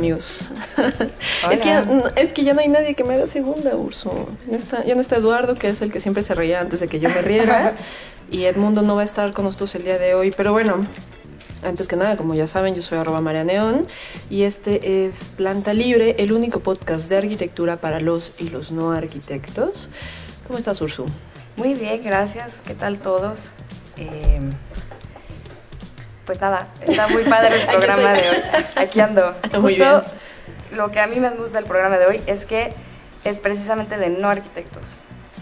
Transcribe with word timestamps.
amigos. 0.00 0.40
Es, 1.50 1.60
que 1.60 1.68
ya, 1.68 1.86
es 2.16 2.32
que 2.32 2.44
ya 2.44 2.54
no 2.54 2.60
hay 2.60 2.68
nadie 2.68 2.94
que 2.94 3.04
me 3.04 3.14
haga 3.14 3.26
segunda, 3.26 3.74
Urso. 3.76 4.28
No 4.46 4.56
está, 4.56 4.84
ya 4.84 4.94
no 4.94 5.00
está 5.00 5.16
Eduardo, 5.16 5.54
que 5.54 5.68
es 5.68 5.80
el 5.82 5.90
que 5.90 6.00
siempre 6.00 6.22
se 6.22 6.34
reía 6.34 6.60
antes 6.60 6.80
de 6.80 6.88
que 6.88 7.00
yo 7.00 7.08
me 7.08 7.22
riera. 7.22 7.74
y 8.30 8.44
Edmundo 8.44 8.82
no 8.82 8.94
va 8.94 9.02
a 9.02 9.04
estar 9.04 9.32
con 9.32 9.44
nosotros 9.44 9.74
el 9.74 9.84
día 9.84 9.98
de 9.98 10.14
hoy. 10.14 10.32
Pero 10.36 10.52
bueno, 10.52 10.86
antes 11.62 11.88
que 11.88 11.96
nada, 11.96 12.16
como 12.16 12.34
ya 12.34 12.46
saben, 12.46 12.74
yo 12.74 12.82
soy 12.82 12.98
arroba 12.98 13.20
María 13.20 13.44
Neón 13.44 13.82
y 14.28 14.42
este 14.42 15.06
es 15.06 15.28
Planta 15.36 15.72
Libre, 15.74 16.16
el 16.18 16.32
único 16.32 16.60
podcast 16.60 17.08
de 17.08 17.16
arquitectura 17.18 17.80
para 17.80 18.00
los 18.00 18.32
y 18.38 18.50
los 18.50 18.72
no 18.72 18.92
arquitectos. 18.92 19.88
¿Cómo 20.46 20.58
estás, 20.58 20.80
Ursu? 20.80 21.06
Muy 21.56 21.74
bien, 21.74 22.02
gracias. 22.02 22.60
¿Qué 22.66 22.74
tal 22.74 22.98
todos? 22.98 23.48
Eh, 23.96 24.40
pues 26.26 26.40
nada, 26.40 26.68
está 26.80 27.08
muy 27.08 27.24
padre 27.24 27.60
el 27.60 27.66
programa 27.76 28.12
de 28.12 28.20
hoy. 28.30 28.36
Aquí 28.76 29.00
ando. 29.00 29.34
Muy 29.60 29.76
Justo 29.78 30.02
lo 30.72 30.90
que 30.92 31.00
a 31.00 31.06
mí 31.08 31.18
más 31.18 31.34
me 31.34 31.40
gusta 31.40 31.58
del 31.58 31.66
programa 31.66 31.98
de 31.98 32.06
hoy 32.06 32.20
es 32.26 32.44
que 32.44 32.72
es 33.24 33.40
precisamente 33.40 33.96
de 33.96 34.08
no 34.10 34.28
arquitectos 34.28 34.82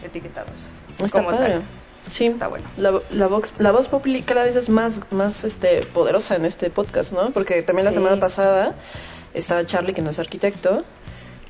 etiquetados. 0.02 0.70
Está 1.04 1.22
como 1.22 1.36
padre. 1.36 1.52
tal. 1.54 1.62
Sí, 2.10 2.26
Está 2.26 2.48
bueno. 2.48 2.64
La, 2.78 3.02
la, 3.10 3.26
vox, 3.26 3.52
la 3.58 3.70
voz 3.70 3.88
populi 3.88 4.22
cada 4.22 4.44
vez 4.44 4.56
es 4.56 4.70
más, 4.70 5.00
más 5.10 5.44
este, 5.44 5.82
poderosa 5.82 6.36
en 6.36 6.46
este 6.46 6.70
podcast, 6.70 7.12
¿no? 7.12 7.30
Porque 7.32 7.60
también 7.62 7.84
la 7.84 7.90
Sí. 7.92 7.96
semana 7.98 8.18
pasada 8.18 8.74
estaba 9.34 9.66
Charlie, 9.66 9.92
que 9.92 10.00
no 10.00 10.08
es 10.10 10.18
arquitecto, 10.18 10.84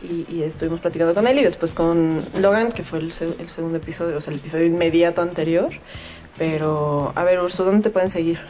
y, 0.02 0.26
y 0.28 0.42
estuvimos 0.42 0.80
platicando 0.80 1.14
con 1.14 1.28
él, 1.28 1.38
y 1.38 1.44
después 1.44 1.74
con 1.74 2.24
Logan, 2.40 2.72
que 2.72 2.82
fue 2.82 2.98
el, 2.98 3.12
el 3.38 3.48
segundo 3.48 3.78
episodio, 3.78 4.16
o 4.16 4.20
sea, 4.20 4.32
el 4.32 4.40
episodio 4.40 4.66
inmediato 4.66 5.22
anterior. 5.22 5.70
Pero, 6.36 7.12
a 7.14 7.22
ver, 7.22 7.38
Urso, 7.40 7.64
¿dónde 7.64 7.82
te 7.84 7.90
pueden 7.90 8.10
seguir? 8.10 8.40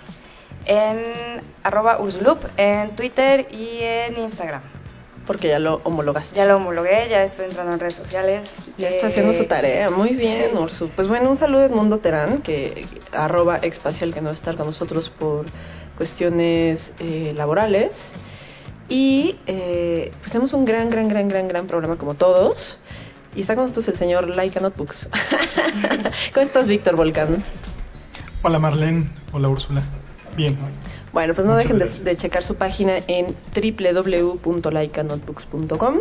En 0.66 1.42
arroba 1.62 2.00
Ursulup, 2.00 2.44
en 2.56 2.94
Twitter 2.96 3.46
y 3.50 3.78
en 3.82 4.18
Instagram. 4.18 4.60
Porque 5.26 5.48
ya 5.48 5.58
lo 5.58 5.80
homologaste. 5.84 6.34
Ya 6.36 6.46
lo 6.46 6.56
homologué, 6.56 7.06
ya 7.10 7.22
estoy 7.22 7.46
entrando 7.46 7.72
en 7.74 7.80
redes 7.80 7.94
sociales. 7.96 8.56
Ya 8.78 8.88
está 8.88 9.06
Eh, 9.06 9.08
haciendo 9.10 9.32
su 9.34 9.44
tarea, 9.44 9.90
muy 9.90 10.10
bien, 10.14 10.50
sí. 10.52 10.56
Ursu. 10.56 10.88
Pues 10.88 11.06
bueno, 11.08 11.28
un 11.28 11.36
saludo 11.36 11.62
a 11.62 11.66
Edmundo 11.66 11.98
Terán, 11.98 12.38
que 12.38 12.86
arroba 13.12 13.58
expacial, 13.60 14.14
que 14.14 14.20
no 14.20 14.26
va 14.26 14.32
a 14.32 14.34
estar 14.34 14.56
con 14.56 14.66
nosotros 14.66 15.10
por 15.10 15.44
cuestiones 15.98 16.94
eh, 16.98 17.34
laborales. 17.36 18.12
Y 18.88 19.36
eh, 19.46 20.12
pues 20.20 20.32
tenemos 20.32 20.54
un 20.54 20.64
gran, 20.64 20.88
gran, 20.88 21.08
gran, 21.08 21.28
gran, 21.28 21.46
gran 21.46 21.66
problema 21.66 21.96
como 21.96 22.14
todos. 22.14 22.78
Y 23.36 23.42
está 23.42 23.54
con 23.54 23.64
nosotros 23.64 23.86
el 23.88 23.96
señor 23.96 24.34
Laika 24.34 24.60
Notebooks. 24.60 25.10
¿Cómo 26.32 26.42
estás, 26.46 26.68
Víctor 26.68 26.96
Volcán? 26.96 27.44
Hola 28.42 28.58
Marlene, 28.58 29.10
hola 29.32 29.48
Úrsula. 29.50 29.82
Bien, 30.38 30.56
Bueno, 31.12 31.34
pues 31.34 31.46
no 31.48 31.54
Muchas 31.54 31.68
dejen 31.68 32.04
de, 32.04 32.16
checar 32.16 32.44
su 32.44 32.54
página 32.54 32.98
en 33.08 33.34
www.laikanotebooks.com. 33.52 35.96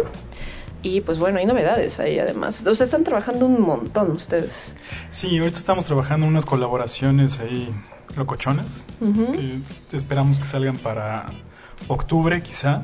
Y 0.83 1.01
pues 1.01 1.17
bueno, 1.17 1.39
hay 1.39 1.47
novedades 1.47 1.99
ahí 1.99 2.19
además. 2.19 2.63
O 2.67 2.75
sea, 2.75 2.83
están 2.83 3.03
trabajando 3.03 3.47
un 3.47 3.63
montón 3.63 4.11
ustedes. 4.11 4.75
sí, 5.09 5.39
ahorita 5.39 5.57
estamos 5.57 5.85
trabajando 5.85 6.27
unas 6.27 6.45
colaboraciones 6.45 7.39
ahí 7.39 7.67
locochonas 8.15 8.85
que 9.33 9.59
esperamos 9.97 10.37
que 10.37 10.45
salgan 10.45 10.77
para 10.77 11.31
octubre 11.87 12.43
quizá. 12.43 12.83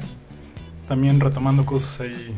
También 0.88 1.20
retomando 1.20 1.68
cosas 1.68 2.02
ahí 2.02 2.34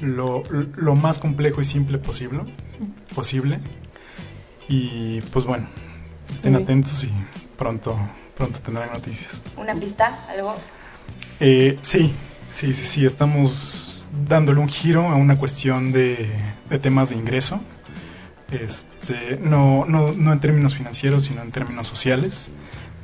lo, 0.00 0.44
lo 0.48 0.94
más 0.94 1.18
complejo 1.18 1.60
y 1.60 1.64
simple 1.64 1.98
posible. 1.98 2.40
posible. 3.14 3.60
Y 4.66 5.20
pues 5.20 5.44
bueno, 5.44 5.66
estén 6.34 6.56
atentos 6.56 7.04
y 7.04 7.10
pronto, 7.56 7.96
pronto 8.36 8.58
tendrán 8.60 8.92
noticias. 8.92 9.42
Una 9.56 9.74
pista, 9.74 10.26
algo. 10.28 10.54
Eh, 11.40 11.78
sí, 11.82 12.14
sí, 12.26 12.74
sí, 12.74 12.84
sí, 12.84 13.06
estamos 13.06 14.06
dándole 14.28 14.60
un 14.60 14.68
giro 14.68 15.08
a 15.08 15.14
una 15.14 15.38
cuestión 15.38 15.92
de, 15.92 16.30
de 16.68 16.78
temas 16.78 17.10
de 17.10 17.16
ingreso. 17.16 17.60
Este, 18.50 19.38
no, 19.42 19.84
no, 19.86 20.12
no 20.12 20.32
en 20.32 20.40
términos 20.40 20.74
financieros, 20.74 21.24
sino 21.24 21.42
en 21.42 21.50
términos 21.50 21.88
sociales, 21.88 22.50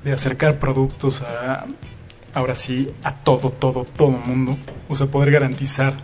de 0.04 0.12
acercar 0.12 0.58
productos 0.58 1.22
a, 1.22 1.66
ahora 2.34 2.54
sí, 2.54 2.90
a 3.02 3.14
todo, 3.14 3.50
todo, 3.50 3.84
todo 3.84 4.10
mundo. 4.10 4.56
O 4.88 4.94
sea, 4.94 5.06
poder 5.06 5.30
garantizar 5.30 5.94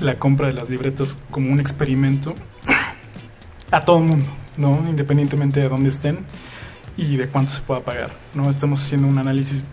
la 0.00 0.18
compra 0.18 0.46
de 0.46 0.52
las 0.52 0.70
libretas 0.70 1.16
como 1.30 1.52
un 1.52 1.60
experimento 1.60 2.34
a 3.70 3.84
todo 3.84 3.98
el 3.98 4.04
mundo, 4.04 4.26
¿no? 4.58 4.84
Independientemente 4.88 5.60
de 5.60 5.68
dónde 5.68 5.88
estén 5.88 6.18
y 6.96 7.16
de 7.16 7.28
cuánto 7.28 7.52
se 7.52 7.62
pueda 7.62 7.80
pagar, 7.80 8.10
¿no? 8.34 8.50
Estamos 8.50 8.84
haciendo 8.84 9.06
un 9.06 9.18
análisis 9.18 9.64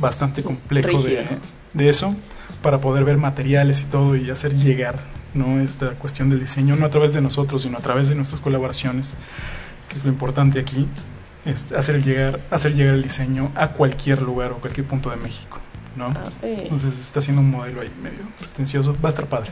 bastante 0.00 0.42
complejo 0.42 1.02
de, 1.02 1.26
de 1.74 1.88
eso 1.88 2.14
para 2.62 2.80
poder 2.80 3.04
ver 3.04 3.18
materiales 3.18 3.80
y 3.82 3.84
todo 3.84 4.16
y 4.16 4.30
hacer 4.30 4.54
llegar, 4.54 5.00
¿no? 5.34 5.60
Esta 5.60 5.90
cuestión 5.90 6.30
del 6.30 6.40
diseño, 6.40 6.76
no 6.76 6.86
a 6.86 6.90
través 6.90 7.12
de 7.12 7.20
nosotros, 7.20 7.62
sino 7.62 7.78
a 7.78 7.80
través 7.80 8.08
de 8.08 8.14
nuestras 8.14 8.40
colaboraciones, 8.40 9.14
que 9.88 9.96
es 9.96 10.04
lo 10.04 10.10
importante 10.10 10.60
aquí, 10.60 10.88
es 11.44 11.72
hacer 11.72 12.02
llegar, 12.02 12.40
hacer 12.50 12.74
llegar 12.74 12.94
el 12.94 13.02
diseño 13.02 13.50
a 13.54 13.72
cualquier 13.72 14.22
lugar 14.22 14.52
o 14.52 14.58
cualquier 14.58 14.86
punto 14.86 15.10
de 15.10 15.16
México, 15.16 15.58
¿no? 15.96 16.06
Ah. 16.06 16.30
Entonces 16.42 16.98
está 16.98 17.20
haciendo 17.20 17.42
un 17.42 17.50
modelo 17.50 17.80
ahí 17.80 17.90
medio 18.02 18.18
pretencioso, 18.38 18.96
va 19.02 19.08
a 19.08 19.10
estar 19.10 19.26
padre. 19.26 19.50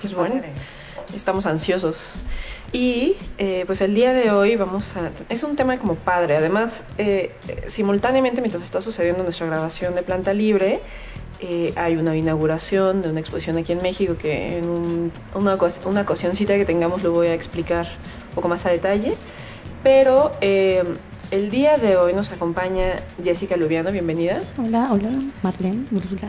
Pues 0.00 0.14
bueno, 0.14 0.40
estamos 1.14 1.46
ansiosos. 1.46 2.10
Y 2.72 3.16
eh, 3.38 3.64
pues 3.66 3.80
el 3.80 3.94
día 3.94 4.12
de 4.12 4.30
hoy 4.30 4.56
vamos 4.56 4.94
a... 4.96 5.10
Es 5.30 5.42
un 5.42 5.56
tema 5.56 5.78
como 5.78 5.94
padre. 5.94 6.36
Además, 6.36 6.84
eh, 6.98 7.30
simultáneamente 7.66 8.40
mientras 8.42 8.62
está 8.62 8.80
sucediendo 8.80 9.22
nuestra 9.24 9.46
grabación 9.46 9.94
de 9.94 10.02
Planta 10.02 10.34
Libre, 10.34 10.80
eh, 11.40 11.72
hay 11.76 11.96
una 11.96 12.14
inauguración 12.16 13.00
de 13.00 13.08
una 13.08 13.20
exposición 13.20 13.56
aquí 13.56 13.72
en 13.72 13.80
México 13.82 14.16
que 14.18 14.58
en 14.58 14.68
un- 14.68 15.12
una, 15.34 15.56
una 15.86 16.00
ocasióncita 16.02 16.56
que 16.56 16.64
tengamos 16.66 17.02
lo 17.02 17.12
voy 17.12 17.28
a 17.28 17.34
explicar 17.34 17.86
un 18.30 18.34
poco 18.34 18.48
más 18.48 18.66
a 18.66 18.70
detalle. 18.70 19.14
Pero 19.82 20.32
el 20.42 21.50
día 21.50 21.78
de 21.78 21.96
hoy 21.96 22.12
nos 22.12 22.32
acompaña 22.32 23.00
Jessica 23.22 23.56
Lubiano, 23.56 23.92
bienvenida. 23.92 24.40
Hola, 24.58 24.88
hola, 24.92 25.10
Marlene, 25.42 25.86
Úrsula, 25.92 26.28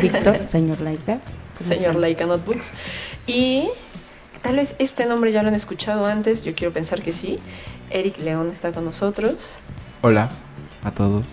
Víctor, 0.00 0.44
señor 0.48 0.80
Laika. 0.80 1.18
¿cómo 1.58 1.68
señor? 1.68 1.96
Laika 1.96 2.24
Notebooks. 2.26 2.70
Y 3.26 3.68
tal 4.44 4.56
vez 4.56 4.76
este 4.78 5.06
nombre 5.06 5.32
ya 5.32 5.42
lo 5.42 5.48
han 5.48 5.54
escuchado 5.54 6.04
antes, 6.04 6.44
yo 6.44 6.54
quiero 6.54 6.72
pensar 6.72 7.02
que 7.02 7.12
sí. 7.12 7.38
Eric 7.90 8.18
León 8.18 8.50
está 8.52 8.72
con 8.72 8.84
nosotros. 8.84 9.54
Hola 10.02 10.30
a 10.82 10.90
todos. 10.90 11.24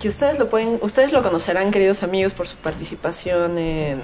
Que 0.00 0.08
ustedes 0.08 0.38
lo 0.38 0.48
pueden, 0.48 0.78
ustedes 0.80 1.12
lo 1.12 1.22
conocerán, 1.22 1.70
queridos 1.70 2.02
amigos, 2.02 2.32
por 2.32 2.46
su 2.46 2.56
participación 2.56 3.58
en, 3.58 4.00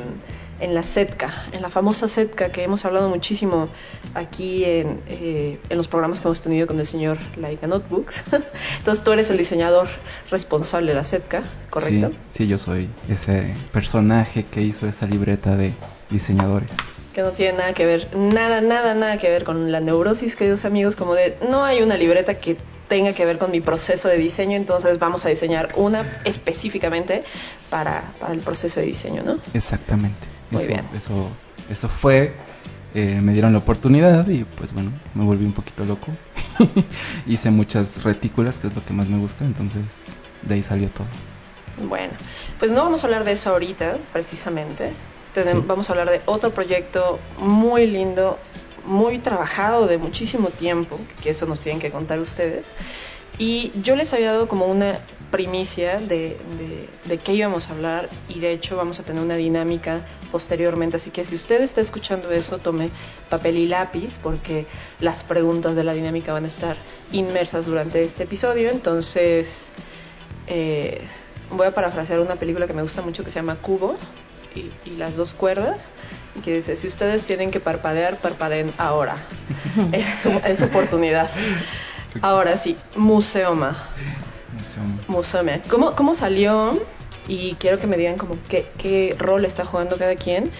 en 0.60 0.74
la 0.74 0.82
SETCA, 0.82 1.32
en 1.52 1.62
la 1.62 1.70
famosa 1.70 2.06
SETCA 2.06 2.52
que 2.52 2.62
hemos 2.62 2.84
hablado 2.84 3.08
muchísimo 3.08 3.70
aquí 4.14 4.64
en, 4.64 5.00
eh, 5.08 5.58
en 5.68 5.76
los 5.78 5.88
programas 5.88 6.20
que 6.20 6.28
hemos 6.28 6.42
tenido 6.42 6.66
con 6.66 6.78
el 6.78 6.86
señor 6.86 7.16
Laika 7.38 7.66
Notebooks. 7.66 8.24
Entonces 8.78 9.02
tú 9.02 9.12
eres 9.12 9.30
el 9.30 9.38
diseñador 9.38 9.88
responsable 10.30 10.88
de 10.88 10.96
la 10.96 11.04
SETCA, 11.04 11.42
¿correcto? 11.70 12.10
Sí, 12.10 12.44
sí, 12.44 12.46
yo 12.46 12.58
soy 12.58 12.90
ese 13.08 13.54
personaje 13.72 14.44
que 14.44 14.60
hizo 14.60 14.86
esa 14.86 15.06
libreta 15.06 15.56
de 15.56 15.72
diseñadores. 16.10 16.70
Que 17.14 17.22
no 17.22 17.30
tiene 17.30 17.58
nada 17.58 17.72
que 17.72 17.86
ver, 17.86 18.16
nada, 18.16 18.60
nada, 18.60 18.94
nada 18.94 19.18
que 19.18 19.28
ver 19.28 19.44
con 19.44 19.72
la 19.72 19.80
neurosis, 19.80 20.36
queridos 20.36 20.64
amigos, 20.64 20.96
como 20.96 21.14
de 21.14 21.36
no 21.48 21.64
hay 21.64 21.82
una 21.82 21.96
libreta 21.96 22.34
que 22.34 22.56
tenga 22.88 23.12
que 23.12 23.24
ver 23.24 23.38
con 23.38 23.50
mi 23.50 23.60
proceso 23.60 24.08
de 24.08 24.16
diseño, 24.16 24.56
entonces 24.56 24.98
vamos 24.98 25.24
a 25.24 25.28
diseñar 25.28 25.70
una 25.76 26.20
específicamente 26.24 27.22
para, 27.68 28.02
para 28.20 28.34
el 28.34 28.40
proceso 28.40 28.80
de 28.80 28.86
diseño, 28.86 29.22
¿no? 29.24 29.38
Exactamente. 29.54 30.26
Muy 30.50 30.62
eso, 30.62 30.68
bien. 30.68 30.88
Eso, 30.94 31.28
eso 31.70 31.88
fue. 31.88 32.32
eh, 32.94 33.20
me 33.22 33.32
dieron 33.32 33.52
la 33.52 33.58
oportunidad 33.58 34.26
y 34.28 34.42
pues 34.44 34.72
bueno, 34.72 34.90
me 35.14 35.24
volví 35.24 35.44
un 35.44 35.52
poquito 35.52 35.84
loco. 35.84 36.08
Hice 37.26 37.50
muchas 37.50 38.02
retículas, 38.02 38.58
que 38.58 38.66
es 38.66 38.74
lo 38.74 38.84
que 38.84 38.92
más 38.92 39.08
me 39.08 39.18
gusta, 39.18 39.44
entonces 39.44 39.82
de 40.42 40.54
ahí 40.54 40.62
salió 40.62 40.88
todo. 40.90 41.06
Bueno, 41.88 42.12
pues 42.58 42.72
no 42.72 42.82
vamos 42.82 43.04
a 43.04 43.06
hablar 43.06 43.24
de 43.24 43.32
eso 43.32 43.50
ahorita, 43.50 43.98
precisamente. 44.12 44.92
Sí. 45.34 45.42
Vamos 45.66 45.88
a 45.88 45.92
hablar 45.92 46.10
de 46.10 46.20
otro 46.26 46.50
proyecto 46.50 47.18
muy 47.38 47.86
lindo, 47.86 48.38
muy 48.84 49.18
trabajado 49.18 49.86
de 49.86 49.98
muchísimo 49.98 50.48
tiempo, 50.48 50.98
que 51.22 51.30
eso 51.30 51.46
nos 51.46 51.60
tienen 51.60 51.80
que 51.80 51.90
contar 51.90 52.18
ustedes. 52.18 52.72
Y 53.38 53.72
yo 53.82 53.96
les 53.96 54.12
había 54.12 54.32
dado 54.32 54.48
como 54.48 54.66
una 54.66 54.98
primicia 55.30 55.98
de, 55.98 56.36
de, 56.58 56.88
de, 57.04 57.18
qué 57.18 57.32
íbamos 57.32 57.70
a 57.70 57.72
hablar 57.72 58.08
y 58.28 58.40
de 58.40 58.52
hecho 58.52 58.76
vamos 58.76 58.98
a 58.98 59.04
tener 59.04 59.22
una 59.22 59.36
dinámica 59.36 60.04
posteriormente. 60.32 60.96
Así 60.96 61.10
que 61.10 61.24
si 61.24 61.36
usted 61.36 61.62
está 61.62 61.80
escuchando 61.80 62.30
eso, 62.30 62.58
tome 62.58 62.90
papel 63.28 63.56
y 63.56 63.68
lápiz 63.68 64.18
porque 64.20 64.66
las 64.98 65.22
preguntas 65.22 65.76
de 65.76 65.84
la 65.84 65.94
dinámica 65.94 66.32
van 66.32 66.44
a 66.44 66.48
estar 66.48 66.76
inmersas 67.12 67.66
durante 67.66 68.02
este 68.02 68.24
episodio. 68.24 68.70
Entonces 68.70 69.68
eh, 70.48 71.00
voy 71.50 71.68
a 71.68 71.74
parafrasear 71.74 72.20
una 72.20 72.36
película 72.36 72.66
que 72.66 72.74
me 72.74 72.82
gusta 72.82 73.02
mucho 73.02 73.22
que 73.24 73.30
se 73.30 73.36
llama 73.36 73.56
Cubo 73.56 73.96
y, 74.54 74.70
y 74.88 74.96
las 74.96 75.16
dos 75.16 75.34
cuerdas 75.34 75.88
y 76.36 76.40
que 76.40 76.54
dice, 76.54 76.76
si 76.76 76.88
ustedes 76.88 77.24
tienen 77.24 77.50
que 77.50 77.60
parpadear, 77.60 78.18
parpadeen 78.18 78.72
ahora. 78.78 79.16
es, 79.92 80.26
es 80.26 80.62
oportunidad. 80.62 81.28
Ahora 82.22 82.56
sí, 82.56 82.76
Museoma. 82.96 83.76
Museoma. 85.08 85.60
¿Cómo, 85.68 85.94
¿Cómo 85.94 86.14
salió? 86.14 86.80
Y 87.28 87.54
quiero 87.54 87.78
que 87.78 87.86
me 87.86 87.96
digan 87.96 88.16
como 88.16 88.36
qué, 88.48 88.68
qué 88.78 89.14
rol 89.18 89.44
está 89.44 89.64
jugando 89.64 89.96
cada 89.96 90.16
quien, 90.16 90.50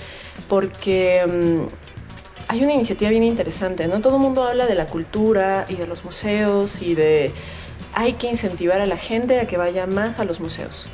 porque 0.48 1.22
um, 1.26 1.68
hay 2.48 2.62
una 2.62 2.72
iniciativa 2.72 3.10
bien 3.10 3.24
interesante, 3.24 3.88
¿no? 3.88 4.00
Todo 4.00 4.16
el 4.16 4.22
mundo 4.22 4.44
habla 4.44 4.66
de 4.66 4.74
la 4.74 4.86
cultura 4.86 5.66
y 5.68 5.74
de 5.74 5.86
los 5.86 6.04
museos 6.04 6.80
y 6.82 6.94
de 6.94 7.32
hay 7.92 8.14
que 8.14 8.28
incentivar 8.28 8.80
a 8.80 8.86
la 8.86 8.96
gente 8.96 9.40
a 9.40 9.46
que 9.46 9.56
vaya 9.56 9.86
más 9.86 10.20
a 10.20 10.24
los 10.24 10.38
museos. 10.38 10.88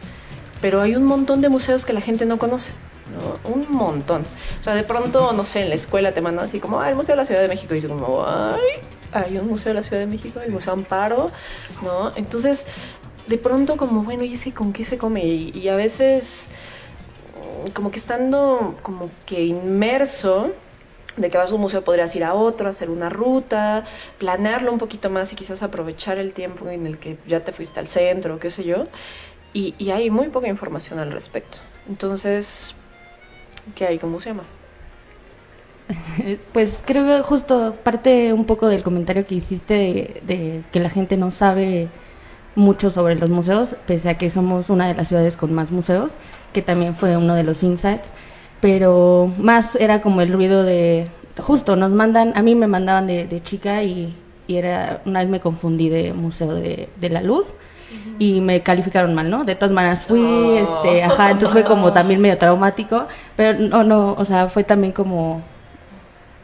Pero 0.63 0.81
hay 0.81 0.97
un 0.97 1.05
montón 1.05 1.43
de 1.43 1.51
museos 1.51 1.85
que 1.85 1.93
la 1.93 2.01
gente 2.01 2.25
no 2.25 2.39
conoce, 2.39 2.73
¿no? 3.13 3.51
Un 3.53 3.71
montón. 3.71 4.23
O 4.61 4.63
sea, 4.63 4.75
de 4.75 4.85
pronto, 4.85 5.33
no 5.33 5.45
sé, 5.45 5.63
en 5.63 5.69
la 5.69 5.75
escuela 5.75 6.13
te 6.13 6.21
mandan 6.21 6.47
así 6.47 6.61
como, 6.61 6.81
ah, 6.81 6.89
el 6.89 6.97
Museo 6.97 7.15
de 7.15 7.23
la 7.23 7.27
Ciudad 7.27 7.43
de 7.43 7.49
México. 7.49 7.75
Y 7.75 7.77
dices 7.77 7.91
como, 7.91 8.25
ay, 8.27 8.81
hay 9.13 9.39
un 9.39 9.49
museo 9.49 9.71
de 9.71 9.75
la 9.75 9.83
Ciudad 9.83 10.01
de 10.01 10.07
México, 10.07 10.41
el 10.41 10.53
Museo 10.53 10.73
Amparo, 10.73 11.31
¿no? 11.83 12.15
Entonces, 12.17 12.67
de 13.27 13.39
pronto 13.39 13.77
como, 13.77 14.03
bueno, 14.03 14.25
¿y 14.25 14.35
ese 14.35 14.53
con 14.53 14.73
qué 14.73 14.85
se 14.85 14.99
come? 14.99 15.25
Y, 15.25 15.53
y, 15.55 15.69
a 15.69 15.77
veces, 15.77 16.51
como 17.75 17.91
que 17.91 17.99
estando 17.99 18.77
como 18.83 19.11
que 19.25 19.45
inmerso, 19.45 20.53
de 21.17 21.31
que 21.31 21.39
vas 21.39 21.51
a 21.51 21.55
un 21.55 21.63
museo 21.63 21.83
podrías 21.83 22.15
ir 22.15 22.25
a 22.25 22.35
otro, 22.35 22.69
hacer 22.69 22.91
una 22.91 23.09
ruta, 23.09 23.85
planearlo 24.19 24.71
un 24.71 24.79
poquito 24.79 25.09
más 25.09 25.33
y 25.33 25.37
quizás 25.37 25.63
aprovechar 25.63 26.19
el 26.19 26.35
tiempo 26.35 26.69
en 26.69 26.87
el 26.87 26.99
que 26.99 27.17
ya 27.27 27.43
te 27.43 27.53
fuiste 27.53 27.81
al 27.81 27.89
centro, 27.89 28.39
qué 28.39 28.51
sé 28.51 28.65
yo. 28.65 28.87
Y, 29.55 29.75
y 29.79 29.91
hay 29.91 30.11
muy 30.11 30.29
poca 30.29 30.49
información 30.49 30.99
al 30.99 31.11
respecto. 31.11 31.59
Entonces, 31.89 32.75
¿qué 33.75 33.87
hay? 33.87 33.99
¿Cómo 33.99 34.21
se 34.21 34.31
llama? 34.31 34.45
Pues 36.53 36.83
creo 36.85 37.07
que 37.07 37.23
justo 37.23 37.77
parte 37.83 38.33
un 38.33 38.45
poco 38.45 38.69
del 38.69 38.83
comentario 38.83 39.27
que 39.27 39.37
hiciste 39.37 39.75
de, 39.75 40.23
de, 40.27 40.63
que 40.73 40.81
la 40.81 40.91
gente 40.91 41.17
no 41.17 41.31
sabe 41.31 41.89
mucho 42.57 42.91
sobre 42.91 43.15
los 43.15 43.31
museos, 43.31 43.77
pese 43.87 44.09
a 44.09 44.19
que 44.19 44.31
somos 44.31 44.71
una 44.71 44.89
de 44.89 44.95
las 44.95 45.09
ciudades 45.09 45.37
con 45.37 45.53
más 45.55 45.71
museos, 45.71 46.13
que 46.53 46.63
también 46.63 46.95
fue 46.97 47.17
uno 47.17 47.35
de 47.35 47.45
los 47.45 47.63
insights, 47.63 48.09
pero 48.61 49.31
más 49.39 49.77
era 49.77 50.01
como 50.01 50.23
el 50.23 50.33
ruido 50.33 50.65
de, 50.65 51.07
justo 51.39 51.77
nos 51.77 51.93
mandan, 51.93 52.33
a 52.35 52.43
mí 52.43 52.55
me 52.55 52.67
mandaban 52.67 53.07
de, 53.07 53.27
de 53.27 53.43
chica 53.43 53.83
y, 53.83 54.15
y, 54.47 54.57
era, 54.57 55.03
una 55.05 55.21
vez 55.21 55.29
me 55.29 55.41
confundí 55.41 55.91
de 55.91 56.15
Museo 56.15 56.55
de, 56.55 56.89
de 56.99 57.11
la 57.11 57.23
Luz, 57.23 57.55
y 58.19 58.41
me 58.41 58.63
calificaron 58.63 59.15
mal, 59.15 59.31
¿no? 59.31 59.45
De 59.45 59.55
todas 59.55 59.73
maneras 59.73 60.05
fui, 60.05 60.21
oh. 60.21 60.59
este, 60.59 61.03
ajá, 61.03 61.31
entonces 61.31 61.51
fue 61.51 61.65
como 61.65 61.93
también 61.93 62.21
medio 62.21 62.39
traumático, 62.39 63.07
pero 63.37 63.59
no, 63.59 63.85
no, 63.85 64.13
o 64.13 64.25
sea, 64.25 64.49
fue 64.49 64.65
también 64.65 64.93
como 64.93 65.43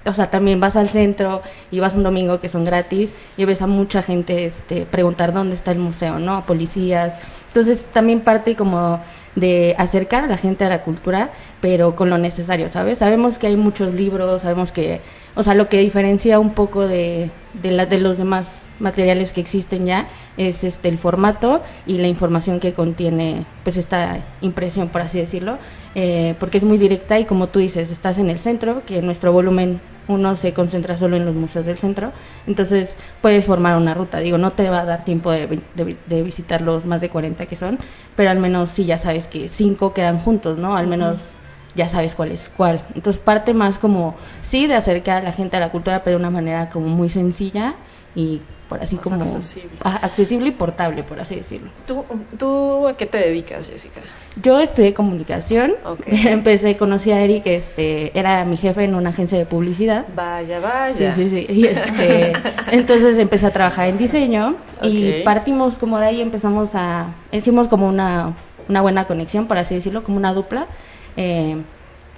o 0.04 0.14
sea, 0.14 0.30
también 0.30 0.60
vas 0.60 0.76
al 0.76 0.88
centro 0.88 1.42
y 1.70 1.80
vas 1.80 1.94
un 1.94 2.02
domingo 2.02 2.40
que 2.40 2.48
son 2.48 2.64
gratis 2.64 3.14
y 3.36 3.44
ves 3.44 3.62
a 3.62 3.66
mucha 3.66 4.02
gente 4.02 4.46
este, 4.46 4.84
preguntar 4.84 5.32
dónde 5.32 5.54
está 5.54 5.70
el 5.70 5.78
museo, 5.78 6.18
¿no? 6.18 6.36
A 6.36 6.46
policías. 6.46 7.14
Entonces 7.48 7.84
también 7.84 8.20
parte 8.20 8.56
como 8.56 9.00
de 9.36 9.74
acercar 9.78 10.24
a 10.24 10.26
la 10.26 10.36
gente 10.36 10.64
a 10.64 10.68
la 10.68 10.82
cultura, 10.82 11.30
pero 11.60 11.94
con 11.96 12.10
lo 12.10 12.18
necesario, 12.18 12.68
¿sabes? 12.68 12.98
Sabemos 12.98 13.38
que 13.38 13.46
hay 13.46 13.56
muchos 13.56 13.94
libros, 13.94 14.42
sabemos 14.42 14.72
que, 14.72 15.00
o 15.34 15.42
sea, 15.42 15.54
lo 15.54 15.68
que 15.68 15.78
diferencia 15.78 16.38
un 16.38 16.50
poco 16.50 16.86
de, 16.86 17.30
de, 17.54 17.70
la, 17.70 17.86
de 17.86 17.98
los 17.98 18.18
demás 18.18 18.66
materiales 18.80 19.32
que 19.32 19.40
existen 19.40 19.86
ya 19.86 20.08
es 20.36 20.64
este 20.64 20.88
el 20.88 20.98
formato 20.98 21.62
y 21.86 21.98
la 21.98 22.08
información 22.08 22.60
que 22.60 22.72
contiene 22.72 23.44
pues 23.64 23.76
esta 23.76 24.20
impresión 24.40 24.88
por 24.88 25.02
así 25.02 25.18
decirlo 25.18 25.58
eh, 25.94 26.34
porque 26.40 26.58
es 26.58 26.64
muy 26.64 26.78
directa 26.78 27.18
y 27.18 27.24
como 27.26 27.48
tú 27.48 27.58
dices 27.58 27.90
estás 27.90 28.18
en 28.18 28.30
el 28.30 28.38
centro 28.38 28.82
que 28.86 29.02
nuestro 29.02 29.32
volumen 29.32 29.80
uno 30.08 30.36
se 30.36 30.52
concentra 30.52 30.96
solo 30.96 31.16
en 31.16 31.24
los 31.24 31.34
museos 31.34 31.64
del 31.64 31.78
centro, 31.78 32.12
entonces 32.46 32.94
puedes 33.20 33.44
formar 33.46 33.76
una 33.76 33.94
ruta. 33.94 34.18
Digo, 34.18 34.38
no 34.38 34.52
te 34.52 34.68
va 34.68 34.80
a 34.80 34.84
dar 34.84 35.04
tiempo 35.04 35.30
de, 35.30 35.60
de, 35.74 35.96
de 36.06 36.22
visitar 36.22 36.60
los 36.60 36.84
más 36.84 37.00
de 37.00 37.08
40 37.08 37.46
que 37.46 37.56
son, 37.56 37.78
pero 38.16 38.30
al 38.30 38.38
menos 38.38 38.70
sí 38.70 38.84
ya 38.84 38.98
sabes 38.98 39.26
que 39.26 39.48
cinco 39.48 39.92
quedan 39.92 40.18
juntos, 40.18 40.58
¿no? 40.58 40.76
Al 40.76 40.86
menos 40.86 41.14
uh 41.14 41.16
-huh. 41.16 41.76
ya 41.76 41.88
sabes 41.88 42.14
cuál 42.14 42.32
es 42.32 42.50
cuál. 42.56 42.82
Entonces 42.94 43.22
parte 43.22 43.54
más 43.54 43.78
como, 43.78 44.16
sí, 44.42 44.66
de 44.66 44.74
acercar 44.74 45.22
a 45.22 45.24
la 45.24 45.32
gente 45.32 45.56
a 45.56 45.60
la 45.60 45.70
cultura, 45.70 46.02
pero 46.02 46.18
de 46.18 46.20
una 46.20 46.30
manera 46.30 46.68
como 46.68 46.88
muy 46.88 47.10
sencilla 47.10 47.74
y 48.14 48.40
por 48.72 48.82
así 48.82 48.94
Más 48.94 49.04
como 49.04 49.16
accesible. 49.16 49.78
accesible 49.82 50.48
y 50.48 50.50
portable, 50.52 51.02
por 51.04 51.20
así 51.20 51.36
decirlo. 51.36 51.70
¿Tú, 51.86 52.06
¿Tú 52.38 52.88
a 52.88 52.96
qué 52.96 53.04
te 53.04 53.18
dedicas, 53.18 53.68
Jessica? 53.68 54.00
Yo 54.42 54.58
estudié 54.60 54.94
comunicación. 54.94 55.74
Okay. 55.84 56.26
Empecé, 56.28 56.78
conocí 56.78 57.10
a 57.10 57.20
Eric, 57.20 57.42
este, 57.44 58.18
era 58.18 58.46
mi 58.46 58.56
jefe 58.56 58.84
en 58.84 58.94
una 58.94 59.10
agencia 59.10 59.36
de 59.36 59.44
publicidad. 59.44 60.06
Vaya, 60.16 60.58
vaya. 60.58 61.12
Sí, 61.12 61.28
sí, 61.28 61.28
sí. 61.28 61.46
Y 61.52 61.66
este, 61.66 62.32
entonces 62.70 63.18
empecé 63.18 63.44
a 63.44 63.50
trabajar 63.50 63.88
en 63.88 63.98
diseño 63.98 64.56
Okay. 64.78 65.20
y 65.20 65.22
partimos 65.22 65.78
como 65.78 65.98
de 65.98 66.06
ahí, 66.06 66.20
empezamos 66.22 66.70
a, 66.74 67.14
hicimos 67.30 67.68
como 67.68 67.86
una, 67.86 68.34
una 68.68 68.80
buena 68.80 69.04
conexión, 69.06 69.46
por 69.46 69.58
así 69.58 69.74
decirlo, 69.74 70.02
como 70.02 70.16
una 70.16 70.32
dupla. 70.32 70.66
Eh, 71.18 71.56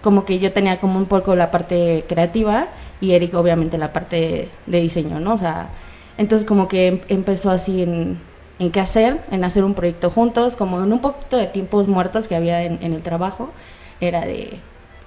como 0.03 0.25
que 0.25 0.39
yo 0.39 0.53
tenía 0.53 0.79
como 0.79 0.99
un 0.99 1.07
poco 1.07 1.35
la 1.35 1.51
parte 1.51 2.05
creativa 2.09 2.69
y 3.01 3.13
Eric 3.13 3.35
obviamente 3.35 3.77
la 3.77 3.93
parte 3.93 4.49
de 4.67 4.81
diseño, 4.81 5.19
¿no? 5.19 5.35
O 5.35 5.39
sea, 5.39 5.69
entonces 6.17 6.47
como 6.47 6.69
que 6.69 6.87
em- 6.89 7.01
empezó 7.09 7.51
así 7.51 7.83
en, 7.83 8.21
en 8.59 8.71
qué 8.73 8.81
hacer, 8.81 9.25
en 9.31 9.45
hacer 9.45 9.65
un 9.65 9.75
proyecto 9.75 10.11
juntos, 10.11 10.57
como 10.57 10.83
en 10.83 10.93
un 10.93 11.01
poquito 11.01 11.37
de 11.37 11.47
tiempos 11.47 11.89
muertos 11.89 12.29
que 12.29 12.37
había 12.37 12.63
en, 12.65 12.79
en 12.83 12.93
el 12.95 13.03
trabajo, 13.03 13.55
era 14.01 14.21
de, 14.25 14.61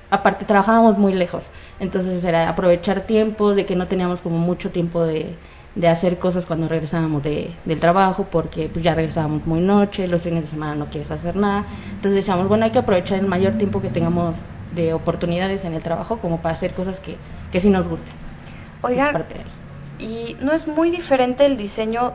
aparte 0.09 0.45
trabajábamos 0.45 0.97
muy 0.97 1.13
lejos, 1.13 1.45
entonces 1.79 2.23
era 2.23 2.49
aprovechar 2.49 3.01
tiempos, 3.01 3.55
de 3.55 3.65
que 3.65 3.75
no 3.75 3.87
teníamos 3.87 4.21
como 4.21 4.37
mucho 4.37 4.71
tiempo 4.71 5.03
de, 5.03 5.39
de 5.75 5.87
hacer 5.87 6.17
cosas 6.19 6.45
cuando 6.45 6.67
regresábamos 6.67 7.23
de, 7.23 7.59
del 7.65 7.79
trabajo, 7.79 8.27
porque 8.31 8.69
pues 8.69 8.83
ya 8.83 8.95
regresábamos 8.95 9.45
muy 9.45 9.59
noche, 9.61 10.07
los 10.07 10.23
fines 10.23 10.43
de 10.43 10.49
semana 10.49 10.75
no 10.75 10.89
quieres 10.89 11.11
hacer 11.11 11.35
nada, 11.35 11.67
entonces 11.95 12.15
decíamos, 12.15 12.47
bueno, 12.47 12.65
hay 12.65 12.71
que 12.71 12.79
aprovechar 12.79 13.19
el 13.19 13.25
mayor 13.27 13.53
tiempo 13.55 13.81
que 13.81 13.89
tengamos 13.89 14.37
de 14.71 14.93
oportunidades 14.93 15.63
en 15.65 15.73
el 15.73 15.83
trabajo 15.83 16.19
como 16.19 16.41
para 16.41 16.55
hacer 16.55 16.73
cosas 16.73 16.99
que, 16.99 17.21
que 17.51 17.61
sí 17.61 17.69
nos 17.69 17.87
gusten. 17.87 18.15
Oigan, 18.81 19.19
Y 19.99 20.37
no 20.41 20.53
es 20.53 20.67
muy 20.67 20.91
diferente 20.91 21.45
el 21.45 21.57
diseño 21.57 22.13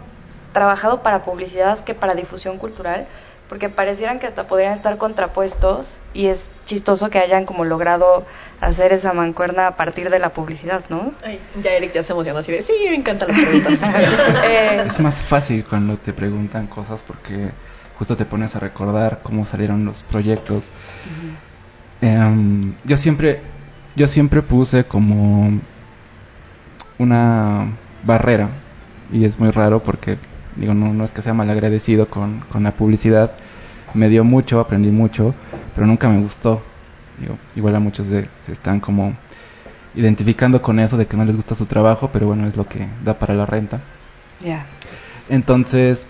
trabajado 0.53 1.03
para 1.03 1.23
publicidad 1.23 1.81
que 1.81 1.95
para 1.95 2.15
difusión 2.15 2.59
cultural, 2.59 3.07
porque 3.49 3.69
parecieran 3.69 4.19
que 4.19 4.27
hasta 4.27 4.45
podrían 4.47 4.73
estar 4.73 4.97
contrapuestos 4.99 5.97
y 6.15 6.27
es 6.27 6.51
chistoso 6.65 7.11
que 7.11 7.19
hayan 7.19 7.45
como 7.45 7.65
logrado 7.65 8.25
hacer 8.61 8.93
esa 8.93 9.12
mancuerna 9.12 9.67
a 9.67 9.77
partir 9.77 10.09
de 10.11 10.19
la 10.19 10.31
publicidad, 10.31 10.83
¿no? 10.89 11.12
Ay, 11.25 11.41
ya 11.62 11.73
Eric 11.73 11.93
ya 11.93 12.03
se 12.03 12.12
emocionó 12.12 12.39
así 12.39 12.53
de, 12.53 12.62
sí, 12.62 12.73
me 12.89 12.95
encantan 12.97 13.29
las 13.29 13.39
preguntas. 13.39 13.79
Eh, 14.45 14.85
Es 14.87 15.01
más 15.01 15.17
fácil 15.17 15.65
cuando 15.69 15.97
te 15.97 16.12
preguntan 16.12 16.67
cosas 16.67 17.03
porque 17.07 17.51
justo 17.99 18.17
te 18.17 18.25
pones 18.25 18.57
a 18.57 18.61
recordar 18.61 19.21
cómo 19.23 19.45
salieron 19.45 19.85
los 19.85 20.03
proyectos. 20.03 20.65
Em, 22.01 22.75
yo 22.85 22.97
siempre 22.97 23.41
yo 23.95 24.09
siempre 24.09 24.43
puse 24.43 24.85
como 24.85 25.61
una 27.02 27.66
barrera 28.04 28.49
y 29.12 29.25
es 29.25 29.38
muy 29.38 29.50
raro 29.50 29.82
porque 29.82 30.16
digo 30.56 30.75
no, 30.75 30.92
no 30.92 31.04
es 31.04 31.12
que 31.12 31.23
sea 31.23 31.35
malagradecido 31.35 32.09
con, 32.09 32.40
con 32.50 32.62
la 32.62 32.73
publicidad 32.73 33.32
me 33.94 34.09
dio 34.09 34.25
mucho 34.25 34.61
aprendí 34.61 34.90
mucho 34.90 35.35
pero 35.75 35.87
nunca 35.87 36.09
me 36.09 36.21
gustó 36.21 36.62
digo 37.18 37.37
igual 37.56 37.76
a 37.76 37.80
muchos 37.80 38.09
de, 38.09 38.28
se 38.35 38.52
están 38.52 38.80
como 38.80 39.14
identificando 39.94 40.62
con 40.62 40.80
eso 40.80 40.97
de 40.97 41.06
que 41.06 41.16
no 41.16 41.25
les 41.25 41.37
gusta 41.37 41.54
su 41.54 41.66
trabajo 41.66 42.11
pero 42.12 42.26
bueno 42.26 42.47
es 42.47 42.56
lo 42.56 42.66
que 42.66 42.87
da 43.04 43.18
para 43.18 43.35
la 43.35 43.47
renta 43.47 43.80
ya. 44.44 44.66
entonces, 45.28 46.06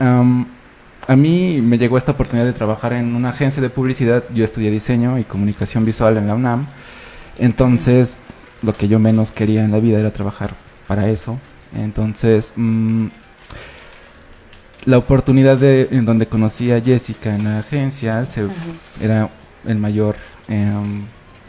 a 1.08 1.16
mí 1.16 1.61
me 1.61 1.78
llegó 1.78 1.99
esta 1.99 2.12
oportunidad 2.12 2.46
de 2.46 2.52
trabajar 2.52 2.92
en 2.92 3.14
una 3.14 3.30
agencia 3.30 3.61
de 3.61 3.70
publicidad. 3.70 4.25
Yo 4.32 4.44
estudié 4.44 4.70
diseño 4.70 5.18
y 5.18 5.25
comunicación 5.25 5.84
visual 5.84 6.16
en 6.16 6.28
la 6.28 6.34
UNAM. 6.34 6.64
Entonces, 7.38 8.16
lo 8.62 8.72
que 8.72 8.88
yo 8.88 8.99
menos 8.99 9.32
quería 9.32 9.64
en 9.64 9.72
la 9.72 9.80
vida 9.80 9.99
era 9.99 10.12
trabajar 10.12 10.50
para 10.86 11.08
eso. 11.08 11.38
Entonces, 11.74 12.52
mm, 12.56 13.06
la 14.84 14.98
oportunidad 14.98 15.56
de, 15.58 15.88
en 15.90 16.04
donde 16.04 16.26
conocí 16.26 16.72
a 16.72 16.80
Jessica 16.80 17.34
en 17.34 17.44
la 17.44 17.60
agencia 17.60 18.26
se, 18.26 18.48
era 19.00 19.30
el 19.64 19.78
mayor, 19.78 20.16
em, 20.48 21.04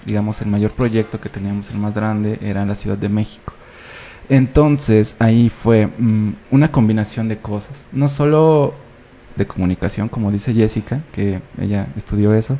digamos, 0.05 0.41
el 0.41 0.47
mayor 0.47 0.71
proyecto 0.71 1.19
que 1.19 1.29
teníamos, 1.29 1.71
el 1.71 1.77
más 1.77 1.93
grande, 1.93 2.39
era 2.41 2.61
en 2.61 2.67
la 2.67 2.75
Ciudad 2.75 2.97
de 2.97 3.09
México. 3.09 3.53
Entonces 4.29 5.15
ahí 5.19 5.49
fue 5.49 5.87
mm, 5.87 6.33
una 6.51 6.71
combinación 6.71 7.27
de 7.27 7.37
cosas, 7.37 7.85
no 7.91 8.07
solo 8.07 8.73
de 9.35 9.47
comunicación, 9.47 10.09
como 10.09 10.31
dice 10.31 10.53
Jessica, 10.53 11.01
que 11.11 11.41
ella 11.59 11.87
estudió 11.97 12.33
eso, 12.33 12.57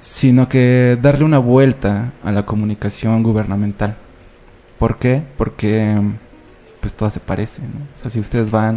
sino 0.00 0.48
que 0.48 0.98
darle 1.00 1.24
una 1.24 1.38
vuelta 1.38 2.12
a 2.22 2.30
la 2.30 2.44
comunicación 2.44 3.22
gubernamental. 3.22 3.96
¿Por 4.84 4.98
qué? 4.98 5.22
Porque 5.38 5.98
pues 6.82 6.92
todas 6.92 7.14
se 7.14 7.20
parecen. 7.20 7.70
O 7.96 7.98
sea, 7.98 8.10
si 8.10 8.20
ustedes 8.20 8.50
van 8.50 8.76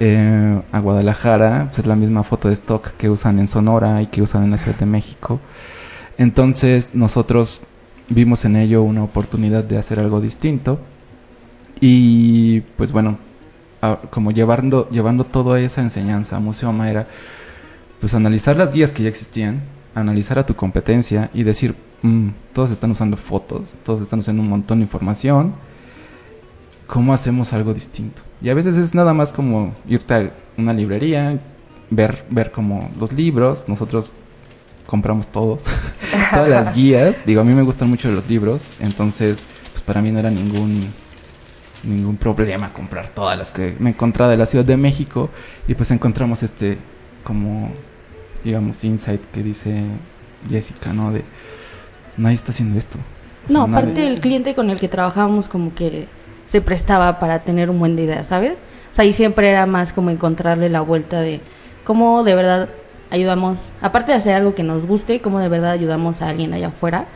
eh, 0.00 0.60
a 0.72 0.80
Guadalajara, 0.80 1.66
pues 1.66 1.78
es 1.78 1.86
la 1.86 1.94
misma 1.94 2.24
foto 2.24 2.48
de 2.48 2.54
stock 2.54 2.88
que 2.96 3.08
usan 3.08 3.38
en 3.38 3.46
Sonora 3.46 4.02
y 4.02 4.06
que 4.06 4.20
usan 4.20 4.42
en 4.42 4.50
la 4.50 4.58
Ciudad 4.58 4.76
de 4.76 4.86
México. 4.86 5.38
Entonces 6.16 6.96
nosotros 6.96 7.60
vimos 8.08 8.44
en 8.46 8.56
ello 8.56 8.82
una 8.82 9.04
oportunidad 9.04 9.62
de 9.62 9.78
hacer 9.78 10.00
algo 10.00 10.20
distinto 10.20 10.80
y 11.80 12.62
pues 12.76 12.90
bueno, 12.90 13.16
como 14.10 14.32
llevando, 14.32 14.88
llevando 14.90 15.22
toda 15.22 15.60
esa 15.60 15.82
enseñanza 15.82 16.34
a 16.34 16.40
Museo 16.40 16.74
era 16.82 17.06
pues 18.00 18.12
analizar 18.12 18.56
las 18.56 18.72
guías 18.72 18.90
que 18.90 19.04
ya 19.04 19.08
existían, 19.08 19.62
analizar 20.00 20.38
a 20.38 20.46
tu 20.46 20.54
competencia 20.54 21.30
y 21.34 21.42
decir, 21.42 21.74
mm, 22.02 22.28
todos 22.52 22.70
están 22.70 22.90
usando 22.90 23.16
fotos, 23.16 23.76
todos 23.84 24.00
están 24.00 24.20
usando 24.20 24.42
un 24.42 24.48
montón 24.48 24.78
de 24.78 24.84
información, 24.84 25.54
¿cómo 26.86 27.12
hacemos 27.12 27.52
algo 27.52 27.74
distinto? 27.74 28.22
Y 28.40 28.50
a 28.50 28.54
veces 28.54 28.76
es 28.76 28.94
nada 28.94 29.14
más 29.14 29.32
como 29.32 29.74
irte 29.88 30.14
a 30.14 30.30
una 30.56 30.72
librería, 30.72 31.38
ver, 31.90 32.24
ver 32.30 32.50
como 32.50 32.90
los 32.98 33.12
libros, 33.12 33.64
nosotros 33.68 34.10
compramos 34.86 35.28
todos, 35.28 35.64
todas 36.32 36.48
las 36.48 36.74
guías, 36.74 37.24
digo, 37.26 37.40
a 37.40 37.44
mí 37.44 37.54
me 37.54 37.62
gustan 37.62 37.90
mucho 37.90 38.10
los 38.10 38.28
libros, 38.28 38.72
entonces 38.80 39.44
pues 39.72 39.82
para 39.82 40.00
mí 40.00 40.10
no 40.10 40.18
era 40.18 40.30
ningún 40.30 40.88
ningún 41.82 42.16
problema 42.16 42.72
comprar 42.72 43.08
todas 43.08 43.38
las 43.38 43.52
que 43.52 43.76
me 43.78 43.90
encontraba 43.90 44.30
de 44.30 44.36
la 44.36 44.46
Ciudad 44.46 44.64
de 44.64 44.76
México. 44.76 45.30
Y 45.66 45.74
pues 45.74 45.90
encontramos 45.90 46.42
este 46.42 46.78
como 47.24 47.70
digamos 48.44 48.84
insight 48.84 49.20
que 49.32 49.42
dice 49.42 49.82
Jessica, 50.48 50.92
¿no? 50.92 51.12
De 51.12 51.22
nadie 52.16 52.36
está 52.36 52.52
haciendo 52.52 52.78
esto. 52.78 52.98
no, 53.48 53.62
aparte 53.62 54.06
el 54.06 54.20
cliente 54.20 54.54
con 54.54 54.70
el 54.70 54.78
que 54.78 54.88
trabajábamos 54.88 55.48
como 55.48 55.74
que 55.74 56.06
se 56.46 56.60
prestaba 56.60 57.18
para 57.18 57.40
tener 57.40 57.70
un 57.70 57.78
buen 57.78 57.96
de 57.96 58.04
idea, 58.04 58.24
¿sabes? 58.24 58.58
O 58.90 58.94
sea, 58.94 59.04
y 59.04 59.12
siempre 59.12 59.50
era 59.50 59.66
más 59.66 59.92
como 59.92 60.10
encontrarle 60.10 60.68
la 60.68 60.80
vuelta 60.80 61.20
de 61.20 61.40
cómo 61.84 62.24
de 62.24 62.34
verdad 62.34 62.68
ayudamos, 63.10 63.68
aparte 63.80 64.12
de 64.12 64.18
hacer 64.18 64.34
algo 64.34 64.54
que 64.54 64.62
nos 64.62 64.86
guste, 64.86 65.20
cómo 65.20 65.40
de 65.40 65.48
verdad 65.48 65.72
ayudamos 65.72 66.22
a 66.22 66.28
alguien 66.28 66.52
allá 66.52 66.68
afuera 66.68 67.06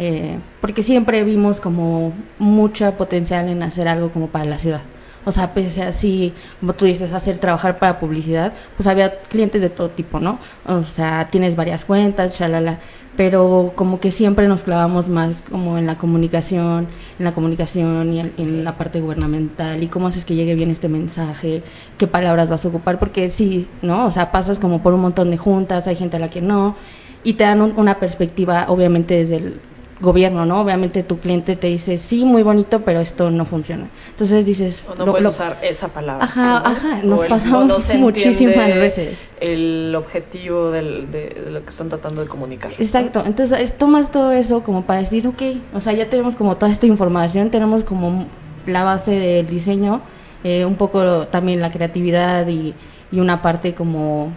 eh, 0.00 0.38
porque 0.60 0.84
siempre 0.84 1.24
vimos 1.24 1.58
como 1.60 2.12
mucha 2.38 2.96
potencial 2.96 3.48
en 3.48 3.64
hacer 3.64 3.88
algo 3.88 4.10
como 4.10 4.28
para 4.28 4.44
la 4.44 4.56
ciudad. 4.56 4.80
O 5.28 5.32
sea, 5.32 5.52
pese 5.52 5.82
a 5.82 5.88
así, 5.88 6.32
como 6.58 6.72
tú 6.72 6.86
dices, 6.86 7.12
hacer 7.12 7.38
trabajar 7.38 7.78
para 7.78 8.00
publicidad, 8.00 8.54
pues 8.78 8.86
había 8.86 9.20
clientes 9.20 9.60
de 9.60 9.68
todo 9.68 9.90
tipo, 9.90 10.20
¿no? 10.20 10.38
O 10.64 10.84
sea, 10.84 11.28
tienes 11.30 11.54
varias 11.54 11.84
cuentas, 11.84 12.38
shalala, 12.38 12.78
pero 13.14 13.72
como 13.74 14.00
que 14.00 14.10
siempre 14.10 14.48
nos 14.48 14.62
clavamos 14.62 15.08
más 15.10 15.42
como 15.42 15.76
en 15.76 15.84
la 15.84 15.98
comunicación, 15.98 16.88
en 17.18 17.24
la 17.26 17.32
comunicación 17.32 18.14
y 18.14 18.20
en, 18.20 18.64
la 18.64 18.78
parte 18.78 19.02
gubernamental 19.02 19.82
y 19.82 19.88
cómo 19.88 20.06
haces 20.06 20.24
que 20.24 20.34
llegue 20.34 20.54
bien 20.54 20.70
este 20.70 20.88
mensaje, 20.88 21.62
qué 21.98 22.06
palabras 22.06 22.48
vas 22.48 22.64
a 22.64 22.68
ocupar, 22.68 22.98
porque 22.98 23.30
sí, 23.30 23.66
¿no? 23.82 24.06
O 24.06 24.12
sea, 24.12 24.32
pasas 24.32 24.58
como 24.58 24.82
por 24.82 24.94
un 24.94 25.02
montón 25.02 25.30
de 25.30 25.36
juntas, 25.36 25.86
hay 25.86 25.96
gente 25.96 26.16
a 26.16 26.20
la 26.20 26.30
que 26.30 26.40
no, 26.40 26.74
y 27.22 27.34
te 27.34 27.44
dan 27.44 27.60
una 27.60 27.98
perspectiva, 27.98 28.64
obviamente, 28.68 29.14
desde 29.14 29.36
el 29.36 29.60
gobierno, 30.00 30.46
¿no? 30.46 30.60
Obviamente 30.60 31.02
tu 31.02 31.18
cliente 31.18 31.56
te 31.56 31.66
dice, 31.66 31.98
sí, 31.98 32.24
muy 32.24 32.42
bonito, 32.42 32.82
pero 32.84 33.00
esto 33.00 33.30
no 33.30 33.44
funciona. 33.44 33.88
Entonces 34.10 34.44
dices... 34.44 34.86
O 34.88 34.94
no 34.94 35.06
puedes 35.12 35.26
usar 35.26 35.58
esa 35.62 35.88
palabra. 35.88 36.24
Ajá, 36.24 36.58
ajá, 36.58 37.02
nos 37.02 37.24
pasamos 37.24 37.94
muchísimas 37.98 38.74
veces. 38.74 39.18
El 39.40 39.94
objetivo 39.96 40.70
del, 40.70 41.10
de, 41.10 41.48
lo 41.50 41.62
que 41.62 41.70
están 41.70 41.88
tratando 41.88 42.22
de 42.22 42.28
comunicar. 42.28 42.70
Exacto, 42.78 43.22
entonces 43.26 43.76
tomas 43.76 44.10
todo 44.10 44.32
eso 44.32 44.62
como 44.62 44.84
para 44.84 45.00
decir, 45.00 45.26
ok, 45.26 45.42
o 45.74 45.80
sea, 45.80 45.92
ya 45.92 46.08
tenemos 46.08 46.36
como 46.36 46.56
toda 46.56 46.70
esta 46.70 46.86
información, 46.86 47.50
tenemos 47.50 47.84
como 47.84 48.26
la 48.66 48.84
base 48.84 49.12
del 49.12 49.46
diseño, 49.46 50.00
eh, 50.44 50.64
un 50.64 50.76
poco 50.76 51.26
también 51.26 51.60
la 51.60 51.72
creatividad 51.72 52.46
y, 52.46 52.74
y 53.10 53.20
una 53.20 53.42
parte 53.42 53.74
como 53.74 54.32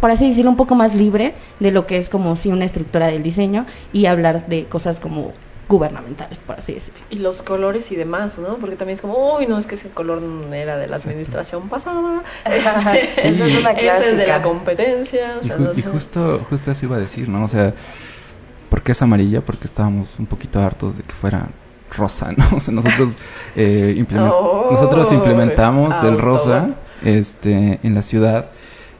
por 0.00 0.10
así 0.10 0.28
decirlo, 0.28 0.50
un 0.50 0.56
poco 0.56 0.74
más 0.74 0.94
libre 0.94 1.34
de 1.60 1.70
lo 1.70 1.86
que 1.86 1.98
es 1.98 2.08
como 2.08 2.36
si 2.36 2.50
una 2.50 2.64
estructura 2.64 3.06
del 3.08 3.22
diseño 3.22 3.66
y 3.92 4.06
hablar 4.06 4.46
de 4.46 4.64
cosas 4.66 5.00
como 5.00 5.32
gubernamentales, 5.68 6.38
por 6.38 6.58
así 6.58 6.74
decirlo. 6.74 7.00
Y 7.10 7.16
los 7.16 7.42
colores 7.42 7.90
y 7.90 7.96
demás, 7.96 8.38
¿no? 8.38 8.56
Porque 8.56 8.76
también 8.76 8.96
es 8.96 9.00
como, 9.00 9.36
uy, 9.36 9.46
no, 9.46 9.58
es 9.58 9.66
que 9.66 9.76
ese 9.76 9.88
color 9.88 10.22
era 10.52 10.76
de 10.76 10.86
la 10.88 10.96
administración 10.96 11.68
pasada. 11.68 12.22
Ese, 12.44 13.28
es 13.28 13.56
una 13.56 13.70
es 13.70 14.16
de 14.16 14.26
la 14.26 14.42
competencia. 14.42 15.40
y, 15.42 15.82
justo, 15.82 16.46
justo 16.50 16.70
eso 16.70 16.86
iba 16.86 16.96
a 16.96 17.00
decir, 17.00 17.28
¿no? 17.28 17.44
O 17.44 17.48
sea, 17.48 17.72
¿por 18.68 18.82
qué 18.82 18.92
es 18.92 19.02
amarilla? 19.02 19.40
Porque 19.40 19.66
estábamos 19.66 20.18
un 20.18 20.26
poquito 20.26 20.60
hartos 20.60 20.98
de 20.98 21.02
que 21.02 21.12
fuera 21.12 21.48
rosa, 21.96 22.32
¿no? 22.36 22.56
O 22.56 22.60
sea, 22.60 22.74
nosotros, 22.74 23.16
eh, 23.56 24.04
nosotros 24.10 25.12
implementamos 25.12 26.02
el 26.04 26.18
rosa 26.18 26.74
este, 27.02 27.80
en 27.82 27.94
la 27.94 28.02
ciudad 28.02 28.50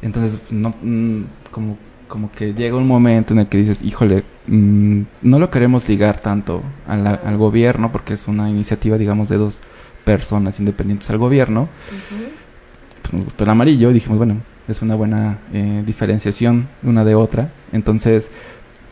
entonces, 0.04 0.38
no, 0.50 0.75
mm, 0.82 1.23
como, 1.50 1.78
como 2.08 2.30
que 2.30 2.52
llega 2.54 2.76
un 2.76 2.87
momento 2.87 3.32
en 3.32 3.40
el 3.40 3.46
que 3.49 3.58
dices, 3.58 3.82
híjole, 3.82 4.23
mm, 4.46 5.00
no 5.23 5.38
lo 5.38 5.50
queremos 5.50 5.88
ligar 5.88 6.20
tanto 6.20 6.62
al 6.87 7.37
gobierno, 7.37 7.90
porque 7.90 8.14
es 8.14 8.28
una 8.28 8.50
iniciativa, 8.50 8.99
digamos, 8.99 9.28
de 9.28 9.38
dos 9.38 9.61
personas 10.04 10.61
independientes 10.61 11.11
al 11.11 11.18
gobierno. 11.18 11.68
Pues 13.02 13.14
nos 13.14 13.25
gustó 13.25 13.44
el 13.44 13.50
amarillo 13.50 13.90
y 13.90 13.94
dijimos, 13.94 14.18
bueno, 14.18 14.37
es 14.68 14.82
una 14.82 14.94
buena 14.94 15.38
eh, 15.52 15.82
diferenciación 15.84 16.68
una 16.82 17.04
de 17.04 17.14
otra. 17.14 17.50
Entonces, 17.73 18.30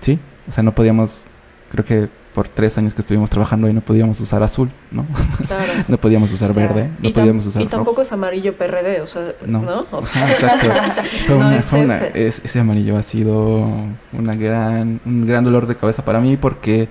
sí, 0.00 0.18
o 0.48 0.52
sea, 0.52 0.62
no 0.62 0.74
podíamos, 0.74 1.18
creo 1.72 1.84
que 1.86 2.08
por 2.34 2.48
tres 2.48 2.76
años 2.78 2.92
que 2.94 3.00
estuvimos 3.00 3.30
trabajando 3.30 3.66
ahí 3.66 3.72
no 3.72 3.80
podíamos 3.80 4.20
usar 4.20 4.42
azul, 4.42 4.70
¿no? 4.90 5.06
Claro. 5.46 5.72
no 5.88 5.96
podíamos 5.98 6.30
usar 6.30 6.54
verde, 6.54 6.90
no 7.00 7.08
y 7.08 7.12
podíamos 7.12 7.46
usar 7.46 7.62
Y 7.62 7.66
tampoco 7.66 8.02
es 8.02 8.12
amarillo 8.12 8.56
PRD, 8.56 9.00
o 9.00 9.06
sea, 9.06 9.34
¿no? 9.46 9.86
exacto. 10.28 10.68
ese 12.14 12.60
amarillo 12.60 12.96
ha 12.96 13.02
sido 13.02 13.66
una 14.12 14.34
gran, 14.34 15.00
un 15.04 15.26
gran 15.26 15.44
dolor 15.44 15.66
de 15.66 15.76
cabeza 15.76 16.04
para 16.04 16.20
mí 16.20 16.36
porque 16.36 16.88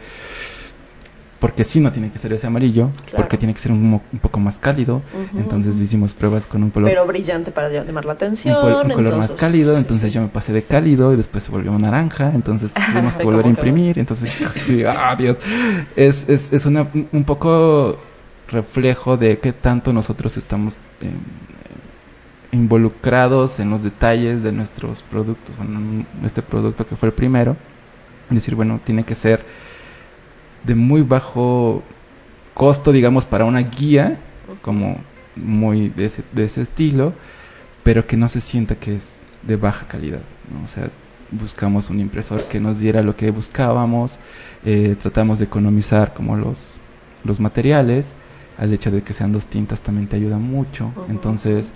porque 1.41 1.63
sí 1.63 1.79
no 1.79 1.91
tiene 1.91 2.11
que 2.11 2.19
ser 2.19 2.31
ese 2.33 2.45
amarillo, 2.45 2.91
porque 3.15 3.35
tiene 3.35 3.55
que 3.55 3.59
ser 3.59 3.71
un, 3.71 3.99
un 4.13 4.19
poco 4.19 4.39
más 4.39 4.59
cálido. 4.59 5.01
entonces 5.35 5.79
hicimos 5.79 6.13
pruebas 6.13 6.45
con 6.45 6.61
un 6.61 6.69
color. 6.69 6.87
Pero 6.87 7.07
brillante 7.07 7.51
para 7.51 7.67
llamar 7.67 8.05
la 8.05 8.13
atención. 8.13 8.55
Un, 8.63 8.91
color 8.91 9.17
más 9.17 9.31
cálido, 9.31 9.75
entonces 9.75 10.13
yo 10.13 10.21
me 10.21 10.27
pasé 10.27 10.53
de 10.53 10.61
cálido 10.61 11.11
y 11.13 11.17
después 11.17 11.43
se 11.43 11.49
volvió 11.49 11.77
naranja, 11.79 12.31
entonces 12.35 12.71
tuvimos 12.93 13.15
que 13.15 13.23
volver 13.23 13.47
a 13.47 13.49
imprimir. 13.49 13.97
Entonces, 13.97 14.31
sí, 14.67 14.83
ah, 14.85 15.15
Dios. 15.17 15.37
Es, 15.95 16.29
es, 16.29 16.53
es 16.53 16.67
una, 16.67 16.87
un 17.11 17.23
poco 17.23 17.97
reflejo 18.47 19.17
de 19.17 19.39
qué 19.39 19.51
tanto 19.51 19.93
nosotros 19.93 20.37
estamos 20.37 20.77
em, 21.01 21.09
involucrados 22.51 23.59
en 23.59 23.71
los 23.71 23.81
detalles 23.81 24.43
de 24.43 24.51
nuestros 24.51 25.01
productos. 25.01 25.57
Bueno, 25.57 26.05
este 26.23 26.43
producto 26.43 26.85
que 26.85 26.95
fue 26.95 27.09
el 27.09 27.15
primero. 27.15 27.57
Decir, 28.29 28.53
bueno, 28.53 28.79
tiene 28.83 29.03
que 29.03 29.15
ser 29.15 29.43
de 30.63 30.75
muy 30.75 31.01
bajo 31.01 31.83
costo, 32.53 32.91
digamos, 32.91 33.25
para 33.25 33.45
una 33.45 33.61
guía, 33.61 34.17
como 34.61 34.97
muy 35.35 35.89
de 35.89 36.05
ese, 36.05 36.23
de 36.31 36.43
ese 36.43 36.61
estilo, 36.61 37.13
pero 37.83 38.05
que 38.05 38.17
no 38.17 38.27
se 38.29 38.41
sienta 38.41 38.75
que 38.75 38.95
es 38.95 39.27
de 39.43 39.55
baja 39.55 39.87
calidad. 39.87 40.21
O 40.63 40.67
sea, 40.67 40.89
buscamos 41.31 41.89
un 41.89 41.99
impresor 41.99 42.43
que 42.43 42.59
nos 42.59 42.79
diera 42.79 43.01
lo 43.01 43.15
que 43.15 43.31
buscábamos, 43.31 44.19
eh, 44.65 44.95
tratamos 45.01 45.39
de 45.39 45.45
economizar 45.45 46.13
como 46.13 46.35
los, 46.35 46.77
los 47.23 47.39
materiales, 47.39 48.13
al 48.57 48.73
hecho 48.73 48.91
de 48.91 49.01
que 49.01 49.13
sean 49.13 49.31
dos 49.31 49.47
tintas 49.47 49.81
también 49.81 50.07
te 50.07 50.17
ayuda 50.17 50.37
mucho. 50.37 50.91
Entonces, 51.09 51.73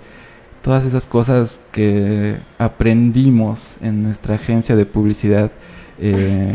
todas 0.62 0.84
esas 0.84 1.06
cosas 1.06 1.60
que 1.72 2.38
aprendimos 2.58 3.78
en 3.80 4.02
nuestra 4.02 4.36
agencia 4.36 4.76
de 4.76 4.86
publicidad, 4.86 5.50
eh, 5.98 6.54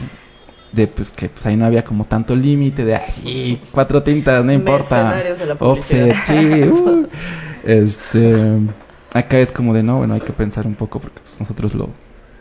de 0.71 0.87
pues 0.87 1.11
que 1.11 1.29
pues 1.29 1.45
ahí 1.45 1.55
no 1.55 1.65
había 1.65 1.83
como 1.83 2.05
tanto 2.05 2.35
límite 2.35 2.85
de 2.85 2.95
así 2.95 3.61
cuatro 3.71 4.03
tintas 4.03 4.43
no 4.45 4.53
importa 4.53 5.21
offset 5.59 6.15
sí 6.23 6.63
uh. 6.63 7.07
este 7.63 8.59
acá 9.13 9.39
es 9.39 9.51
como 9.51 9.73
de 9.73 9.83
no 9.83 9.97
bueno 9.97 10.13
hay 10.13 10.21
que 10.21 10.33
pensar 10.33 10.65
un 10.65 10.75
poco 10.75 10.99
porque 10.99 11.19
pues, 11.19 11.39
nosotros 11.39 11.75
lo 11.75 11.89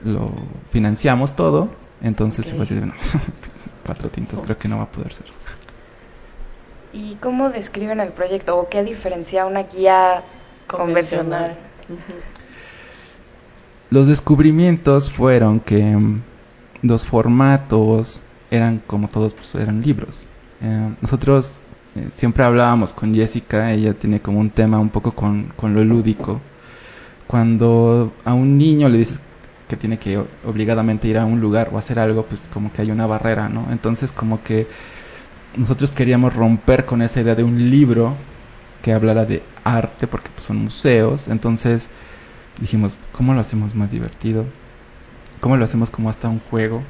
lo 0.05 0.33
financiamos 0.71 1.35
todo 1.35 1.71
entonces 2.03 2.47
okay. 2.47 2.57
pues 2.57 2.71
no, 2.71 2.95
cuatro 3.85 4.09
tintas 4.09 4.43
creo 4.43 4.57
que 4.57 4.69
no 4.69 4.77
va 4.77 4.85
a 4.85 4.91
poder 4.91 5.13
ser 5.13 5.27
y 6.93 7.17
cómo 7.17 7.51
describen 7.51 8.01
el 8.01 8.11
proyecto 8.11 8.59
o 8.59 8.69
qué 8.69 8.83
diferencia 8.83 9.47
una 9.47 9.63
guía 9.65 10.23
convencional, 10.67 11.57
los 13.91 14.07
descubrimientos 14.07 15.11
fueron 15.11 15.61
que 15.61 15.97
los 16.83 17.05
formatos 17.05 18.23
eran 18.51 18.83
como 18.87 19.09
todos 19.09 19.35
pues, 19.35 19.55
eran 19.55 19.83
libros. 19.83 20.27
Eh, 20.63 20.95
nosotros 21.01 21.59
eh, 21.97 22.09
siempre 22.15 22.45
hablábamos 22.45 22.93
con 22.93 23.15
Jessica, 23.15 23.73
ella 23.73 23.95
tiene 23.95 24.21
como 24.21 24.39
un 24.39 24.51
tema 24.51 24.79
un 24.79 24.91
poco 24.91 25.13
con, 25.13 25.53
con 25.57 25.75
lo 25.75 25.85
lúdico. 25.85 26.41
Cuando 27.27 28.13
a 28.25 28.35
un 28.35 28.59
niño 28.59 28.89
le 28.89 28.99
dices 28.99 29.21
que 29.69 29.77
tiene 29.77 29.99
que 29.99 30.21
obligadamente 30.45 31.07
ir 31.07 31.17
a 31.17 31.25
un 31.25 31.41
lugar 31.41 31.71
o 31.73 31.79
hacer 31.79 31.99
algo, 32.01 32.25
pues 32.25 32.51
como 32.53 32.73
que 32.73 32.83
hay 32.83 32.91
una 32.91 33.07
barrera, 33.07 33.49
¿no? 33.49 33.69
Entonces 33.71 34.11
como 34.11 34.43
que 34.43 34.67
nosotros 35.57 35.93
queríamos 35.93 36.35
romper 36.35 36.87
con 36.87 37.03
esa 37.03 37.21
idea 37.21 37.35
de 37.35 37.45
un 37.45 37.71
libro 37.71 38.15
que 38.83 38.93
hablara 38.93 39.25
de 39.25 39.43
arte, 39.63 40.07
porque 40.07 40.31
pues, 40.35 40.45
son 40.45 40.57
museos, 40.57 41.29
entonces 41.29 41.91
dijimos, 42.61 42.97
¿cómo 43.13 43.35
lo 43.35 43.41
hacemos 43.41 43.75
más 43.75 43.91
divertido? 43.91 44.45
¿Cómo 45.41 45.57
lo 45.57 45.65
hacemos 45.65 45.91
como 45.91 46.11
hasta 46.11 46.29
un 46.29 46.41
juego? 46.41 46.83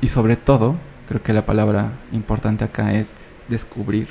Y 0.00 0.08
sobre 0.08 0.36
todo, 0.36 0.76
creo 1.08 1.22
que 1.22 1.32
la 1.32 1.46
palabra 1.46 1.92
importante 2.12 2.64
acá 2.64 2.94
es 2.94 3.16
descubrir 3.48 4.08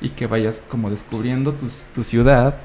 y 0.00 0.10
que 0.10 0.26
vayas 0.26 0.62
como 0.68 0.90
descubriendo 0.90 1.52
tu, 1.52 1.68
tu 1.94 2.02
ciudad 2.02 2.56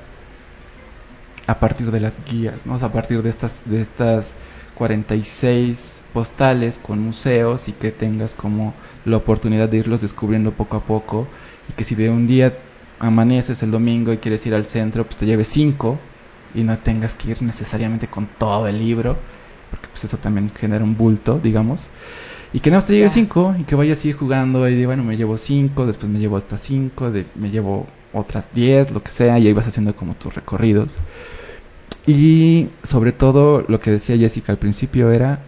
a 1.48 1.60
partir 1.60 1.92
de 1.92 2.00
las 2.00 2.18
guías, 2.26 2.66
¿no? 2.66 2.76
a 2.76 2.92
partir 2.92 3.22
de 3.22 3.30
estas, 3.30 3.64
de 3.66 3.82
estas 3.82 4.36
46 4.76 6.04
postales 6.14 6.80
con 6.80 7.00
museos 7.00 7.68
y 7.68 7.72
que 7.72 7.92
tengas 7.92 8.34
como 8.34 8.74
la 9.06 9.18
oportunidad 9.18 9.70
de 9.70 9.78
irlos 9.78 10.02
descubriendo 10.02 10.52
poco 10.52 10.78
a 10.78 10.84
poco 10.84 11.28
y 11.70 11.74
que 11.74 11.84
si 11.84 11.96
de 11.96 12.10
un 12.10 12.28
día 12.28 12.54
amaneces 13.00 13.62
el 13.64 13.72
domingo 13.72 14.14
y 14.14 14.18
quieres 14.18 14.46
ir 14.46 14.56
al 14.56 14.66
centro, 14.66 15.04
pues 15.06 15.18
te 15.18 15.26
lleves 15.26 15.48
cinco 15.48 16.00
y 16.54 16.64
no 16.64 16.78
tengas 16.78 17.14
que 17.16 17.32
ir 17.32 17.42
necesariamente 17.42 18.08
con 18.08 18.28
todo 18.28 18.68
el 18.68 18.80
libro, 18.80 19.18
porque 19.76 19.90
pues 19.90 20.06
eso 20.06 20.18
también 20.18 20.50
genera 20.58 20.84
un 20.84 20.96
bulto, 20.96 21.38
digamos. 21.42 21.90
Y 22.54 22.62
que 22.62 22.72
no 22.72 22.82
te 22.82 22.94
lleve 22.94 23.10
cinco 23.10 23.54
y 23.60 23.64
que 23.64 23.76
vayas 23.76 24.04
a 24.04 24.08
ir 24.08 24.16
jugando 24.16 24.70
y 24.70 24.76
de, 24.76 24.86
bueno, 24.86 25.04
me 25.04 25.18
llevo 25.18 25.38
cinco, 25.38 25.86
después 25.86 26.10
me 26.10 26.20
llevo 26.20 26.38
hasta 26.38 26.58
cinco, 26.58 27.12
de, 27.12 27.26
me 27.36 27.50
llevo 27.50 27.86
otras 28.14 28.54
diez, 28.54 28.92
lo 28.92 29.04
que 29.04 29.12
sea, 29.12 29.38
y 29.40 29.48
ahí 29.48 29.54
vas 29.54 29.68
haciendo 29.68 29.94
como 29.94 30.14
tus 30.16 30.34
recorridos. 30.34 30.98
Y 32.08 32.70
sobre 32.84 33.12
todo 33.12 33.66
lo 33.68 33.82
que 33.82 33.92
decía 33.92 34.16
Jessica 34.18 34.54
al 34.54 34.58
principio 34.58 35.12
era 35.12 35.40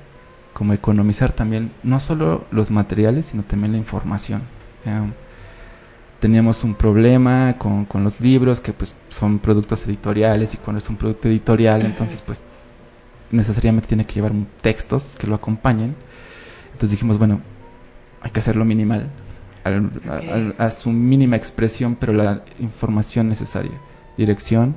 como 0.53 0.73
economizar 0.73 1.31
también 1.31 1.71
no 1.83 2.01
solo 2.01 2.43
los 2.51 2.71
materiales, 2.71 3.27
sino 3.27 3.43
también 3.43 3.71
la 3.71 3.77
información. 3.77 4.41
teníamos 6.19 6.65
un 6.65 6.75
problema 6.75 7.55
con, 7.57 7.85
con, 7.85 8.03
los 8.03 8.19
libros 8.19 8.59
que 8.59 8.73
pues 8.73 8.95
son 9.07 9.39
productos 9.39 9.85
editoriales 9.85 10.55
y 10.55 10.57
cuando 10.57 10.79
es 10.79 10.89
un 10.89 10.97
producto 10.97 11.27
editorial 11.29 11.85
entonces 11.85 12.21
pues 12.21 12.41
necesariamente 13.31 13.87
tiene 13.87 14.05
que 14.05 14.15
llevar 14.15 14.33
textos 14.61 15.15
que 15.15 15.27
lo 15.27 15.35
acompañen. 15.35 15.95
Entonces 16.67 16.91
dijimos, 16.91 17.17
bueno, 17.17 17.41
hay 18.21 18.31
que 18.31 18.39
hacerlo 18.39 18.65
minimal, 18.65 19.09
a 20.57 20.71
su 20.71 20.91
mínima 20.91 21.35
expresión, 21.35 21.95
pero 21.95 22.13
la 22.13 22.43
información 22.59 23.27
necesaria. 23.29 23.79
Dirección, 24.17 24.75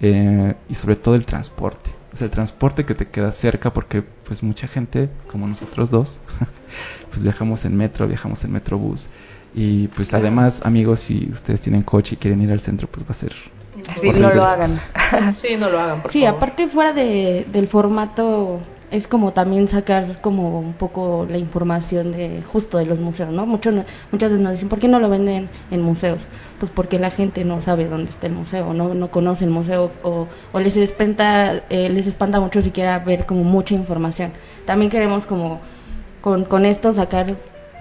eh, 0.00 0.54
y 0.68 0.74
sobre 0.74 0.96
todo 0.96 1.14
el 1.14 1.26
transporte. 1.26 1.90
Es 2.12 2.22
el 2.22 2.30
transporte 2.30 2.84
que 2.84 2.94
te 2.94 3.08
queda 3.08 3.32
cerca 3.32 3.72
porque 3.72 4.02
pues 4.02 4.42
mucha 4.42 4.68
gente, 4.68 5.10
como 5.30 5.46
nosotros 5.46 5.90
dos, 5.90 6.20
pues 7.10 7.22
viajamos 7.22 7.64
en 7.64 7.76
metro, 7.76 8.06
viajamos 8.06 8.44
en 8.44 8.52
metrobús 8.52 9.08
y 9.54 9.88
pues 9.88 10.12
además 10.14 10.62
amigos 10.64 10.98
si 11.00 11.28
ustedes 11.32 11.60
tienen 11.60 11.82
coche 11.82 12.16
y 12.16 12.18
quieren 12.18 12.42
ir 12.42 12.50
al 12.50 12.58
centro 12.58 12.88
pues 12.88 13.06
va 13.06 13.10
a 13.10 13.14
ser 13.14 13.32
Sí, 13.88 14.10
no 14.10 14.32
lo 14.32 14.44
hagan. 14.44 14.80
sí, 15.34 15.56
no 15.56 15.68
lo 15.70 15.78
hagan. 15.78 16.02
Por 16.02 16.10
sí, 16.10 16.24
aparte 16.24 16.68
fuera 16.68 16.92
de, 16.92 17.46
del 17.52 17.68
formato 17.68 18.60
es 18.90 19.08
como 19.08 19.32
también 19.32 19.66
sacar 19.66 20.20
como 20.20 20.60
un 20.60 20.74
poco 20.74 21.26
la 21.28 21.38
información 21.38 22.12
de 22.12 22.42
justo 22.42 22.78
de 22.78 22.86
los 22.86 23.00
museos, 23.00 23.30
¿no? 23.30 23.44
Mucho, 23.44 23.72
muchas 24.12 24.30
veces 24.30 24.38
nos 24.38 24.52
dicen, 24.52 24.68
¿por 24.68 24.78
qué 24.78 24.86
no 24.86 25.00
lo 25.00 25.08
venden 25.08 25.48
en 25.72 25.82
museos? 25.82 26.20
Pues 26.60 26.70
porque 26.70 27.00
la 27.00 27.10
gente 27.10 27.44
no 27.44 27.60
sabe 27.60 27.88
dónde 27.88 28.10
está 28.10 28.28
el 28.28 28.34
museo, 28.34 28.72
no, 28.72 28.94
no 28.94 29.10
conoce 29.10 29.44
el 29.44 29.50
museo 29.50 29.90
o, 30.04 30.28
o 30.52 30.60
les, 30.60 30.76
espanta, 30.76 31.64
eh, 31.70 31.88
les 31.88 32.06
espanta 32.06 32.38
mucho 32.38 32.62
siquiera 32.62 33.00
ver 33.00 33.26
como 33.26 33.42
mucha 33.42 33.74
información. 33.74 34.32
También 34.64 34.92
queremos 34.92 35.26
como 35.26 35.60
con, 36.20 36.44
con 36.44 36.64
esto 36.64 36.92
sacar 36.92 37.34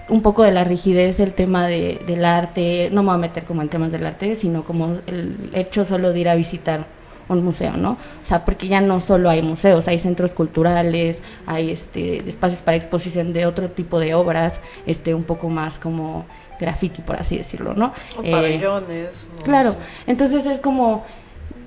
un 0.10 0.22
poco 0.22 0.42
de 0.42 0.52
la 0.52 0.64
rigidez 0.64 1.20
el 1.20 1.34
tema 1.34 1.68
de, 1.68 2.02
del 2.08 2.26
arte, 2.26 2.90
no 2.92 3.04
me 3.04 3.10
voy 3.10 3.16
a 3.16 3.20
meter 3.20 3.44
como 3.44 3.62
en 3.62 3.70
temas 3.70 3.92
del 3.92 4.06
arte, 4.06 4.36
sino 4.36 4.64
como 4.64 4.98
el 5.06 5.52
hecho 5.54 5.86
solo 5.86 6.12
de 6.12 6.20
ir 6.20 6.30
a 6.30 6.36
visitar 6.36 6.88
un 7.30 7.44
museo, 7.44 7.78
¿no? 7.78 7.92
O 7.92 8.26
sea, 8.26 8.46
porque 8.46 8.68
ya 8.68 8.82
no 8.82 9.00
solo 9.02 9.30
hay 9.30 9.42
museos, 9.42 9.88
hay 9.88 10.00
centros 10.00 10.34
culturales, 10.34 11.22
hay 11.46 11.72
este 11.72 12.28
espacios 12.28 12.62
para 12.62 12.78
exposición 12.78 13.34
de 13.34 13.46
otro 13.46 13.70
tipo 13.70 14.00
de 14.00 14.14
obras, 14.14 14.60
este 14.86 15.14
un 15.14 15.24
poco 15.24 15.50
más 15.50 15.80
como 15.80 16.26
graffiti, 16.60 17.02
por 17.02 17.18
así 17.18 17.38
decirlo, 17.38 17.74
¿no? 17.74 17.94
O 18.18 18.24
pabellones. 18.24 19.24
Eh, 19.24 19.44
claro, 19.44 19.76
entonces 20.08 20.46
es 20.46 20.60
como 20.60 21.04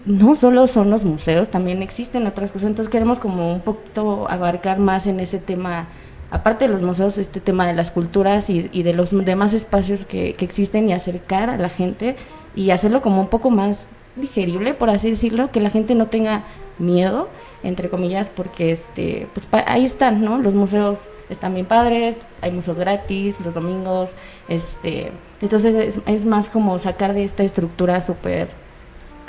no 0.05 0.37
solo 0.37 0.67
son 0.69 0.91
los 0.91 1.05
museos, 1.05 1.49
también 1.49 1.83
existen 1.83 2.27
otras 2.27 2.53
cosas, 2.53 2.69
entonces 2.69 2.91
queremos 2.91 3.19
como 3.19 3.53
un 3.53 3.61
poquito 3.61 4.31
abarcar 4.31 4.79
más 4.79 5.07
en 5.07 5.19
ese 5.21 5.39
tema 5.39 5.89
aparte 6.31 6.67
de 6.67 6.73
los 6.73 6.83
museos, 6.83 7.19
este 7.19 7.41
tema 7.41 7.67
de 7.67 7.75
las 7.75 7.91
culturas 7.91 8.51
y, 8.51 8.69
y 8.73 8.83
de 8.83 8.95
los 8.95 9.11
demás 9.25 9.53
espacios 9.53 10.05
que, 10.05 10.33
que, 10.33 10.45
existen 10.45 10.89
y 10.89 10.93
acercar 10.93 11.51
a 11.51 11.57
la 11.57 11.69
gente 11.69 12.17
y 12.55 12.71
hacerlo 12.71 13.03
como 13.03 13.21
un 13.21 13.29
poco 13.29 13.51
más 13.51 13.89
digerible, 14.17 14.75
por 14.75 14.91
así 14.91 15.11
decirlo, 15.11 15.51
que 15.51 15.61
la 15.61 15.71
gente 15.71 15.95
no 15.95 16.07
tenga 16.09 16.45
miedo, 16.79 17.29
entre 17.63 17.89
comillas, 17.89 18.31
porque 18.31 18.73
este, 18.73 19.29
pues 19.35 19.49
ahí 19.67 19.85
están, 19.85 20.23
¿no? 20.25 20.39
Los 20.39 20.55
museos 20.55 21.07
están 21.29 21.55
bien 21.55 21.67
padres, 21.67 22.17
hay 22.41 22.53
museos 22.53 22.79
gratis 22.79 23.37
los 23.45 23.55
domingos, 23.55 24.13
este, 24.49 25.11
entonces 25.41 25.75
es, 25.75 26.01
es 26.07 26.25
más 26.25 26.49
como 26.49 26.79
sacar 26.79 27.15
de 27.15 27.25
esta 27.25 27.43
estructura 27.43 28.01
súper 28.01 28.49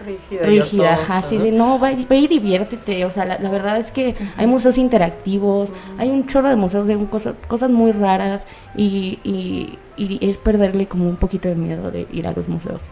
rígida, 0.05 0.45
rígida 0.45 0.99
así 1.09 1.37
de 1.37 1.51
no, 1.51 1.79
ve, 1.79 1.93
y 1.93 2.27
diviértete, 2.27 3.05
o 3.05 3.11
sea, 3.11 3.25
la, 3.25 3.49
verdad 3.49 3.77
es 3.77 3.91
que 3.91 4.15
hay 4.35 4.47
museos 4.47 4.77
interactivos, 4.77 5.71
hay 5.97 6.09
un 6.09 6.27
chorro 6.27 6.49
de 6.49 6.55
museos 6.55 6.87
de 6.87 6.97
cosas, 7.07 7.35
cosas 7.47 7.71
muy 7.71 7.91
raras 7.91 8.45
y, 8.75 9.19
y, 9.23 9.79
y 9.97 10.19
es 10.21 10.37
perderle 10.37 10.87
como 10.87 11.09
un 11.09 11.15
poquito 11.15 11.49
de 11.49 11.55
miedo 11.55 11.91
de 11.91 12.07
ir 12.11 12.27
a 12.27 12.31
los 12.33 12.47
museos. 12.47 12.83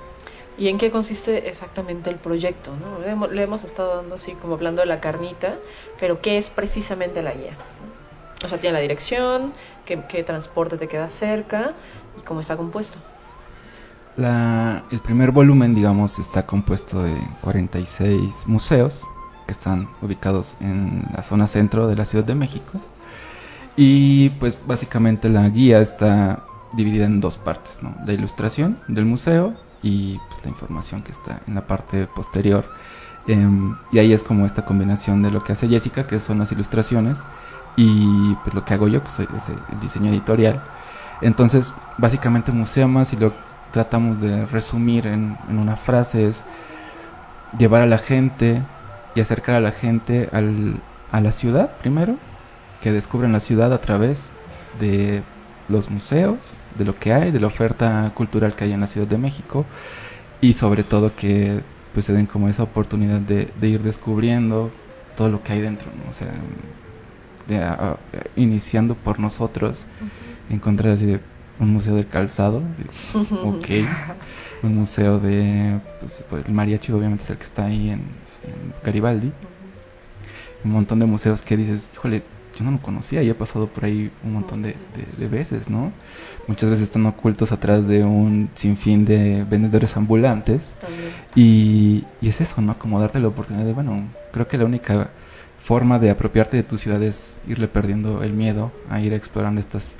¿Y 0.58 0.70
en 0.70 0.78
qué 0.78 0.90
consiste 0.90 1.50
exactamente 1.50 2.10
el 2.10 2.16
proyecto? 2.16 2.72
¿no? 2.76 3.28
Le, 3.28 3.44
hemos 3.44 3.64
estado 3.64 3.98
dando 3.98 4.16
así 4.16 4.34
como 4.34 4.54
hablando 4.54 4.82
de 4.82 4.88
la 4.88 5.02
carnita, 5.02 5.56
pero 6.00 6.22
¿qué 6.22 6.38
es 6.38 6.50
precisamente 6.50 7.22
la 7.22 7.34
guía? 7.34 7.58
O 8.44 8.48
sea, 8.48 8.60
tiene 8.60 8.74
la 8.74 8.80
dirección, 8.80 9.52
qué, 9.86 10.24
transporte 10.24 10.78
te 10.78 10.88
queda 10.88 11.10
cerca 11.10 11.74
y 12.18 12.22
cómo 12.22 12.40
está 12.40 12.56
compuesto. 12.56 13.00
El 14.18 15.00
primer 15.02 15.32
volumen, 15.32 15.76
digamos, 15.76 16.20
está 16.20 16.46
compuesto 16.46 17.04
de 17.04 17.16
46 17.42 18.48
museos 18.48 19.04
que 19.46 19.52
están 19.52 19.90
ubicados 20.02 20.56
en 20.62 21.04
la 21.14 21.22
zona 21.22 21.48
centro 21.48 21.88
de 21.88 21.98
la 21.98 22.06
Ciudad 22.06 22.24
de 22.24 22.36
México. 22.36 22.80
Y 23.76 24.30
pues 24.32 24.58
básicamente 24.66 25.28
la 25.28 25.50
guía 25.50 25.80
está 25.80 26.44
dividida 26.74 27.06
en 27.06 27.20
dos 27.20 27.38
partes. 27.38 27.80
La 28.06 28.14
ilustración 28.14 28.80
del 28.88 29.06
museo 29.06 29.54
y 29.86 30.20
pues, 30.30 30.44
la 30.44 30.50
información 30.50 31.04
que 31.04 31.12
está 31.12 31.42
en 31.48 31.54
la 31.54 31.68
parte 31.68 32.08
posterior. 32.08 32.66
Em, 33.28 33.76
y 33.92 34.00
ahí 34.00 34.14
es 34.14 34.24
como 34.24 34.46
esta 34.46 34.66
combinación 34.66 35.22
de 35.22 35.30
lo 35.30 35.44
que 35.44 35.54
hace 35.54 35.68
Jessica, 35.68 36.08
que 36.08 36.20
son 36.20 36.40
las 36.40 36.52
ilustraciones, 36.52 37.20
y 37.76 38.34
pues 38.44 38.56
lo 38.56 38.66
que 38.66 38.74
hago 38.74 38.88
yo, 38.88 39.04
que 39.04 39.12
soy 39.12 39.28
el 39.72 39.80
diseño 39.80 40.10
editorial. 40.10 40.60
Entonces, 41.22 41.74
básicamente 41.98 42.52
Museo 42.52 42.88
Más, 42.88 43.14
y 43.14 43.18
lo 43.18 43.34
tratamos 43.72 44.20
de 44.20 44.46
resumir 44.48 45.06
en, 45.06 45.38
en, 45.50 45.60
una 45.60 45.76
frase, 45.76 46.28
es 46.28 46.44
llevar 47.58 47.84
a 47.84 47.86
la 47.86 48.00
gente 48.00 48.64
y 49.14 49.22
acercar 49.22 49.56
a 49.56 49.60
la 49.60 49.72
gente 49.72 50.30
al, 50.34 50.80
a 51.12 51.22
la 51.22 51.32
ciudad 51.32 51.72
primero, 51.78 52.16
que 52.82 52.92
descubren 52.92 53.32
la 53.34 53.40
ciudad 53.40 53.72
a 53.72 53.82
través 53.82 54.32
de 54.80 55.22
los 55.70 55.90
museos, 55.90 56.38
de 56.78 56.86
lo 56.86 56.96
que 56.96 57.14
hay, 57.14 57.32
de 57.32 57.40
la 57.40 57.48
oferta 57.48 58.12
cultural 58.14 58.56
que 58.56 58.66
hay 58.66 58.74
en 58.74 58.82
la 58.82 58.88
Ciudad 58.88 59.08
de 59.08 59.18
México 59.18 59.66
y 60.42 60.54
sobre 60.54 60.84
todo 60.84 61.16
que 61.16 61.62
pues 61.94 62.06
se 62.06 62.14
den 62.14 62.26
como 62.26 62.50
esa 62.50 62.64
oportunidad 62.64 63.20
de, 63.22 63.50
ir 63.62 63.82
descubriendo 63.82 64.70
todo 65.16 65.30
lo 65.30 65.42
que 65.42 65.54
hay 65.54 65.62
dentro, 65.62 65.88
¿no? 65.96 66.10
o 66.10 66.14
sea, 66.14 66.28
de, 67.48 67.62
iniciando 68.36 68.96
por 68.96 69.20
nosotros, 69.20 69.86
encontrar 70.50 70.94
así 70.94 71.18
un 71.58 71.72
museo 71.72 71.96
del 71.96 72.08
calzado, 72.08 72.62
ok, 73.44 73.68
un 74.64 74.76
museo 74.76 75.20
de, 75.20 75.80
pues, 76.02 76.24
el 76.46 76.54
mariachi 76.54 76.92
obviamente 76.92 77.24
es 77.24 77.30
el 77.30 77.38
que 77.38 77.44
está 77.46 77.66
ahí 77.66 77.90
en, 77.90 78.02
en 78.44 78.74
Garibaldi, 78.84 79.32
un 80.66 80.72
montón 80.72 81.00
de 81.00 81.06
museos 81.06 81.42
que 81.42 81.56
dices, 81.56 81.90
híjole, 81.94 82.24
yo 82.58 82.64
no 82.64 82.72
lo 82.72 82.82
conocía 82.82 83.22
y 83.22 83.30
he 83.30 83.34
pasado 83.34 83.68
por 83.68 83.86
ahí 83.86 84.12
un 84.24 84.34
montón 84.34 84.62
de, 84.62 84.76
veces, 85.30 85.70
¿no? 85.70 85.92
Muchas 86.48 86.70
veces 86.70 86.86
están 86.86 87.06
ocultos 87.06 87.52
atrás 87.52 87.88
de 87.88 88.04
un 88.04 88.50
sinfín 88.54 89.06
de 89.06 89.44
vendedores 89.44 89.98
ambulantes. 89.98 90.76
Y, 91.36 92.06
y, 92.22 92.30
es 92.30 92.42
eso, 92.42 92.62
¿no? 92.62 92.78
Como 92.80 93.00
darte 93.00 93.20
la 93.20 93.28
oportunidad 93.28 93.66
de, 93.66 93.74
bueno, 93.74 94.08
creo 94.32 94.48
que 94.48 94.58
la 94.58 94.66
única 94.66 95.10
forma 95.62 96.00
de 96.00 96.12
apropiarte 96.12 96.58
de 96.58 96.64
tu 96.64 96.78
ciudad 96.78 97.02
es 97.02 97.42
irle 97.48 97.68
perdiendo 97.68 98.24
el 98.24 98.34
miedo 98.34 98.72
a 98.90 99.02
ir 99.02 99.14
explorando 99.14 99.60
estas, 99.60 99.98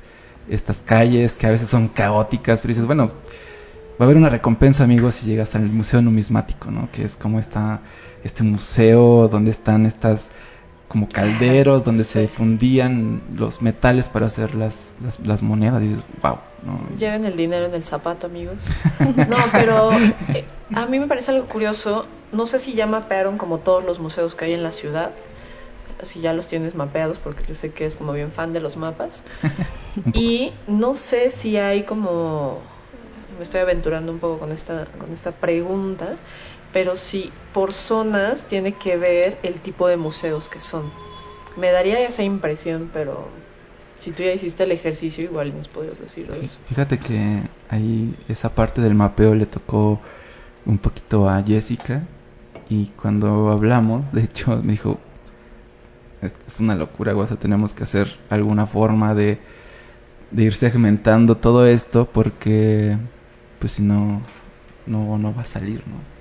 estas 0.48 0.80
calles 0.80 1.34
que 1.34 1.46
a 1.46 1.50
veces 1.50 1.68
son 1.68 1.88
caóticas, 1.88 2.60
pero 2.60 2.72
dices, 2.72 2.86
bueno, 2.86 3.08
va 3.08 3.12
a 4.00 4.04
haber 4.04 4.16
una 4.16 4.28
recompensa, 4.28 4.84
amigos, 4.84 5.16
si 5.16 5.26
llegas 5.26 5.54
al 5.56 5.68
Museo 5.68 6.00
Numismático, 6.02 6.70
¿no? 6.70 6.88
Que 6.92 7.02
es 7.02 7.16
como 7.16 7.40
esta, 7.40 7.80
este 8.22 8.44
museo 8.44 9.28
donde 9.28 9.50
están 9.50 9.86
estas 9.86 10.30
como 10.88 11.08
calderos 11.08 11.84
donde 11.84 12.04
se 12.04 12.28
fundían 12.28 13.20
los 13.34 13.60
metales 13.60 14.08
para 14.08 14.26
hacer 14.26 14.54
las, 14.54 14.94
las, 15.24 15.42
monedas. 15.42 15.82
Y 15.82 15.88
dices, 15.88 16.04
wow. 16.22 16.38
¿no? 16.62 16.80
Lleven 16.96 17.24
el 17.24 17.36
dinero 17.36 17.66
en 17.66 17.74
el 17.74 17.84
zapato, 17.84 18.26
amigos. 18.26 18.58
no, 19.00 19.36
pero 19.52 19.90
eh, 19.92 20.44
a 20.74 20.86
mí 20.86 20.98
me 20.98 21.06
parece 21.06 21.32
algo 21.32 21.46
curioso. 21.46 22.06
No 22.32 22.46
sé 22.46 22.58
si 22.58 22.74
ya 22.74 22.86
mapearon 22.86 23.36
como 23.36 23.58
todos 23.58 23.84
los 23.84 23.98
museos 23.98 24.34
que 24.34 24.46
hay 24.46 24.54
en 24.54 24.62
la 24.62 24.72
ciudad. 24.72 25.10
Si 26.02 26.20
ya 26.20 26.34
los 26.34 26.46
tienes 26.46 26.74
mapeados, 26.74 27.18
porque 27.18 27.42
yo 27.48 27.54
sé 27.54 27.72
que 27.72 27.86
es 27.86 27.96
como 27.96 28.12
bien 28.12 28.30
fan 28.30 28.52
de 28.52 28.60
los 28.60 28.76
mapas. 28.76 29.24
y 30.12 30.52
no 30.66 30.94
sé 30.94 31.30
si 31.30 31.56
hay 31.56 31.82
como. 31.84 32.60
Me 33.36 33.42
estoy 33.42 33.60
aventurando 33.60 34.12
un 34.12 34.18
poco 34.18 34.38
con 34.38 34.52
esta, 34.52 34.86
con 34.98 35.12
esta 35.12 35.32
pregunta 35.32 36.16
pero 36.76 36.94
sí 36.94 37.32
por 37.54 37.72
zonas 37.72 38.46
tiene 38.48 38.72
que 38.72 38.98
ver 38.98 39.38
el 39.42 39.60
tipo 39.60 39.88
de 39.88 39.96
museos 39.96 40.50
que 40.50 40.60
son. 40.60 40.90
Me 41.56 41.70
daría 41.70 42.06
esa 42.06 42.22
impresión, 42.22 42.90
pero 42.92 43.28
si 43.98 44.10
tú 44.10 44.22
ya 44.22 44.32
hiciste 44.32 44.64
el 44.64 44.72
ejercicio, 44.72 45.24
igual 45.24 45.56
nos 45.56 45.68
podrías 45.68 45.98
decir. 45.98 46.30
Fíjate 46.68 46.98
que 46.98 47.40
ahí 47.70 48.14
esa 48.28 48.54
parte 48.54 48.82
del 48.82 48.94
mapeo 48.94 49.34
le 49.34 49.46
tocó 49.46 50.00
un 50.66 50.76
poquito 50.76 51.30
a 51.30 51.42
Jessica 51.42 52.02
y 52.68 52.88
cuando 53.00 53.50
hablamos, 53.50 54.12
de 54.12 54.24
hecho, 54.24 54.60
me 54.62 54.72
dijo, 54.72 54.98
es, 56.20 56.60
una 56.60 56.74
locura, 56.74 57.14
guasa, 57.14 57.36
tenemos 57.36 57.72
que 57.72 57.84
hacer 57.84 58.18
alguna 58.28 58.66
forma 58.66 59.14
de, 59.14 59.38
de 60.30 60.42
ir 60.42 60.54
segmentando 60.54 61.38
todo 61.38 61.66
esto 61.66 62.06
porque 62.12 62.98
pues 63.58 63.72
si 63.72 63.82
no, 63.82 64.20
no, 64.86 65.18
no 65.18 65.34
va 65.34 65.42
a 65.42 65.46
salir, 65.46 65.82
¿no? 65.86 66.16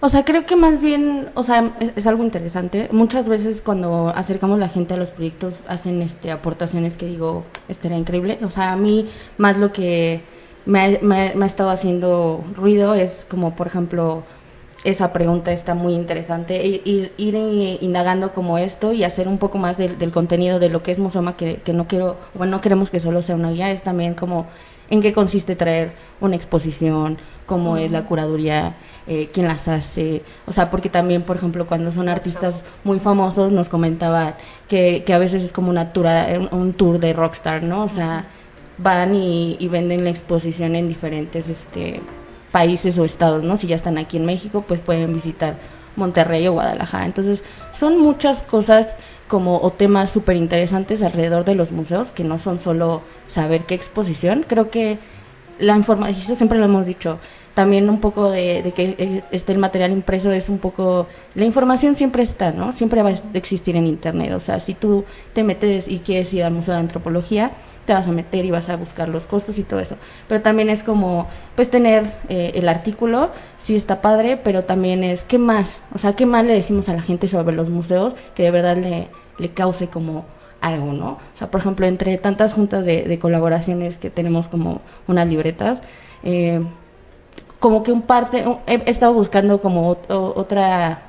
O 0.00 0.08
sea, 0.08 0.24
creo 0.24 0.46
que 0.46 0.56
más 0.56 0.80
bien, 0.80 1.28
o 1.34 1.42
sea, 1.42 1.70
es, 1.80 2.06
algo 2.06 2.24
interesante. 2.24 2.88
Muchas 2.92 3.28
veces 3.28 3.60
cuando 3.60 4.08
acercamos 4.08 4.58
la 4.58 4.68
gente 4.68 4.94
a 4.94 4.96
los 4.96 5.10
proyectos 5.10 5.60
hacen 5.68 6.00
este 6.00 6.30
aportaciones 6.30 6.96
que 6.96 7.06
digo, 7.06 7.44
estaría 7.68 7.98
increíble. 7.98 8.38
O 8.42 8.50
sea, 8.50 8.72
a 8.72 8.76
mí 8.76 9.08
más 9.36 9.58
lo 9.58 9.72
que 9.72 10.22
me, 10.64 10.80
ha 10.80 11.46
estado 11.46 11.70
haciendo 11.70 12.42
ruido 12.54 12.94
es 12.94 13.26
como, 13.28 13.54
por 13.54 13.66
ejemplo, 13.66 14.22
esa 14.84 15.12
pregunta 15.12 15.52
está 15.52 15.74
muy 15.74 15.92
interesante. 15.94 16.64
Ir, 16.64 17.12
ir, 17.18 17.34
indagando 17.82 18.32
como 18.32 18.56
esto 18.56 18.92
y 18.94 19.04
hacer 19.04 19.28
un 19.28 19.38
poco 19.38 19.58
más 19.58 19.76
del, 19.76 20.10
contenido 20.10 20.58
de 20.58 20.70
lo 20.70 20.82
que 20.82 20.92
es 20.92 20.98
Musoma, 20.98 21.36
que, 21.36 21.56
que 21.56 21.74
no 21.74 21.86
quiero, 21.86 22.16
bueno, 22.34 22.52
no 22.52 22.60
queremos 22.62 22.90
que 22.90 23.00
solo 23.00 23.20
sea 23.20 23.34
una 23.34 23.50
guía, 23.50 23.70
es 23.70 23.82
también 23.82 24.14
como 24.14 24.46
en 24.90 25.02
qué 25.02 25.12
consiste 25.12 25.56
traer 25.56 25.92
una 26.20 26.36
exposición, 26.36 27.18
cómo 27.46 27.76
es 27.76 27.90
la 27.90 28.04
curaduría, 28.04 28.76
eh, 29.06 29.30
quién 29.32 29.48
las 29.48 29.68
hace, 29.68 30.22
o 30.46 30.52
sea, 30.52 30.70
porque 30.70 30.88
también, 30.90 31.22
por 31.22 31.36
ejemplo, 31.36 31.66
cuando 31.66 31.92
son 31.92 32.08
artistas 32.08 32.62
muy 32.84 32.98
famosos, 32.98 33.50
nos 33.52 33.68
comentaban 33.68 34.34
que, 34.68 35.02
que 35.04 35.14
a 35.14 35.18
veces 35.18 35.42
es 35.42 35.52
como 35.52 35.70
una 35.70 35.92
tour, 35.92 36.06
un 36.52 36.74
tour 36.74 36.98
de 36.98 37.12
rockstar, 37.12 37.62
¿no? 37.62 37.84
O 37.84 37.88
sea, 37.88 38.26
van 38.78 39.14
y, 39.14 39.68
venden 39.68 40.04
la 40.04 40.10
exposición 40.10 40.76
en 40.76 40.88
diferentes 40.88 41.48
este, 41.48 42.00
países 42.52 42.98
o 42.98 43.04
estados, 43.04 43.42
¿no? 43.42 43.56
Si 43.56 43.66
ya 43.66 43.76
están 43.76 43.98
aquí 43.98 44.16
en 44.16 44.26
México, 44.26 44.64
pues 44.66 44.80
pueden 44.80 45.12
visitar 45.12 45.56
Monterrey 45.98 46.46
o 46.48 46.52
Guadalajara. 46.52 47.06
Entonces, 47.06 47.44
son 47.72 48.00
muchas 48.00 48.42
cosas 48.42 48.96
como 49.28 49.58
o 49.58 49.70
temas 49.70 50.10
súper 50.10 50.36
interesantes 50.36 51.02
alrededor 51.02 51.44
de 51.44 51.54
los 51.54 51.70
museos, 51.72 52.10
que 52.10 52.24
no 52.24 52.38
son 52.38 52.60
solo 52.60 53.02
saber 53.26 53.62
qué 53.62 53.74
exposición. 53.74 54.44
Creo 54.48 54.70
que 54.70 54.98
la 55.58 55.76
información, 55.76 56.36
siempre 56.36 56.58
lo 56.58 56.64
hemos 56.64 56.86
dicho, 56.86 57.18
también 57.54 57.90
un 57.90 58.00
poco 58.00 58.30
de, 58.30 58.72
que 58.74 59.24
esté 59.32 59.52
el 59.52 59.58
material 59.58 59.90
impreso 59.90 60.30
es 60.30 60.48
un 60.48 60.58
poco, 60.58 61.08
la 61.34 61.44
información 61.44 61.96
siempre 61.96 62.22
está, 62.22 62.52
¿no? 62.52 62.72
Siempre 62.72 63.02
va 63.02 63.10
a 63.10 63.14
existir 63.34 63.74
en 63.74 63.86
Internet. 63.86 64.32
O 64.34 64.40
sea, 64.40 64.60
si 64.60 64.74
tú 64.74 65.04
te 65.32 65.42
metes 65.42 65.88
y 65.88 65.98
quieres 65.98 66.32
ir 66.32 66.44
al 66.44 66.52
Museo 66.52 66.74
de 66.74 66.80
Antropología, 66.80 67.50
te 67.88 67.94
vas 67.94 68.06
a 68.06 68.12
meter 68.12 68.44
y 68.44 68.50
vas 68.50 68.68
a 68.68 68.76
buscar 68.76 69.08
los 69.08 69.24
costos 69.24 69.56
y 69.56 69.62
todo 69.62 69.80
eso. 69.80 69.96
Pero 70.28 70.42
también 70.42 70.68
es 70.68 70.82
como, 70.82 71.26
pues 71.56 71.70
tener 71.70 72.04
eh, 72.28 72.52
el 72.54 72.68
artículo, 72.68 73.30
sí 73.60 73.76
está 73.76 74.02
padre, 74.02 74.36
pero 74.36 74.64
también 74.64 75.02
es, 75.02 75.24
¿qué 75.24 75.38
más? 75.38 75.78
O 75.94 75.98
sea, 75.98 76.12
¿qué 76.12 76.26
más 76.26 76.44
le 76.44 76.52
decimos 76.52 76.90
a 76.90 76.92
la 76.92 77.00
gente 77.00 77.28
sobre 77.28 77.56
los 77.56 77.70
museos 77.70 78.12
que 78.34 78.42
de 78.42 78.50
verdad 78.50 78.76
le, 78.76 79.08
le 79.38 79.48
cause 79.52 79.88
como 79.88 80.26
algo, 80.60 80.92
¿no? 80.92 81.12
O 81.12 81.18
sea, 81.32 81.50
por 81.50 81.60
ejemplo, 81.62 81.86
entre 81.86 82.18
tantas 82.18 82.52
juntas 82.52 82.84
de, 82.84 83.18
colaboraciones 83.18 83.96
que 83.96 84.10
tenemos 84.10 84.48
como 84.48 84.82
unas 85.06 85.26
libretas, 85.26 85.80
eh, 86.24 86.60
como 87.58 87.82
que 87.84 87.90
un 87.90 88.02
parte, 88.02 88.44
he, 88.66 88.82
estado 88.90 89.14
buscando 89.14 89.62
como 89.62 89.96
otra 90.10 91.04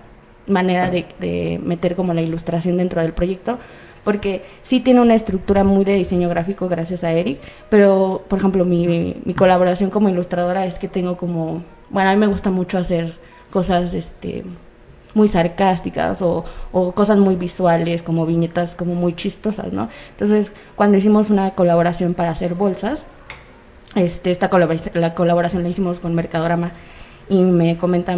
manera 0.47 0.89
de, 0.89 1.59
meter 1.61 1.97
como 1.97 2.13
la 2.13 2.21
ilustración 2.21 2.77
dentro 2.77 3.01
del 3.01 3.11
proyecto, 3.11 3.59
porque 4.03 4.43
sí 4.63 4.79
tiene 4.79 5.01
una 5.01 5.15
estructura 5.15 5.63
muy 5.63 5.85
de 5.85 5.95
diseño 5.95 6.29
gráfico 6.29 6.67
gracias 6.67 7.03
a 7.03 7.11
Eric, 7.11 7.39
pero 7.69 8.23
por 8.27 8.39
ejemplo 8.39 8.65
mi, 8.65 9.15
mi 9.23 9.33
colaboración 9.33 9.89
como 9.89 10.09
ilustradora 10.09 10.65
es 10.65 10.79
que 10.79 10.87
tengo 10.87 11.17
como, 11.17 11.63
bueno, 11.89 12.09
a 12.09 12.13
mí 12.13 12.19
me 12.19 12.27
gusta 12.27 12.49
mucho 12.51 12.77
hacer 12.77 13.13
cosas 13.51 13.93
este 13.93 14.43
muy 15.13 15.27
sarcásticas 15.27 16.21
o, 16.21 16.45
o, 16.71 16.91
cosas 16.91 17.17
muy 17.17 17.35
visuales, 17.35 18.03
como 18.03 18.25
viñetas 18.25 18.75
como 18.75 18.93
muy 18.95 19.15
chistosas, 19.15 19.73
¿no? 19.73 19.89
Entonces, 20.11 20.51
cuando 20.75 20.97
hicimos 20.97 21.29
una 21.31 21.51
colaboración 21.51 22.13
para 22.13 22.29
hacer 22.29 22.53
bolsas, 22.53 23.05
este, 23.95 24.31
esta 24.31 24.49
colaboración, 24.49 24.93
la 25.01 25.15
colaboración 25.15 25.63
la 25.63 25.69
hicimos 25.69 25.99
con 25.99 26.13
Mercadorama 26.13 26.73
y 27.27 27.41
me 27.41 27.77
comenta 27.77 28.15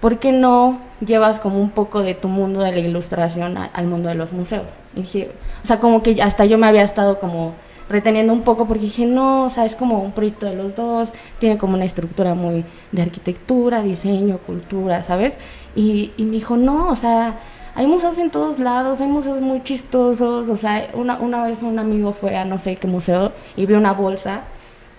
¿por 0.00 0.18
qué 0.18 0.32
no 0.32 0.78
llevas 1.00 1.40
como 1.40 1.60
un 1.60 1.70
poco 1.70 2.02
de 2.02 2.14
tu 2.14 2.28
mundo 2.28 2.60
de 2.60 2.72
la 2.72 2.78
ilustración 2.78 3.56
al 3.56 3.86
mundo 3.86 4.08
de 4.08 4.14
los 4.14 4.32
museos? 4.32 4.66
Y 4.94 5.02
dije, 5.02 5.30
o 5.62 5.66
sea, 5.66 5.80
como 5.80 6.02
que 6.02 6.20
hasta 6.22 6.44
yo 6.44 6.58
me 6.58 6.66
había 6.66 6.82
estado 6.82 7.18
como 7.18 7.54
reteniendo 7.88 8.32
un 8.32 8.42
poco 8.42 8.66
porque 8.66 8.84
dije, 8.84 9.06
no, 9.06 9.44
o 9.44 9.50
sea, 9.50 9.64
es 9.64 9.76
como 9.76 10.00
un 10.00 10.12
proyecto 10.12 10.46
de 10.46 10.56
los 10.56 10.74
dos, 10.74 11.10
tiene 11.38 11.58
como 11.58 11.74
una 11.74 11.84
estructura 11.84 12.34
muy 12.34 12.64
de 12.92 13.02
arquitectura, 13.02 13.82
diseño, 13.82 14.38
cultura, 14.38 15.02
¿sabes? 15.02 15.36
Y, 15.74 16.12
y 16.16 16.24
me 16.24 16.32
dijo, 16.32 16.56
no, 16.56 16.88
o 16.88 16.96
sea, 16.96 17.38
hay 17.74 17.86
museos 17.86 18.18
en 18.18 18.30
todos 18.30 18.58
lados, 18.58 19.00
hay 19.00 19.06
museos 19.06 19.40
muy 19.40 19.62
chistosos, 19.62 20.48
o 20.48 20.56
sea, 20.56 20.88
una, 20.94 21.18
una 21.20 21.44
vez 21.44 21.62
un 21.62 21.78
amigo 21.78 22.12
fue 22.12 22.36
a 22.36 22.44
no 22.44 22.58
sé 22.58 22.76
qué 22.76 22.88
museo 22.88 23.32
y 23.54 23.66
vio 23.66 23.76
una 23.76 23.92
bolsa 23.92 24.44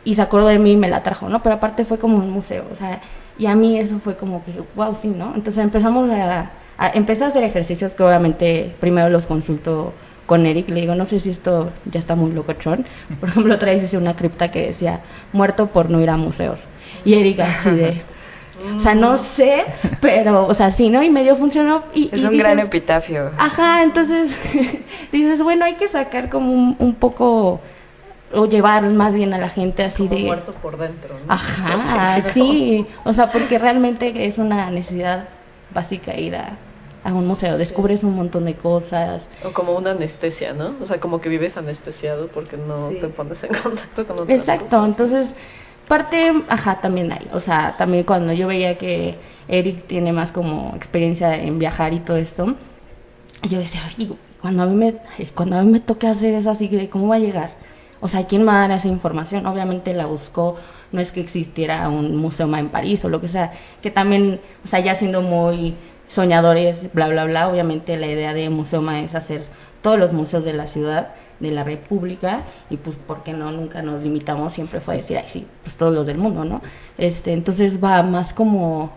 y 0.05 0.15
se 0.15 0.21
acordó 0.21 0.47
de 0.47 0.60
mí 0.60 0.73
y 0.73 0.77
me 0.77 0.88
la 0.88 1.03
trajo, 1.03 1.27
¿no? 1.27 1.41
Pero 1.43 1.55
aparte 1.55 1.86
fue 1.86 1.97
como 1.97 2.17
un 2.17 2.29
museo, 2.29 2.65
o 2.71 2.75
sea, 2.75 3.01
y 3.38 3.45
a 3.45 3.56
mí 3.56 3.78
eso 3.80 4.00
fue 4.00 4.15
como 4.15 4.43
que, 4.43 4.52
wow, 4.76 4.95
sí, 5.00 5.10
¿no? 5.10 5.34
Entonces 5.36 5.63
empezamos 5.63 6.10
a, 6.10 6.52
a 6.78 6.89
empecé 6.89 7.23
a 7.23 7.28
hacer 7.28 7.43
ejercicios 7.43 7.93
que 7.93 8.04
obviamente 8.04 8.73
primero 8.80 9.10
los 9.10 9.26
consulto 9.26 9.93
con 10.26 10.45
Eric, 10.45 10.69
le 10.69 10.82
digo, 10.82 10.93
no 10.93 11.06
sé 11.06 11.19
si 11.19 11.30
esto 11.30 11.71
ya 11.86 12.00
está 12.00 12.15
muy 12.15 12.32
locochón. 12.32 12.86
Por 13.19 13.30
ejemplo, 13.30 13.56
otra 13.56 13.71
vez 13.71 13.82
hice 13.82 13.97
una 13.97 14.15
cripta 14.15 14.52
que 14.52 14.67
decía, 14.67 15.02
muerto 15.32 15.67
por 15.67 15.89
no 15.89 16.02
ir 16.02 16.10
a 16.10 16.17
museos. 16.17 16.60
Y 17.06 17.13
Eric 17.13 17.39
así 17.39 17.71
de, 17.71 18.02
o 18.76 18.80
sea, 18.80 18.93
no 18.93 19.17
sé, 19.17 19.63
pero, 20.02 20.45
o 20.45 20.54
sea, 20.54 20.71
sí, 20.71 20.89
¿no? 20.89 21.02
Y 21.02 21.10
medio 21.10 21.36
funcionó. 21.36 21.84
Y, 21.93 22.10
es 22.12 22.23
un 22.26 22.38
gran 22.38 22.60
epitafio. 22.60 23.32
Ajá, 23.38 23.84
entonces 23.84 24.38
dices, 25.12 25.41
bueno, 25.41 25.63
hay 25.63 25.76
que 25.76 25.88
sacar 25.88 26.30
como 26.30 26.76
un 26.78 26.95
poco 26.95 27.62
o 28.33 28.45
llevar 28.45 28.83
más 28.83 29.13
bien 29.13 29.33
a 29.33 29.37
la 29.37 29.49
gente 29.49 29.83
así 29.83 30.07
Como 30.07 30.19
de 30.19 30.25
muerto 30.25 30.51
por 30.53 30.77
dentro 30.77 31.15
¿no? 31.25 31.33
ajá 31.33 32.21
sí, 32.33 32.85
o 33.05 33.13
sea 33.13 33.31
porque 33.31 33.57
realmente 33.57 34.27
es 34.27 34.37
una 34.37 34.69
necesidad 34.69 35.29
básica 35.73 36.17
ir 36.17 36.35
a, 36.35 36.57
a 37.03 37.13
un 37.13 37.27
museo. 37.27 37.57
Descubres 37.57 38.03
un 38.03 38.15
montón 38.15 38.45
de 38.45 38.55
cosas. 38.55 39.27
O 39.43 39.51
como 39.51 39.75
una 39.75 39.91
anestesia 39.91 40.53
no 40.53 40.75
o 40.81 40.85
sea 40.85 40.99
como 40.99 41.21
que 41.21 41.29
vives 41.29 41.57
anestesiado 41.57 42.27
porque 42.27 42.57
no 42.57 42.89
te 42.89 43.07
pones 43.07 43.43
en 43.43 43.53
contacto 43.63 44.05
con 44.05 44.19
otras 44.19 44.39
exacto 44.39 44.83
entonces 44.83 45.35
parte 45.87 46.33
ajá 46.49 46.81
también 46.81 47.11
hay. 47.11 47.27
O 47.31 47.39
sea 47.39 47.75
también 47.77 48.03
cuando 48.03 48.33
yo 48.33 48.47
veía 48.47 48.77
que 48.77 49.15
Eric 49.47 49.87
tiene 49.87 50.11
más 50.11 50.33
como 50.33 50.73
experiencia 50.75 51.41
en 51.41 51.59
viajar 51.59 51.93
y 51.93 51.99
todo 51.99 52.17
esto 52.17 52.55
yo 53.43 53.59
decía 53.59 53.81
cuando 54.41 54.63
a 54.63 54.65
mí 54.65 54.75
me 54.75 54.95
cuando 55.33 55.57
a 55.57 55.63
mí 55.63 55.71
me 55.71 55.79
toque 55.79 56.07
hacer 56.07 56.33
eso 56.33 56.49
así 56.49 56.89
cómo 56.91 57.07
va 57.07 57.15
a 57.15 57.19
llegar 57.19 57.66
o 57.99 58.07
sea, 58.07 58.27
¿quién 58.27 58.47
va 58.47 58.63
a 58.63 58.67
dar 58.67 58.77
esa 58.77 58.88
información? 58.88 59.45
Obviamente 59.45 59.93
la 59.93 60.05
buscó, 60.05 60.55
no 60.91 61.01
es 61.01 61.12
que 61.12 61.21
existiera 61.21 61.89
un 61.89 62.15
museo 62.15 62.53
en 62.55 62.69
París 62.69 63.03
o 63.05 63.10
lo 63.10 63.21
que 63.21 63.27
sea, 63.27 63.51
que 63.81 63.91
también, 63.91 64.39
o 64.63 64.67
sea, 64.67 64.79
ya 64.79 64.95
siendo 64.95 65.21
muy 65.21 65.75
soñadores, 66.07 66.93
bla, 66.93 67.07
bla, 67.07 67.25
bla, 67.25 67.49
obviamente 67.49 67.97
la 67.97 68.07
idea 68.07 68.33
de 68.33 68.49
Museoma 68.49 69.01
es 69.01 69.15
hacer 69.15 69.45
todos 69.81 69.99
los 69.99 70.13
museos 70.13 70.43
de 70.43 70.53
la 70.53 70.67
ciudad, 70.67 71.10
de 71.39 71.51
la 71.51 71.63
República, 71.63 72.41
y 72.69 72.77
pues, 72.77 72.95
¿por 72.95 73.23
qué 73.23 73.33
no? 73.33 73.51
Nunca 73.51 73.81
nos 73.81 74.01
limitamos, 74.01 74.53
siempre 74.53 74.79
fue 74.79 74.97
decir, 74.97 75.17
ay, 75.17 75.25
sí, 75.27 75.45
pues 75.63 75.75
todos 75.75 75.93
los 75.93 76.07
del 76.07 76.17
mundo, 76.17 76.45
¿no? 76.45 76.62
Este, 76.97 77.33
entonces 77.33 77.83
va 77.83 78.01
más 78.03 78.33
como, 78.33 78.91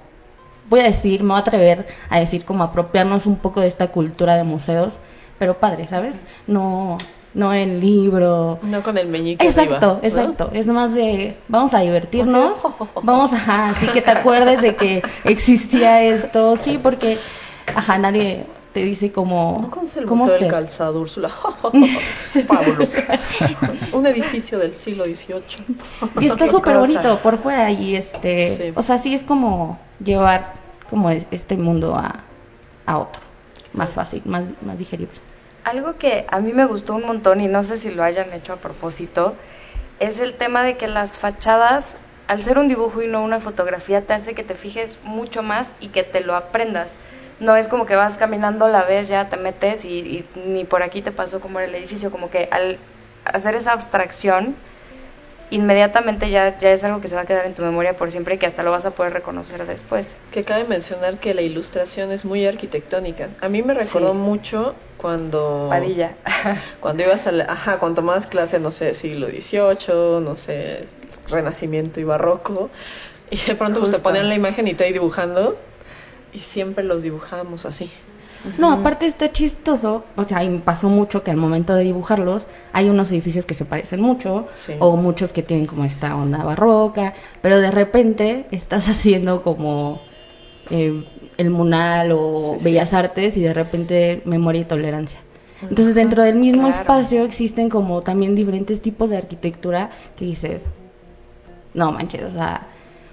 voy 0.69 0.81
a 0.81 0.85
decir, 0.85 1.23
me 1.23 1.31
voy 1.31 1.39
a 1.39 1.41
atrever 1.41 1.87
a 2.09 2.19
decir 2.19 2.45
como 2.45 2.65
apropiarnos 2.65 3.27
un 3.27 3.37
poco 3.37 3.61
de 3.61 3.67
esta 3.67 3.89
cultura 3.89 4.37
de 4.37 4.45
museos, 4.45 4.97
pero 5.39 5.59
padre, 5.59 5.87
¿sabes? 5.87 6.17
No, 6.47 6.97
no 7.35 7.53
el 7.53 7.81
libro. 7.81 8.59
No 8.63 8.83
con 8.83 8.99
el 8.99 9.09
meñique 9.09 9.47
Exacto, 9.47 9.75
arriba, 9.75 9.93
¿no? 9.95 10.01
exacto. 10.03 10.51
Es 10.53 10.67
más 10.67 10.95
de, 10.95 11.37
vamos 11.49 11.75
a 11.75 11.81
divertirnos, 11.81 12.59
vamos 13.03 13.33
a, 13.33 13.67
así 13.67 13.87
que 13.89 14.03
te 14.03 14.11
acuerdes 14.11 14.63
de 14.63 14.75
que 14.77 15.03
existía 15.25 16.03
esto, 16.03 16.57
sí, 16.57 16.79
porque, 16.83 17.19
ajá, 17.75 17.99
nadie 17.99 18.47
te 18.73 18.85
dice 18.85 19.11
cómo, 19.11 19.55
¿Cómo 19.55 19.71
conoce 19.71 20.01
el 20.01 20.07
cómo 20.07 20.25
Museo 20.25 20.35
del 20.39 20.45
ser. 20.45 20.53
Calzado, 20.53 21.01
Úrsula? 21.01 21.29
es 22.35 22.47
fabuloso. 22.47 23.03
Un 23.93 24.07
edificio 24.07 24.59
del 24.59 24.75
siglo 24.75 25.05
XVIII. 25.05 25.43
Y 26.21 26.27
está 26.27 26.47
súper 26.47 26.79
bonito 26.79 27.19
por 27.21 27.39
fuera 27.39 27.71
y 27.71 27.97
este, 27.97 28.57
Sí. 28.57 28.73
o 28.75 28.83
sea, 28.83 28.99
sí 28.99 29.15
es 29.15 29.23
como 29.23 29.79
llevar 30.03 30.55
como 30.89 31.11
este 31.11 31.57
mundo 31.57 31.95
a, 31.95 32.21
a 32.87 32.99
otro, 32.99 33.21
más 33.73 33.95
fácil, 33.95 34.23
más, 34.25 34.43
más 34.65 34.79
digerible. 34.79 35.15
Algo 35.65 35.99
que 35.99 36.27
a 36.29 36.41
mí 36.41 36.53
me 36.53 36.65
gustó 36.65 36.95
un 36.95 37.05
montón 37.05 37.41
y 37.41 37.49
no 37.49 37.63
sé 37.63 37.77
si 37.77 37.91
lo 37.91 38.03
hayan 38.03 38.33
hecho 38.33 38.55
a 38.55 38.57
propósito, 38.57 39.35
es 39.99 40.19
el 40.19 40.35
tema 40.35 40.63
de 40.63 40.77
que 40.77 40.87
las 40.89 41.19
fachadas, 41.19 41.97
al 42.27 42.43
ser 42.43 42.59
un 42.59 42.69
dibujo 42.69 43.03
y 43.03 43.09
no 43.09 43.23
una 43.23 43.41
fotografía, 43.41 44.07
te 44.07 44.15
hace 44.15 44.35
que 44.35 44.43
te 44.45 44.55
fijes 44.55 44.99
mucho 45.05 45.43
más 45.43 45.75
y 45.81 45.89
que 45.89 46.03
te 46.03 46.21
lo 46.21 46.35
aprendas. 46.35 46.97
No 47.41 47.57
es 47.57 47.69
como 47.69 47.87
que 47.87 47.97
vas 47.97 48.17
caminando, 48.17 48.69
la 48.69 48.85
ves, 48.85 49.09
ya 49.09 49.29
te 49.29 49.37
metes 49.37 49.85
y, 49.85 49.99
y 49.99 50.29
ni 50.47 50.65
por 50.65 50.83
aquí 50.83 51.03
te 51.03 51.13
pasó 51.13 51.41
como 51.41 51.59
era 51.59 51.69
el 51.69 51.75
edificio, 51.75 52.11
como 52.11 52.31
que 52.31 52.49
al 52.51 52.79
hacer 53.25 53.55
esa 53.55 53.73
abstracción, 53.73 54.55
inmediatamente 55.51 56.31
ya, 56.31 56.57
ya 56.59 56.73
es 56.73 56.85
algo 56.85 57.01
que 57.01 57.09
se 57.09 57.15
va 57.17 57.23
a 57.23 57.27
quedar 57.27 57.47
en 57.47 57.55
tu 57.55 57.63
memoria 57.63 57.97
por 57.97 58.11
siempre 58.11 58.37
y 58.37 58.39
que 58.39 58.47
hasta 58.47 58.63
lo 58.63 58.71
vas 58.71 58.87
a 58.87 58.93
poder 58.93 59.13
reconocer 59.13 59.67
después. 59.67 60.17
Que 60.31 60.45
cabe 60.45 60.65
mencionar 60.65 61.19
que 61.19 61.35
la 61.35 61.43
ilustración 61.43 62.13
es 62.13 62.25
muy 62.25 62.47
arquitectónica. 62.47 63.29
A 63.41 63.49
mí 63.49 63.63
me 63.63 63.75
recordó 63.75 64.13
Sí. 64.13 64.19
mucho 64.19 64.75
cuando... 64.97 65.67
Padilla. 65.71 66.17
Cuando 66.81 67.03
ibas 67.03 67.27
a 67.27 67.33
la- 67.33 67.45
ajá, 67.45 67.79
cuando 67.79 67.97
tomabas 68.03 68.27
clase, 68.27 68.59
no 68.59 68.71
sé, 68.71 68.95
siglo 68.95 69.27
XVIII, 69.29 70.21
no 70.23 70.37
sé, 70.37 70.87
Renacimiento 71.29 72.01
y 72.01 72.05
Barroco, 72.05 72.71
y 73.31 73.37
de 73.37 73.55
pronto 73.55 73.81
pues, 73.81 73.91
te 73.93 73.97
Justo. 73.99 74.09
ponían 74.09 74.29
la 74.29 74.35
imagen 74.35 74.67
y 74.69 74.75
te 74.75 74.85
ahí 74.85 74.93
dibujando, 74.93 75.57
y 76.33 76.39
siempre 76.41 76.85
los 76.85 77.03
dibujábamos 77.03 77.67
así. 77.67 77.91
No, 78.59 78.73
aparte 78.73 79.07
está 79.07 79.33
chistoso, 79.33 80.07
o 80.17 80.25
sea, 80.25 80.43
y 80.45 80.49
me 80.49 80.61
pasó 80.61 80.89
mucho 80.89 81.23
que 81.23 81.31
al 81.31 81.37
momento 81.37 81.75
de 81.75 81.85
dibujarlos 81.85 82.47
hay 82.73 82.89
unos 82.89 83.11
edificios 83.13 83.45
que 83.45 83.55
se 83.55 83.65
parecen 83.67 84.01
mucho 84.01 84.47
Sí. 84.55 84.73
o 84.79 84.97
muchos 84.97 85.33
que 85.33 85.43
tienen 85.43 85.67
como 85.67 85.85
esta 85.85 86.17
onda 86.17 86.43
barroca, 86.43 87.13
pero 87.43 87.61
de 87.61 87.71
repente 87.71 88.47
estás 88.51 88.89
haciendo 88.89 89.43
como 89.43 90.01
eh, 90.71 91.05
el 91.37 91.51
Munal 91.51 92.13
o 92.13 92.53
Sí, 92.55 92.59
sí. 92.61 92.65
Bellas 92.65 92.95
Artes 92.95 93.37
y 93.37 93.43
de 93.43 93.53
repente 93.53 94.23
memoria 94.25 94.63
y 94.63 94.65
tolerancia. 94.65 95.21
Entonces 95.63 95.95
dentro 95.95 96.23
del 96.23 96.37
mismo 96.37 96.69
claro. 96.69 96.81
espacio 96.81 97.25
existen 97.25 97.69
como 97.69 98.01
también 98.01 98.35
diferentes 98.35 98.81
tipos 98.81 99.11
de 99.11 99.19
arquitectura 99.19 99.91
que 100.17 100.25
dices, 100.25 100.67
no 101.75 101.93
manches, 101.93 102.23
o 102.23 102.33
sea, 102.33 102.69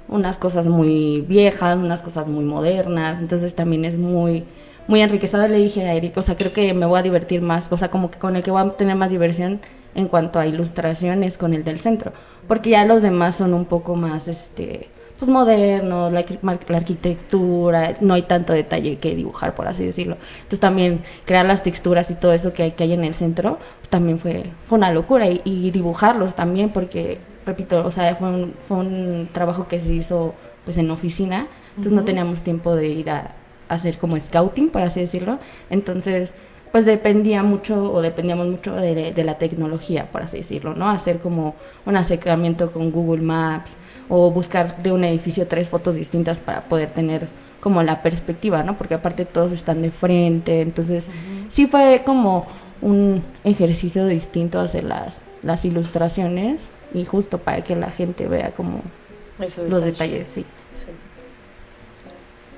unas 0.07 0.37
cosas 0.37 0.67
muy 0.67 1.19
viejas, 1.27 1.75
unas 1.77 2.01
cosas 2.01 2.27
muy 2.27 2.45
modernas, 2.45 3.19
entonces 3.19 3.53
también 3.55 3.83
es 3.83 3.97
muy 3.97 4.45
muy 4.87 5.01
enriquecedor. 5.01 5.49
Le 5.49 5.57
dije 5.57 5.85
a 5.87 5.93
Eric, 5.93 6.17
o 6.17 6.23
sea, 6.23 6.35
creo 6.35 6.53
que 6.53 6.73
me 6.73 6.85
voy 6.85 6.99
a 6.99 7.03
divertir 7.03 7.41
más, 7.41 7.71
o 7.71 7.77
sea, 7.77 7.89
como 7.89 8.09
que 8.09 8.19
con 8.19 8.35
el 8.35 8.43
que 8.43 8.51
voy 8.51 8.61
a 8.61 8.69
tener 8.71 8.95
más 8.95 9.09
diversión 9.09 9.61
en 9.95 10.07
cuanto 10.07 10.39
a 10.39 10.47
ilustraciones 10.47 11.37
con 11.37 11.53
el 11.53 11.63
del 11.63 11.79
centro, 11.79 12.13
porque 12.47 12.69
ya 12.71 12.85
los 12.85 13.01
demás 13.01 13.35
son 13.35 13.53
un 13.53 13.65
poco 13.65 13.95
más, 13.95 14.27
este, 14.27 14.89
pues 15.17 15.29
modernos, 15.29 16.11
la, 16.13 16.23
la 16.43 16.77
arquitectura, 16.77 17.95
no 18.01 18.13
hay 18.13 18.21
tanto 18.23 18.53
detalle 18.53 18.97
que 18.97 19.15
dibujar, 19.15 19.55
por 19.55 19.67
así 19.67 19.83
decirlo. 19.85 20.17
Entonces 20.37 20.59
también 20.59 21.03
crear 21.25 21.45
las 21.45 21.63
texturas 21.63 22.11
y 22.11 22.15
todo 22.15 22.33
eso 22.33 22.53
que 22.53 22.63
hay, 22.63 22.71
que 22.71 22.83
hay 22.83 22.93
en 22.93 23.03
el 23.03 23.15
centro, 23.15 23.57
pues, 23.79 23.89
también 23.89 24.19
fue, 24.19 24.51
fue 24.67 24.77
una 24.77 24.91
locura 24.91 25.27
y, 25.27 25.41
y 25.43 25.71
dibujarlos 25.71 26.35
también, 26.35 26.69
porque, 26.69 27.19
repito, 27.45 27.85
o 27.85 27.91
sea, 27.91 28.15
fue 28.15 28.29
un, 28.29 28.53
fue 28.67 28.77
un 28.77 29.29
trabajo 29.31 29.67
que 29.67 29.79
se 29.79 29.93
hizo 29.93 30.35
pues 30.65 30.77
en 30.77 30.91
oficina, 30.91 31.47
entonces 31.69 31.93
no 31.93 32.03
teníamos 32.03 32.41
tiempo 32.43 32.75
de 32.75 32.87
ir 32.89 33.09
a 33.09 33.35
hacer 33.67 33.97
como 33.97 34.19
scouting, 34.19 34.69
por 34.69 34.81
así 34.81 34.99
decirlo. 35.01 35.39
Entonces, 35.69 36.33
pues 36.71 36.85
dependía 36.85 37.43
mucho 37.43 37.91
o 37.91 38.01
dependíamos 38.01 38.47
mucho 38.47 38.75
de, 38.75 39.11
de 39.13 39.23
la 39.23 39.37
tecnología, 39.37 40.11
por 40.11 40.21
así 40.21 40.37
decirlo, 40.37 40.75
¿no? 40.75 40.89
Hacer 40.89 41.19
como 41.19 41.55
un 41.85 41.95
acercamiento 41.95 42.71
con 42.71 42.91
Google 42.91 43.21
Maps 43.21 43.77
o 44.09 44.31
buscar 44.31 44.81
de 44.83 44.91
un 44.91 45.03
edificio 45.03 45.47
tres 45.47 45.69
fotos 45.69 45.95
distintas 45.95 46.39
para 46.39 46.67
poder 46.67 46.91
tener 46.91 47.29
como 47.59 47.83
la 47.83 48.03
perspectiva, 48.03 48.63
¿no? 48.63 48.77
Porque 48.77 48.93
aparte 48.95 49.25
todos 49.25 49.51
están 49.51 49.81
de 49.81 49.91
frente, 49.91 50.61
entonces 50.61 51.07
sí 51.49 51.67
fue 51.67 52.03
como 52.05 52.47
un 52.81 53.23
ejercicio 53.43 54.05
distinto 54.05 54.59
hacer 54.59 54.83
las, 54.83 55.21
las 55.41 55.65
ilustraciones 55.65 56.69
y 56.93 57.05
justo 57.05 57.39
para 57.39 57.63
que 57.63 57.75
la 57.75 57.91
gente 57.91 58.27
vea 58.27 58.51
como 58.53 58.83
los 59.67 59.83
detalle. 59.83 60.19
detalles, 60.19 60.27
sí. 60.29 60.45
Sí. 60.71 60.91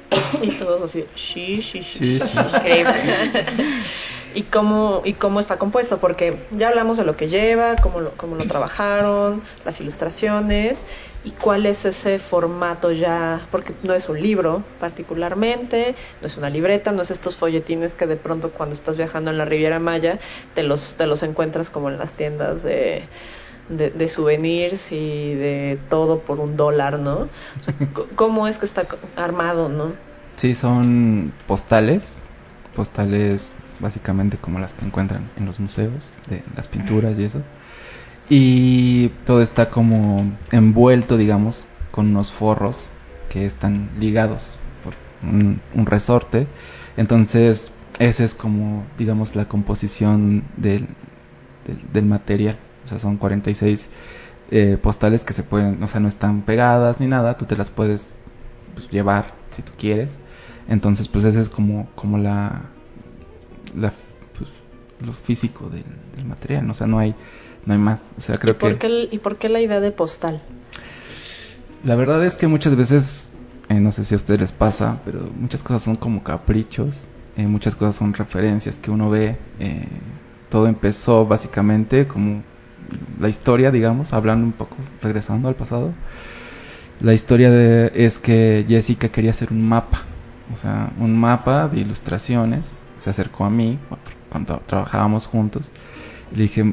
Y 0.41 0.51
todos 0.51 0.81
así, 0.81 1.05
sí, 1.15 1.61
sí, 1.61 1.83
sí. 1.83 2.19
¿Y 4.35 4.43
cómo, 4.43 5.01
¿Y 5.05 5.13
cómo 5.13 5.39
está 5.39 5.57
compuesto? 5.57 5.97
Porque 5.97 6.37
ya 6.51 6.67
hablamos 6.67 6.97
de 6.97 7.03
lo 7.03 7.17
que 7.17 7.27
lleva, 7.27 7.75
cómo 7.77 7.99
lo, 7.99 8.11
cómo 8.11 8.35
lo 8.35 8.45
trabajaron, 8.45 9.41
las 9.65 9.81
ilustraciones 9.81 10.85
y 11.23 11.31
cuál 11.31 11.65
es 11.65 11.85
ese 11.85 12.19
formato 12.19 12.91
ya, 12.91 13.47
porque 13.49 13.73
no 13.81 13.93
es 13.95 14.07
un 14.07 14.21
libro 14.21 14.63
particularmente, 14.79 15.95
no 16.21 16.27
es 16.27 16.37
una 16.37 16.51
libreta, 16.51 16.91
no 16.91 17.01
es 17.01 17.09
estos 17.09 17.37
folletines 17.37 17.95
que 17.95 18.05
de 18.05 18.17
pronto 18.17 18.51
cuando 18.51 18.75
estás 18.75 18.97
viajando 18.97 19.31
en 19.31 19.37
la 19.39 19.45
Riviera 19.45 19.79
Maya 19.79 20.19
te 20.53 20.61
los, 20.61 20.95
te 20.95 21.07
los 21.07 21.23
encuentras 21.23 21.71
como 21.71 21.89
en 21.89 21.97
las 21.97 22.13
tiendas 22.13 22.61
de, 22.61 23.03
de, 23.69 23.89
de 23.91 24.07
souvenirs 24.07 24.91
y 24.91 25.33
de 25.35 25.79
todo 25.89 26.19
por 26.19 26.39
un 26.39 26.57
dólar, 26.57 26.99
¿no? 26.99 27.17
O 27.21 27.63
sea, 27.63 27.73
c- 27.79 28.15
¿Cómo 28.15 28.47
es 28.47 28.57
que 28.57 28.65
está 28.65 28.87
armado, 29.15 29.69
no? 29.69 29.93
Sí, 30.37 30.55
son 30.55 31.31
postales, 31.47 32.19
postales 32.75 33.51
básicamente 33.79 34.37
como 34.37 34.59
las 34.59 34.73
que 34.73 34.85
encuentran 34.85 35.23
en 35.37 35.45
los 35.45 35.59
museos, 35.59 36.17
de 36.29 36.43
las 36.55 36.67
pinturas 36.67 37.17
y 37.17 37.23
eso. 37.23 37.41
Y 38.29 39.09
todo 39.25 39.41
está 39.41 39.69
como 39.69 40.23
envuelto, 40.51 41.17
digamos, 41.17 41.67
con 41.91 42.07
unos 42.09 42.31
forros 42.31 42.91
que 43.29 43.45
están 43.45 43.89
ligados 43.99 44.55
por 44.83 44.93
un, 45.27 45.59
un 45.73 45.85
resorte. 45.85 46.47
Entonces, 46.95 47.71
esa 47.99 48.23
es 48.23 48.35
como, 48.35 48.85
digamos, 48.97 49.35
la 49.35 49.45
composición 49.45 50.43
del, 50.57 50.87
del, 51.65 51.79
del 51.93 52.05
material. 52.05 52.57
O 52.89 52.91
sea, 52.91 52.99
son 52.99 53.17
46 53.17 53.87
eh, 54.51 54.77
postales 54.81 55.23
que 55.23 55.33
se 55.33 55.43
pueden, 55.43 55.81
o 55.83 55.87
sea, 55.87 55.99
no 55.99 56.07
están 56.07 56.41
pegadas 56.41 56.99
ni 56.99 57.05
nada, 57.05 57.37
tú 57.37 57.45
te 57.45 57.55
las 57.55 57.69
puedes 57.69 58.15
pues, 58.73 58.89
llevar 58.89 59.35
si 59.55 59.61
tú 59.61 59.71
quieres. 59.77 60.09
Entonces, 60.67 61.07
pues 61.07 61.23
ese 61.23 61.39
es 61.39 61.49
como, 61.49 61.87
como 61.95 62.17
la, 62.17 62.61
la 63.75 63.93
pues, 64.37 64.49
lo 65.05 65.13
físico 65.13 65.69
del, 65.69 65.83
del 66.15 66.25
material, 66.25 66.67
o 66.69 66.73
sea, 66.73 66.87
no 66.87 66.97
hay, 66.97 67.13
no 67.65 67.73
hay 67.73 67.79
más. 67.79 68.05
O 68.17 68.21
sea, 68.21 68.37
creo 68.37 68.55
¿Y 68.55 68.57
por, 68.59 68.71
que 68.73 68.77
qué, 68.79 68.87
el- 68.87 69.09
¿Y 69.11 69.19
por 69.19 69.37
qué 69.37 69.49
la 69.49 69.61
idea 69.61 69.79
de 69.79 69.91
postal? 69.91 70.41
la 71.83 71.95
verdad 71.95 72.25
es 72.25 72.35
que 72.35 72.47
muchas 72.47 72.75
veces, 72.75 73.33
eh, 73.69 73.75
no 73.79 73.91
sé 73.91 74.03
si 74.03 74.13
a 74.13 74.17
ustedes 74.17 74.39
les 74.39 74.51
pasa, 74.51 74.97
pero 75.05 75.21
muchas 75.39 75.63
cosas 75.63 75.83
son 75.83 75.95
como 75.95 76.23
caprichos, 76.23 77.05
eh, 77.37 77.47
muchas 77.47 77.75
cosas 77.75 77.95
son 77.95 78.13
referencias 78.13 78.77
que 78.77 78.91
uno 78.91 79.09
ve. 79.09 79.37
eh, 79.59 79.87
todo 80.49 80.65
empezó 80.67 81.27
básicamente 81.27 82.07
como 82.07 82.41
la 83.19 83.29
historia, 83.29 83.71
digamos, 83.71 84.13
hablando 84.13 84.45
un 84.45 84.53
poco, 84.53 84.77
regresando 85.01 85.47
al 85.47 85.55
pasado. 85.55 85.93
La 86.99 87.13
historia 87.13 87.49
de, 87.49 87.91
es 87.95 88.17
que 88.19 88.65
Jessica 88.67 89.09
quería 89.09 89.31
hacer 89.31 89.51
un 89.51 89.67
mapa, 89.67 90.01
o 90.53 90.57
sea, 90.57 90.91
un 90.99 91.17
mapa 91.17 91.67
de 91.69 91.79
ilustraciones. 91.79 92.79
Se 92.97 93.09
acercó 93.09 93.45
a 93.45 93.49
mí 93.49 93.79
cu- 93.87 93.97
cuando 94.29 94.61
trabajábamos 94.65 95.25
juntos 95.25 95.69
y 96.31 96.35
le 96.35 96.43
dije, 96.43 96.63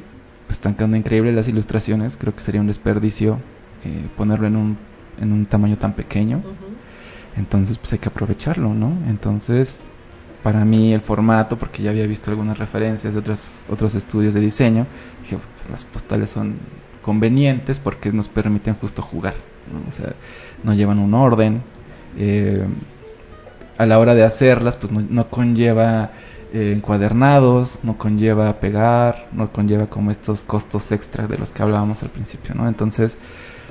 pues 0.46 0.58
están 0.58 0.74
quedando 0.74 0.96
increíbles 0.96 1.34
las 1.34 1.48
ilustraciones, 1.48 2.16
creo 2.16 2.34
que 2.34 2.42
sería 2.42 2.60
un 2.60 2.66
desperdicio 2.66 3.38
eh, 3.84 4.08
ponerlo 4.16 4.46
en 4.48 4.56
un, 4.56 4.78
en 5.20 5.32
un 5.32 5.46
tamaño 5.46 5.76
tan 5.78 5.92
pequeño. 5.94 6.42
Entonces, 7.36 7.78
pues 7.78 7.92
hay 7.92 7.98
que 7.98 8.08
aprovecharlo, 8.08 8.74
¿no? 8.74 8.88
Entonces, 9.08 9.80
para 10.46 10.64
mí 10.64 10.94
el 10.94 11.00
formato, 11.00 11.58
porque 11.58 11.82
ya 11.82 11.90
había 11.90 12.06
visto 12.06 12.30
algunas 12.30 12.56
referencias 12.56 13.12
de 13.12 13.18
otros, 13.18 13.62
otros 13.68 13.96
estudios 13.96 14.32
de 14.32 14.38
diseño, 14.38 14.86
dije, 15.20 15.38
pues, 15.38 15.68
las 15.68 15.82
postales 15.82 16.30
son 16.30 16.58
convenientes 17.02 17.80
porque 17.80 18.12
nos 18.12 18.28
permiten 18.28 18.76
justo 18.76 19.02
jugar, 19.02 19.34
¿no? 19.72 19.88
O 19.88 19.90
sea, 19.90 20.12
no 20.62 20.72
llevan 20.72 21.00
un 21.00 21.14
orden. 21.14 21.62
eh, 22.16 22.64
a 23.76 23.86
la 23.86 23.98
hora 23.98 24.14
de 24.14 24.22
hacerlas, 24.22 24.76
pues 24.76 24.92
no, 24.92 25.04
no 25.10 25.28
conlleva 25.28 26.12
eh, 26.52 26.74
encuadernados, 26.76 27.80
no 27.82 27.98
conlleva 27.98 28.60
pegar, 28.60 29.26
no 29.32 29.52
conlleva 29.52 29.88
como 29.88 30.12
estos 30.12 30.44
costos 30.44 30.92
extra 30.92 31.26
de 31.26 31.38
los 31.38 31.50
que 31.50 31.64
hablábamos 31.64 32.04
al 32.04 32.10
principio, 32.10 32.54
¿no? 32.54 32.68
Entonces, 32.68 33.16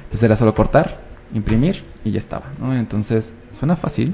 pues 0.10 0.22
era 0.24 0.36
solo 0.36 0.54
cortar, 0.54 1.00
imprimir 1.34 1.86
y 2.04 2.12
ya 2.12 2.20
estaba, 2.20 2.48
¿no? 2.60 2.76
Entonces, 2.76 3.32
suena 3.52 3.78
fácil, 3.78 4.14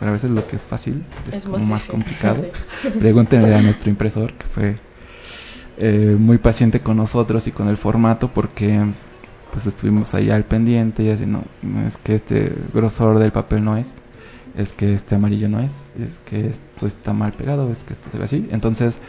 pero 0.00 0.10
a 0.10 0.14
veces 0.14 0.30
lo 0.30 0.46
que 0.46 0.56
es 0.56 0.64
fácil 0.64 1.04
es, 1.28 1.34
Es 1.34 1.44
como 1.44 1.64
más 1.66 1.84
complicado. 1.84 2.46
Pregúntenle 2.98 3.54
a 3.54 3.60
nuestro 3.60 3.90
impresor 3.90 4.32
que 4.32 4.46
fue 4.46 4.76
eh, 5.76 6.16
muy 6.18 6.38
paciente 6.38 6.80
con 6.80 6.96
nosotros 6.96 7.46
y 7.46 7.52
con 7.52 7.68
el 7.68 7.76
formato 7.76 8.28
porque 8.32 8.80
pues 9.52 9.66
estuvimos 9.66 10.14
ahí 10.14 10.30
al 10.30 10.44
pendiente 10.44 11.02
y 11.02 11.10
así 11.10 11.26
no, 11.26 11.44
no, 11.62 11.86
es 11.86 11.98
que 11.98 12.14
este 12.14 12.52
grosor 12.72 13.18
del 13.18 13.30
papel 13.30 13.62
no 13.62 13.76
es, 13.76 13.98
es 14.56 14.72
que 14.72 14.94
este 14.94 15.16
amarillo 15.16 15.48
no 15.48 15.60
es, 15.60 15.92
es 16.00 16.20
que 16.20 16.46
esto 16.46 16.86
está 16.86 17.12
mal 17.12 17.32
pegado, 17.32 17.70
es 17.70 17.84
que 17.84 17.92
esto 17.92 18.10
se 18.10 18.16
ve 18.16 18.24
así. 18.24 18.48
Entonces 18.52 19.00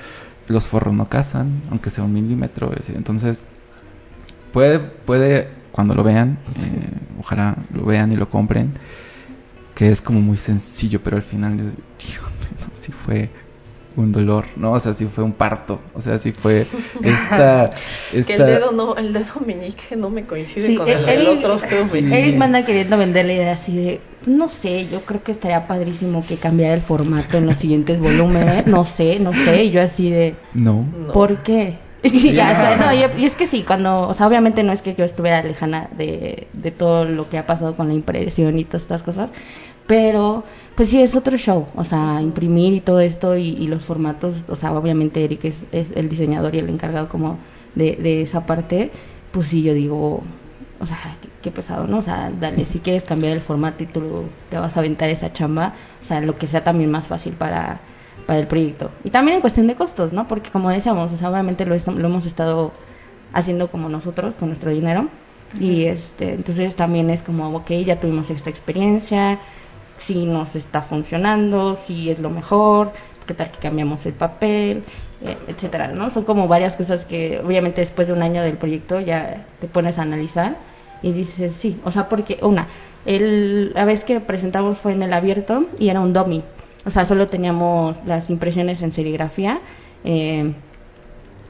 los 0.47 0.67
forros 0.67 0.93
no 0.93 1.07
casan, 1.07 1.61
aunque 1.69 1.89
sea 1.89 2.03
un 2.03 2.13
milímetro. 2.13 2.71
así. 2.77 2.91
Entonces 2.95 3.45
puede, 4.51 4.79
puede 4.79 5.49
cuando 5.71 5.95
lo 5.95 6.03
vean, 6.03 6.37
eh, 6.59 6.89
ojalá 7.19 7.55
lo 7.73 7.85
vean 7.85 8.11
y 8.11 8.17
lo 8.17 8.29
compren, 8.29 8.73
que 9.75 9.89
es 9.89 10.01
como 10.01 10.19
muy 10.21 10.37
sencillo, 10.37 10.99
pero 11.03 11.17
al 11.17 11.23
final 11.23 11.53
es, 11.59 11.75
Dios 11.75 12.21
mío, 12.21 12.67
sí 12.73 12.91
fue 12.91 13.29
un 13.95 14.11
dolor, 14.13 14.45
¿no? 14.55 14.71
O 14.71 14.79
sea, 14.79 14.93
sí 14.93 15.05
fue 15.05 15.23
un 15.23 15.33
parto, 15.33 15.81
o 15.93 15.99
sea, 16.01 16.17
sí 16.17 16.31
fue 16.31 16.65
esta... 17.03 17.69
Es 18.13 18.27
que 18.27 18.35
el 18.35 18.45
dedo 18.45 18.71
no, 18.71 18.95
el 18.95 19.11
dedo 19.11 19.41
meñique 19.45 19.95
no 19.97 20.09
me 20.09 20.25
coincide 20.25 20.67
Sí, 20.67 20.75
con 20.75 20.87
el, 20.87 21.05
del 21.05 21.27
Eric- 21.27 21.39
otro 21.39 21.57
dedo 21.57 21.85
Sí. 21.87 21.93
meñique. 22.01 22.19
Eric 22.21 22.37
me 22.37 22.45
anda 22.45 22.65
queriendo 22.65 22.97
vender 22.97 23.25
la 23.25 23.33
idea 23.33 23.51
así 23.53 23.75
de, 23.75 23.99
no 24.27 24.47
sé, 24.47 24.87
yo 24.87 25.01
creo 25.01 25.23
que 25.23 25.31
estaría 25.33 25.67
padrísimo 25.67 26.25
que 26.25 26.37
cambiara 26.37 26.73
el 26.73 26.81
formato 26.81 27.37
en 27.37 27.47
los 27.47 27.57
siguientes 27.57 27.99
volúmenes, 27.99 28.65
no 28.67 28.85
sé, 28.85 29.19
no 29.19 29.33
sé, 29.33 29.65
y 29.65 29.71
yo 29.71 29.81
así 29.81 30.09
de, 30.09 30.35
No. 30.53 30.85
No. 30.97 31.11
¿por 31.11 31.37
qué? 31.43 31.79
Y 32.03 32.33
ya, 32.33 32.51
o 32.51 32.55
sea, 32.55 32.77
no, 32.77 32.93
y, 32.93 33.21
y 33.21 33.25
es 33.25 33.35
que 33.35 33.45
sí, 33.47 33.63
cuando, 33.63 34.07
o 34.07 34.13
sea, 34.13 34.27
obviamente 34.27 34.63
no 34.63 34.71
es 34.73 34.81
que 34.81 34.95
yo 34.95 35.03
estuviera 35.05 35.43
lejana 35.43 35.87
de, 35.91 36.47
de 36.53 36.71
todo 36.71 37.05
lo 37.05 37.29
que 37.29 37.37
ha 37.37 37.45
pasado 37.45 37.75
con 37.75 37.87
la 37.87 37.93
impresión 37.93 38.57
y 38.57 38.65
todas 38.65 38.83
estas 38.83 39.03
cosas, 39.03 39.29
pero 39.85 40.45
pues 40.75 40.89
sí 40.89 41.01
es 41.01 41.15
otro 41.15 41.37
show, 41.37 41.67
o 41.75 41.83
sea, 41.83 42.21
imprimir 42.21 42.73
y 42.73 42.81
todo 42.81 42.99
esto 43.01 43.37
y, 43.37 43.49
y 43.49 43.67
los 43.67 43.83
formatos, 43.85 44.45
o 44.49 44.55
sea, 44.55 44.73
obviamente 44.73 45.23
Eric 45.23 45.45
es, 45.45 45.67
es 45.71 45.91
el 45.95 46.09
diseñador 46.09 46.55
y 46.55 46.59
el 46.59 46.69
encargado 46.69 47.09
como 47.09 47.43
de, 47.75 47.95
de 47.97 48.21
esa 48.21 48.45
parte, 48.45 48.91
pues 49.31 49.47
sí, 49.47 49.61
yo 49.63 49.73
digo, 49.73 50.23
o 50.79 50.85
sea, 50.85 50.97
qué, 51.21 51.29
qué 51.41 51.51
pesado, 51.51 51.87
¿no? 51.87 51.99
O 51.99 52.01
sea, 52.01 52.31
dale, 52.31 52.65
si 52.65 52.79
quieres 52.81 53.03
cambiar 53.05 53.33
el 53.33 53.41
formato 53.41 53.83
y 53.83 53.87
tú 53.87 54.33
te 54.49 54.57
vas 54.57 54.75
a 54.75 54.79
aventar 54.79 55.09
esa 55.09 55.31
chamba, 55.33 55.75
o 56.01 56.05
sea, 56.05 56.21
lo 56.21 56.37
que 56.37 56.47
sea 56.47 56.63
también 56.63 56.89
más 56.91 57.07
fácil 57.07 57.35
para, 57.37 57.81
para 58.25 58.39
el 58.39 58.47
proyecto. 58.47 58.91
Y 59.03 59.09
también 59.09 59.35
en 59.35 59.41
cuestión 59.41 59.67
de 59.67 59.75
costos, 59.75 60.13
¿no? 60.13 60.27
Porque 60.27 60.49
como 60.49 60.69
decíamos, 60.69 61.11
o 61.13 61.17
sea, 61.17 61.29
obviamente 61.29 61.65
lo, 61.65 61.75
lo 61.75 62.07
hemos 62.07 62.25
estado 62.25 62.71
haciendo 63.33 63.69
como 63.69 63.89
nosotros, 63.89 64.35
con 64.35 64.49
nuestro 64.49 64.71
dinero. 64.71 65.07
Y 65.59 65.85
este, 65.85 66.33
entonces 66.33 66.75
también 66.75 67.09
es 67.09 67.21
como, 67.21 67.55
ok, 67.55 67.71
ya 67.85 67.99
tuvimos 67.99 68.29
esta 68.29 68.49
experiencia, 68.49 69.37
si 69.97 70.25
nos 70.25 70.55
está 70.55 70.81
funcionando, 70.81 71.75
si 71.75 72.09
es 72.09 72.19
lo 72.19 72.29
mejor, 72.29 72.93
qué 73.25 73.33
tal 73.33 73.51
que 73.51 73.59
cambiamos 73.59 74.05
el 74.05 74.13
papel, 74.13 74.83
eh, 75.23 75.37
etcétera, 75.47 75.89
¿no? 75.89 76.09
Son 76.09 76.23
como 76.23 76.47
varias 76.47 76.75
cosas 76.75 77.05
que 77.05 77.39
obviamente 77.39 77.81
después 77.81 78.07
de 78.07 78.13
un 78.13 78.21
año 78.21 78.41
del 78.41 78.57
proyecto 78.57 78.99
ya 78.99 79.45
te 79.59 79.67
pones 79.67 79.99
a 79.99 80.03
analizar 80.03 80.55
y 81.01 81.11
dices, 81.11 81.53
sí, 81.53 81.79
o 81.83 81.91
sea, 81.91 82.09
porque 82.09 82.39
una, 82.41 82.67
el, 83.05 83.73
la 83.73 83.85
vez 83.85 84.03
que 84.03 84.19
presentamos 84.19 84.79
fue 84.79 84.93
en 84.93 85.03
el 85.03 85.13
abierto 85.13 85.65
y 85.77 85.89
era 85.89 86.01
un 86.01 86.13
dummy, 86.13 86.43
o 86.85 86.89
sea, 86.89 87.05
solo 87.05 87.27
teníamos 87.27 88.03
las 88.05 88.29
impresiones 88.29 88.81
en 88.81 88.91
serigrafía. 88.91 89.61
Eh, 90.03 90.53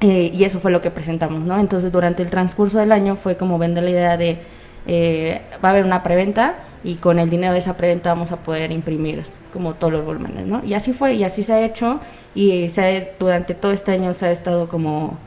eh, 0.01 0.31
y 0.33 0.43
eso 0.43 0.59
fue 0.59 0.71
lo 0.71 0.81
que 0.81 0.91
presentamos, 0.91 1.45
¿no? 1.45 1.59
Entonces, 1.59 1.91
durante 1.91 2.23
el 2.23 2.29
transcurso 2.29 2.79
del 2.79 2.91
año 2.91 3.15
fue 3.15 3.37
como 3.37 3.57
vender 3.59 3.83
la 3.83 3.89
idea 3.91 4.17
de 4.17 4.39
eh, 4.87 5.41
va 5.63 5.69
a 5.69 5.71
haber 5.73 5.85
una 5.85 6.01
preventa 6.03 6.55
y 6.83 6.95
con 6.95 7.19
el 7.19 7.29
dinero 7.29 7.53
de 7.53 7.59
esa 7.59 7.77
preventa 7.77 8.09
vamos 8.09 8.31
a 8.31 8.37
poder 8.41 8.71
imprimir 8.71 9.25
como 9.53 9.75
todos 9.75 9.93
los 9.93 10.03
volúmenes, 10.05 10.47
¿no? 10.47 10.63
Y 10.63 10.73
así 10.73 10.91
fue 10.93 11.13
y 11.13 11.23
así 11.23 11.43
se 11.43 11.53
ha 11.53 11.61
hecho 11.65 11.99
y 12.33 12.69
se 12.69 12.81
ha- 12.83 13.17
durante 13.19 13.53
todo 13.53 13.71
este 13.73 13.91
año 13.91 14.13
se 14.15 14.25
ha 14.27 14.31
estado 14.31 14.67
como 14.69 15.19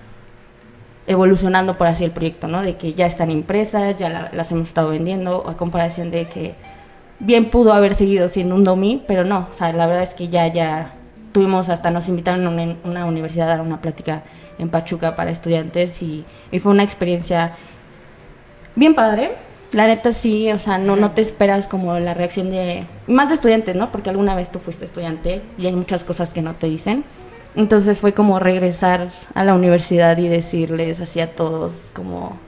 evolucionando 1.06 1.76
por 1.76 1.86
así 1.86 2.04
el 2.04 2.12
proyecto, 2.12 2.48
¿no? 2.48 2.62
De 2.62 2.76
que 2.76 2.94
ya 2.94 3.06
están 3.06 3.30
impresas, 3.30 3.96
ya 3.96 4.08
la- 4.08 4.30
las 4.32 4.50
hemos 4.52 4.68
estado 4.68 4.90
vendiendo, 4.90 5.46
a 5.48 5.56
comparación 5.56 6.10
de 6.10 6.28
que 6.28 6.54
bien 7.24 7.50
pudo 7.50 7.72
haber 7.72 7.94
seguido 7.94 8.28
siendo 8.28 8.54
un 8.54 8.64
domi, 8.64 9.02
pero 9.06 9.24
no, 9.24 9.48
o 9.50 9.54
sea, 9.54 9.72
la 9.72 9.86
verdad 9.86 10.02
es 10.02 10.14
que 10.14 10.28
ya, 10.28 10.46
ya 10.48 10.94
tuvimos 11.32 11.68
hasta, 11.68 11.90
nos 11.90 12.08
invitaron 12.08 12.46
a 12.46 12.76
una, 12.88 13.06
universidad 13.06 13.48
a 13.48 13.56
dar 13.56 13.60
una 13.60 13.80
plática 13.80 14.22
en 14.58 14.68
Pachuca 14.68 15.16
para 15.16 15.30
estudiantes 15.30 16.00
y, 16.00 16.24
y 16.52 16.58
fue 16.60 16.72
una 16.72 16.84
experiencia 16.84 17.52
bien 18.76 18.94
padre. 18.94 19.32
La 19.72 19.88
neta 19.88 20.12
sí, 20.12 20.52
o 20.52 20.58
sea, 20.60 20.78
no, 20.78 20.94
no 20.94 21.10
te 21.10 21.22
esperas 21.22 21.66
como 21.66 21.98
la 21.98 22.14
reacción 22.14 22.50
de, 22.50 22.84
más 23.08 23.28
de 23.28 23.34
estudiantes, 23.34 23.74
¿no? 23.74 23.90
Porque 23.90 24.10
alguna 24.10 24.36
vez 24.36 24.52
tú 24.52 24.60
fuiste 24.60 24.84
estudiante 24.84 25.42
y 25.58 25.66
hay 25.66 25.74
muchas 25.74 26.04
cosas 26.04 26.32
que 26.32 26.42
no 26.42 26.54
te 26.54 26.68
dicen. 26.68 27.04
Entonces 27.56 28.00
fue 28.00 28.14
como 28.14 28.38
regresar 28.38 29.10
a 29.34 29.44
la 29.44 29.54
universidad 29.54 30.16
y 30.18 30.28
decirles 30.28 31.00
así 31.00 31.20
a 31.20 31.34
todos 31.34 31.90
como, 31.92 32.38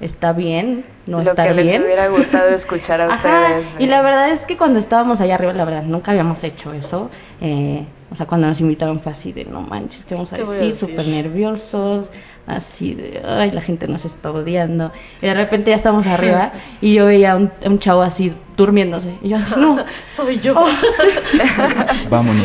está 0.00 0.32
bien, 0.32 0.84
no 1.06 1.22
Lo 1.22 1.30
está 1.30 1.48
que 1.48 1.54
les 1.54 1.70
bien. 1.70 1.82
hubiera 1.84 2.08
gustado 2.16 2.48
escuchar 2.50 3.00
a 3.00 3.06
Ajá, 3.06 3.58
ustedes. 3.60 3.76
y 3.80 3.86
la 3.86 4.02
verdad 4.02 4.30
es 4.30 4.40
que 4.46 4.56
cuando 4.56 4.78
estábamos 4.78 5.20
allá 5.20 5.34
arriba, 5.36 5.52
la 5.52 5.64
verdad, 5.64 5.82
nunca 5.82 6.10
habíamos 6.12 6.42
hecho 6.44 6.72
eso. 6.72 7.10
Eh, 7.40 7.84
o 8.10 8.14
sea, 8.14 8.26
cuando 8.26 8.46
nos 8.46 8.60
invitaron 8.60 9.00
fue 9.00 9.12
así 9.12 9.32
de, 9.32 9.44
no 9.46 9.62
manches, 9.62 10.04
¿qué 10.04 10.14
vamos 10.14 10.32
a 10.32 10.36
decir? 10.38 10.74
Súper 10.76 11.06
nerviosos, 11.06 12.10
así 12.46 12.94
de, 12.94 13.22
ay, 13.24 13.50
la 13.50 13.60
gente 13.60 13.88
nos 13.88 14.04
está 14.04 14.30
odiando. 14.30 14.92
Y 15.20 15.26
de 15.26 15.34
repente 15.34 15.70
ya 15.70 15.76
estamos 15.76 16.06
arriba 16.06 16.52
y 16.80 16.94
yo 16.94 17.06
veía 17.06 17.32
a 17.32 17.36
un, 17.36 17.50
un 17.64 17.78
chavo 17.78 18.02
así 18.02 18.32
durmiéndose. 18.56 19.16
Y 19.22 19.30
yo 19.30 19.36
así, 19.36 19.54
no. 19.58 19.78
Soy 20.08 20.38
yo. 20.40 20.54
Oh. 20.56 20.66
Vámonos. 22.10 22.42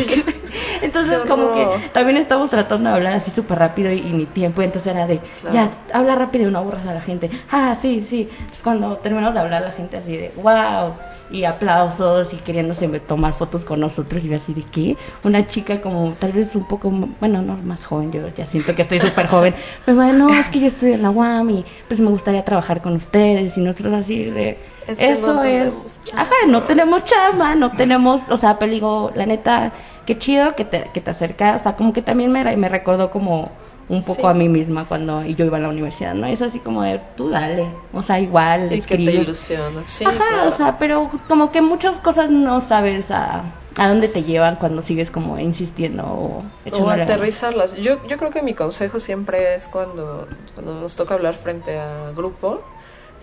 Entonces 0.81 1.21
Qué 1.21 1.27
como 1.29 1.53
que 1.53 1.61
horror. 1.65 1.79
también 1.93 2.17
estamos 2.17 2.49
tratando 2.49 2.89
de 2.89 2.95
hablar 2.95 3.13
así 3.13 3.31
súper 3.31 3.59
rápido 3.59 3.91
y, 3.91 3.99
y 3.99 4.11
ni 4.11 4.25
tiempo, 4.25 4.61
entonces 4.61 4.93
era 4.93 5.07
de, 5.07 5.19
Claro. 5.41 5.53
ya, 5.55 5.69
habla 5.93 6.15
rápido 6.15 6.49
y 6.49 6.51
no 6.51 6.59
aburras 6.59 6.85
a 6.87 6.93
la 6.93 7.01
gente. 7.01 7.29
Ah, 7.51 7.75
sí, 7.79 8.03
sí. 8.05 8.27
Entonces 8.39 8.61
cuando 8.63 8.97
terminamos 8.97 9.33
de 9.33 9.39
hablar 9.39 9.61
la 9.61 9.71
gente 9.71 9.97
así 9.97 10.17
de, 10.17 10.31
wow, 10.37 10.93
y 11.31 11.45
aplausos 11.45 12.33
y 12.33 12.37
queriéndose 12.37 12.87
tomar 12.99 13.33
fotos 13.33 13.65
con 13.65 13.79
nosotros 13.79 14.23
y 14.25 14.29
yo 14.29 14.37
así 14.37 14.53
de, 14.53 14.63
¿qué? 14.63 14.97
Una 15.23 15.47
chica 15.47 15.81
como 15.81 16.13
tal 16.19 16.31
vez 16.31 16.55
un 16.55 16.67
poco, 16.67 16.91
bueno, 17.19 17.41
no 17.41 17.55
más 17.57 17.85
joven, 17.85 18.11
yo 18.11 18.27
ya 18.35 18.45
siento 18.45 18.75
que 18.75 18.83
estoy 18.83 18.99
súper 18.99 19.27
joven, 19.27 19.55
pero 19.85 19.97
bueno, 19.97 20.27
no, 20.27 20.33
es 20.33 20.49
que 20.49 20.59
yo 20.59 20.67
estudio 20.67 20.95
en 20.95 21.01
la 21.01 21.09
UAM 21.09 21.49
y 21.49 21.65
pues 21.87 21.99
me 21.99 22.09
gustaría 22.09 22.43
trabajar 22.43 22.81
con 22.81 22.95
ustedes 22.95 23.57
y 23.57 23.61
nosotros 23.61 23.93
así 23.93 24.25
de... 24.25 24.57
Es 24.87 24.97
que 24.97 25.11
eso 25.11 25.35
no 25.35 25.43
es, 25.43 25.99
chamba. 26.03 26.23
ajá, 26.23 26.35
no 26.47 26.63
tenemos 26.63 27.05
chamba, 27.05 27.55
no 27.55 27.71
tenemos, 27.71 28.23
o 28.29 28.37
sea, 28.37 28.57
pero 28.57 28.71
digo, 28.71 29.11
la 29.13 29.25
neta, 29.25 29.71
qué 30.05 30.17
chido 30.17 30.55
que 30.55 30.65
te, 30.65 30.89
que 30.93 31.01
te 31.01 31.11
acercas, 31.11 31.61
o 31.61 31.63
sea, 31.63 31.75
como 31.75 31.93
que 31.93 32.01
también 32.01 32.31
me, 32.31 32.57
me 32.57 32.67
recordó 32.67 33.11
como 33.11 33.51
un 33.91 34.03
poco 34.03 34.21
Sí. 34.21 34.27
a 34.27 34.33
mí 34.33 34.47
misma 34.47 34.87
cuando 34.87 35.23
yo 35.25 35.45
iba 35.45 35.57
a 35.57 35.59
la 35.59 35.69
universidad, 35.69 36.13
¿no? 36.13 36.25
Es 36.27 36.41
así 36.41 36.59
como 36.59 36.81
de, 36.81 36.99
tú 37.17 37.29
dale, 37.29 37.67
o 37.93 38.01
sea, 38.03 38.19
igual, 38.19 38.65
Y 38.67 38.69
que 38.81 38.95
te 38.95 39.03
escribe. 39.03 39.13
ilusiona. 39.23 39.85
Sí, 39.85 40.05
Ajá, 40.05 40.17
claro. 40.29 40.47
o 40.47 40.51
sea, 40.51 40.77
pero 40.79 41.09
como 41.27 41.51
que 41.51 41.61
muchas 41.61 41.99
cosas 41.99 42.29
no 42.29 42.61
sabes 42.61 43.11
a, 43.11 43.43
a 43.77 43.87
dónde 43.89 44.07
te 44.07 44.23
llevan 44.23 44.55
cuando 44.55 44.81
sigues 44.81 45.11
como 45.11 45.37
insistiendo 45.39 46.03
o 46.05 46.43
o 46.71 46.89
aterrizarlas. 46.89 47.75
Yo, 47.77 47.97
yo 48.07 48.17
creo 48.17 48.31
que 48.31 48.41
mi 48.41 48.53
consejo 48.53 48.99
siempre 48.99 49.55
es 49.55 49.67
cuando, 49.67 50.27
cuando 50.55 50.73
nos 50.79 50.95
toca 50.95 51.13
hablar 51.15 51.33
frente 51.33 51.77
a 51.77 52.11
grupo, 52.15 52.61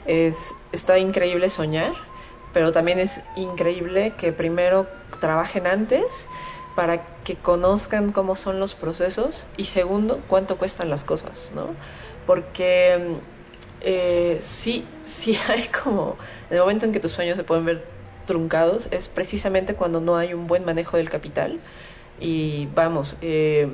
es, 0.07 0.54
está 0.72 0.98
increíble 0.98 1.48
soñar, 1.48 1.92
pero 2.52 2.72
también 2.72 2.98
es 2.98 3.20
increíble 3.37 4.12
que 4.18 4.33
primero 4.33 4.87
trabajen 5.20 5.66
antes 5.66 6.26
para 6.79 7.03
que 7.25 7.35
conozcan 7.35 8.12
cómo 8.12 8.37
son 8.37 8.61
los 8.61 8.75
procesos 8.75 9.49
y 9.57 9.64
segundo, 9.64 10.23
cuánto 10.29 10.59
cuestan 10.59 10.88
las 10.88 11.03
cosas, 11.03 11.51
¿no? 11.53 11.75
Porque 12.25 12.97
mm, 13.01 13.14
eh, 13.81 14.38
sí, 14.41 14.87
sí 15.05 15.37
hay 15.49 15.64
como, 15.83 16.19
en 16.49 16.55
el 16.55 16.61
momento 16.61 16.87
en 16.87 16.93
que 16.93 17.01
tus 17.01 17.11
sueños 17.11 17.37
se 17.37 17.43
pueden 17.43 17.64
ver 17.64 17.85
truncados, 18.27 18.88
es 18.93 19.09
precisamente 19.09 19.75
cuando 19.75 20.01
no 20.01 20.17
hay 20.17 20.35
un 20.35 20.47
buen 20.47 20.64
manejo 20.64 20.97
del 20.97 21.11
capital. 21.11 21.59
Y 22.21 22.67
vamos, 22.77 23.17
eh, 23.23 23.67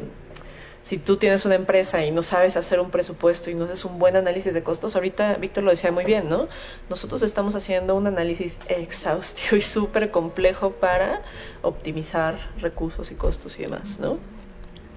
si 0.84 0.98
tú 0.98 1.16
tienes 1.16 1.46
una 1.46 1.54
empresa 1.54 2.04
y 2.04 2.10
no 2.10 2.22
sabes 2.22 2.58
hacer 2.58 2.78
un 2.78 2.90
presupuesto 2.90 3.50
y 3.50 3.54
no 3.54 3.64
haces 3.64 3.86
un 3.86 3.98
buen 3.98 4.16
análisis 4.16 4.52
de 4.52 4.62
costos, 4.62 4.94
ahorita 4.94 5.36
Víctor 5.36 5.64
lo 5.64 5.70
decía 5.70 5.90
muy 5.90 6.04
bien, 6.04 6.28
¿no? 6.28 6.46
Nosotros 6.90 7.22
estamos 7.22 7.56
haciendo 7.56 7.96
un 7.96 8.06
análisis 8.06 8.60
exhaustivo 8.68 9.56
y 9.56 9.62
súper 9.62 10.10
complejo 10.10 10.72
para 10.72 11.22
optimizar 11.62 12.36
recursos 12.60 13.10
y 13.10 13.14
costos 13.14 13.58
y 13.58 13.62
demás, 13.62 13.98
¿no? 13.98 14.18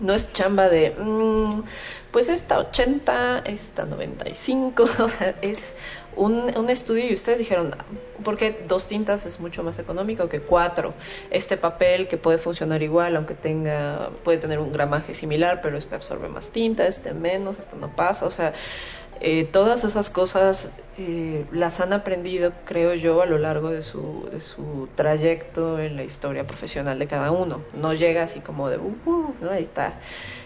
No 0.02 0.14
es 0.14 0.34
chamba 0.34 0.68
de, 0.68 0.92
mm, 0.92 1.64
pues 2.12 2.28
esta 2.28 2.60
80, 2.60 3.40
esta 3.46 3.86
95, 3.86 4.84
o 5.00 5.08
sea, 5.08 5.36
es 5.42 5.78
un, 6.18 6.70
estudio 6.70 7.10
y 7.10 7.14
ustedes 7.14 7.40
dijeron, 7.40 7.76
¿por 8.24 8.38
qué 8.38 8.66
dos 8.68 8.88
tintas 8.88 9.26
es 9.26 9.40
mucho 9.40 9.64
más 9.64 9.80
económico 9.80 10.28
que 10.28 10.42
cuatro? 10.42 10.94
Este 11.32 11.56
papel 11.56 12.08
que 12.08 12.18
puede 12.18 12.38
funcionar 12.38 12.84
igual, 12.84 13.16
aunque 13.16 13.36
tenga, 13.36 14.10
puede 14.24 14.38
tener 14.38 14.60
un 14.60 14.74
gramaje 14.74 15.14
similar, 15.14 15.62
pero 15.62 15.78
este 15.78 15.96
absorbe 15.96 16.28
más 16.28 16.50
tinta, 16.50 16.88
este 16.88 17.14
menos, 17.14 17.60
este 17.60 17.78
no 17.78 17.96
pasa, 17.96 18.26
o 18.26 18.32
sea, 18.32 18.54
Eh, 19.20 19.46
todas 19.46 19.84
esas 19.84 20.12
cosas 20.12 20.70
eh, 20.98 21.46
las 21.52 21.80
han 21.80 21.92
aprendido, 21.92 22.54
creo 22.66 22.94
yo, 22.94 23.22
a 23.22 23.26
lo 23.26 23.40
largo 23.40 23.72
de 23.72 23.82
su, 23.82 24.28
de 24.32 24.40
su 24.40 24.90
trayecto 24.96 25.80
en 25.80 25.96
la 25.96 26.04
historia 26.04 26.46
profesional 26.46 27.00
de 27.00 27.08
cada 27.08 27.32
uno. 27.32 27.62
No 27.74 27.94
llega 27.94 28.24
así 28.24 28.42
como 28.42 28.70
de, 28.70 28.78
uh, 28.78 28.96
uh", 29.06 29.34
¿no? 29.42 29.52
ahí 29.52 29.64
está, 29.64 30.00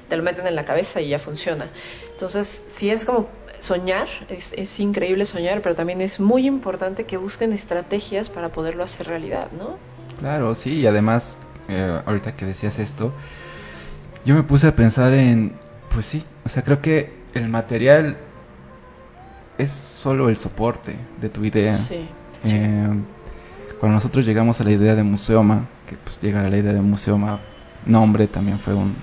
te 0.08 0.16
lo 0.16 0.24
meten 0.24 0.48
en 0.48 0.56
la 0.56 0.64
cabeza 0.64 1.02
y 1.02 1.10
ya 1.10 1.20
funciona. 1.20 1.68
Entonces, 2.12 2.48
si 2.48 2.90
es 2.90 3.04
como 3.04 3.28
soñar, 3.62 4.08
es, 4.28 4.54
es 4.58 4.80
increíble 4.80 5.26
soñar, 5.26 5.62
pero 5.62 5.76
también 5.76 6.02
es 6.02 6.20
muy 6.20 6.46
importante 6.46 7.06
que 7.06 7.18
busquen 7.18 7.54
estrategias 7.54 8.30
para 8.30 8.50
poderlo 8.50 8.84
hacer 8.84 9.08
realidad, 9.08 9.48
¿no? 9.58 9.78
Claro, 10.20 10.54
sí, 10.56 10.80
y 10.80 10.88
además, 10.88 11.38
eh, 11.70 12.02
ahorita 12.06 12.36
que 12.36 12.46
decías 12.46 12.80
esto, 12.80 13.14
yo 14.26 14.36
me 14.36 14.44
puse 14.44 14.68
a 14.68 14.76
pensar 14.76 15.14
en, 15.14 15.54
pues 15.94 16.06
sí, 16.08 16.24
o 16.44 16.50
sea, 16.50 16.64
creo 16.64 16.82
que 16.82 17.14
el 17.34 17.48
material 17.48 18.18
es 19.58 19.72
solo 19.72 20.30
el 20.30 20.38
soporte 20.38 20.96
de 21.20 21.30
tu 21.30 21.46
idea. 21.46 21.74
Sí. 21.74 22.08
Eh, 22.46 22.88
cuando 23.80 23.96
nosotros 23.96 24.26
llegamos 24.26 24.60
a 24.60 24.64
la 24.64 24.72
idea 24.72 24.96
de 24.96 25.04
Museoma, 25.04 25.66
que 25.88 25.96
pues, 25.96 26.20
llegar 26.22 26.46
a 26.46 26.50
la 26.50 26.58
idea 26.58 26.74
de 26.74 26.82
Museoma, 26.82 27.40
nombre 27.86 28.28
también 28.28 28.60
fue 28.60 28.74
un 28.74 28.96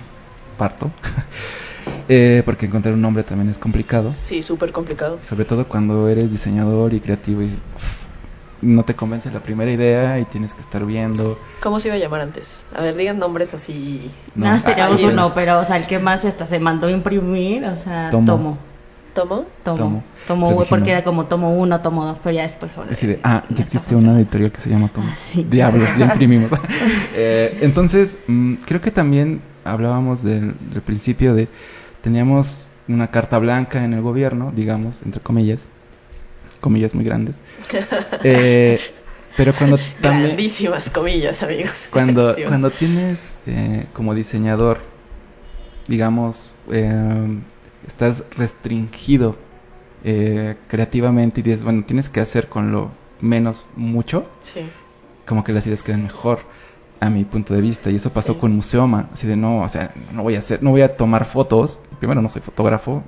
parto, 0.57 0.91
eh, 2.09 2.43
porque 2.45 2.67
encontrar 2.67 2.95
un 2.95 3.03
nombre 3.03 3.23
también 3.23 3.49
es 3.51 3.59
complicado, 3.59 4.15
Sí, 4.21 4.43
súper 4.43 4.73
complicado. 4.73 5.19
sobre 5.23 5.45
todo 5.45 5.67
cuando 5.67 6.09
eres 6.09 6.31
diseñador 6.31 6.95
y 6.95 7.01
creativo 7.01 7.43
y 7.43 7.51
no 8.61 8.83
te 8.85 8.95
convence 8.95 9.31
la 9.31 9.39
primera 9.41 9.71
idea 9.71 10.19
y 10.19 10.25
tienes 10.25 10.53
que 10.55 10.61
estar 10.61 10.85
viendo. 10.85 11.39
¿Cómo 11.63 11.79
se 11.79 11.89
iba 11.89 11.95
a 11.95 11.99
llamar 11.99 12.23
antes? 12.23 12.63
A 12.75 12.83
ver, 12.83 12.97
digan 12.97 13.19
nombres 13.19 13.55
así. 13.55 14.11
No, 14.35 14.47
Nada 14.47 14.61
teníamos 14.65 14.99
Ay, 14.99 15.07
uno, 15.07 15.27
es- 15.27 15.33
pero 15.33 15.61
o 15.61 15.65
sea, 15.65 15.77
el 15.77 15.87
que 15.87 15.99
más 16.01 16.25
hasta 16.25 16.47
se 16.47 16.59
mandó 16.59 16.89
a 16.89 16.91
imprimir, 16.91 17.65
o 17.65 17.77
sea, 17.85 18.11
Tomo. 18.11 18.27
tomo. 18.27 18.59
¿Tomo? 19.15 19.47
Tomo. 19.65 20.03
Tomo. 20.27 20.65
Porque 20.69 20.91
era 20.91 21.03
como 21.05 21.27
tomo 21.27 21.57
uno, 21.57 21.81
tomo 21.81 22.05
dos, 22.05 22.19
pero 22.23 22.35
ya 22.37 22.43
después 22.43 22.71
de, 22.77 23.19
ah, 23.25 23.43
ya 23.49 23.63
existe 23.65 23.95
una 23.97 24.17
editorial 24.17 24.53
que 24.53 24.61
se 24.61 24.71
llama 24.71 24.89
Tomo. 24.89 25.09
Ah, 25.11 25.15
sí. 25.17 25.45
Diablos, 25.49 25.89
ya 25.99 26.07
imprimimos. 26.07 26.51
Eh, 27.15 27.59
entonces, 27.63 28.19
mm, 28.29 28.55
creo 28.65 28.81
que 28.81 28.91
también 28.93 29.41
hablábamos 29.65 30.23
del, 30.23 30.55
del 30.73 30.83
principio 30.83 31.35
de, 31.35 31.49
teníamos 32.03 32.65
una 32.89 33.11
carta 33.11 33.39
blanca 33.39 33.85
en 33.85 33.93
el 33.93 34.03
gobierno, 34.03 34.53
digamos, 34.55 35.03
entre 35.03 35.21
comillas, 35.21 35.69
comillas 36.61 36.95
muy 36.95 37.05
grandes. 37.05 37.41
Eh, 38.25 38.81
pero 39.37 39.53
cuando 39.53 39.79
también, 40.01 40.25
Grandísimas 40.29 40.91
comillas, 40.91 41.43
amigos. 41.45 41.87
cuando, 41.93 42.35
cuando 42.49 42.71
tienes 42.71 43.39
eh, 43.47 43.87
como 43.93 44.15
diseñador, 44.15 44.81
digamos, 45.87 46.45
eh, 46.73 47.39
estás 47.87 48.25
restringido 48.37 49.37
eh, 50.05 50.57
creativamente 50.69 51.41
y 51.41 51.43
dices, 51.45 51.63
bueno, 51.63 51.85
tienes 51.87 52.09
que 52.09 52.21
hacer 52.21 52.49
con 52.49 52.73
lo 52.73 52.91
menos 53.21 53.67
mucho, 53.77 54.29
Sí. 54.43 54.61
como 55.27 55.45
que 55.45 55.53
las 55.53 55.67
ideas 55.67 55.83
quedan 55.83 56.03
mejor 56.05 56.41
a 57.01 57.11
mi 57.11 57.25
punto 57.25 57.55
de 57.55 57.61
vista. 57.61 57.91
Y 57.91 57.97
eso 57.97 58.11
pasó 58.11 58.35
Sí. 58.35 58.39
con 58.41 58.55
Museoma 58.55 59.09
así 59.13 59.27
de 59.27 59.37
no 59.37 59.63
o 59.63 59.69
sea 59.69 59.91
no 60.13 60.23
voy 60.23 60.37
a 60.37 60.39
hacer 60.41 60.63
no 60.63 60.71
voy 60.71 60.83
a 60.83 60.97
tomar 60.97 61.25
fotos. 61.25 61.79
Primero 61.99 62.23
no 62.23 62.29
soy 62.29 62.43
fotógrafo 62.43 63.03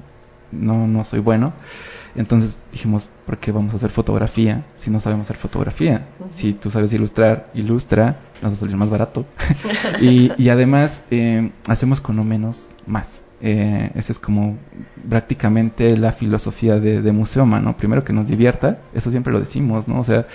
no 0.53 0.87
no 0.87 1.05
soy 1.05 1.21
bueno 1.21 1.53
entonces 2.17 2.59
dijimos 2.73 3.09
por 3.25 3.39
qué 3.39 3.53
vamos 3.53 3.73
a 3.73 3.77
hacer 3.77 3.91
fotografía 3.91 4.65
si 4.75 4.91
no 4.91 4.99
sabemos 4.99 5.29
hacer 5.29 5.37
fotografía 5.37 6.09
si 6.33 6.53
tú 6.55 6.69
sabes 6.69 6.93
ilustrar 6.93 7.49
ilustra 7.55 8.17
nos 8.43 8.51
va 8.51 8.55
a 8.57 8.59
salir 8.59 8.77
más 8.77 8.91
barato 8.91 9.27
y, 10.01 10.33
y 10.37 10.49
además 10.49 11.07
eh, 11.13 11.53
hacemos 11.69 12.01
con 12.01 12.17
lo 12.17 12.25
menos 12.25 12.71
más. 12.87 13.23
Eh, 13.43 13.91
esa 13.95 14.13
es 14.13 14.19
como 14.19 14.59
prácticamente 15.09 15.97
la 15.97 16.13
filosofía 16.13 16.79
de, 16.79 17.01
de 17.01 17.13
Museoma, 17.13 17.59
¿no? 17.61 17.77
Primero 17.77 18.05
que 18.05 18.13
nos 18.13 18.27
divierta, 18.29 18.79
eso 18.93 19.11
siempre 19.11 19.33
lo 19.33 19.41
decimos, 19.41 19.89
¿no? 19.89 20.01
O 20.01 20.05
sea, 20.05 20.27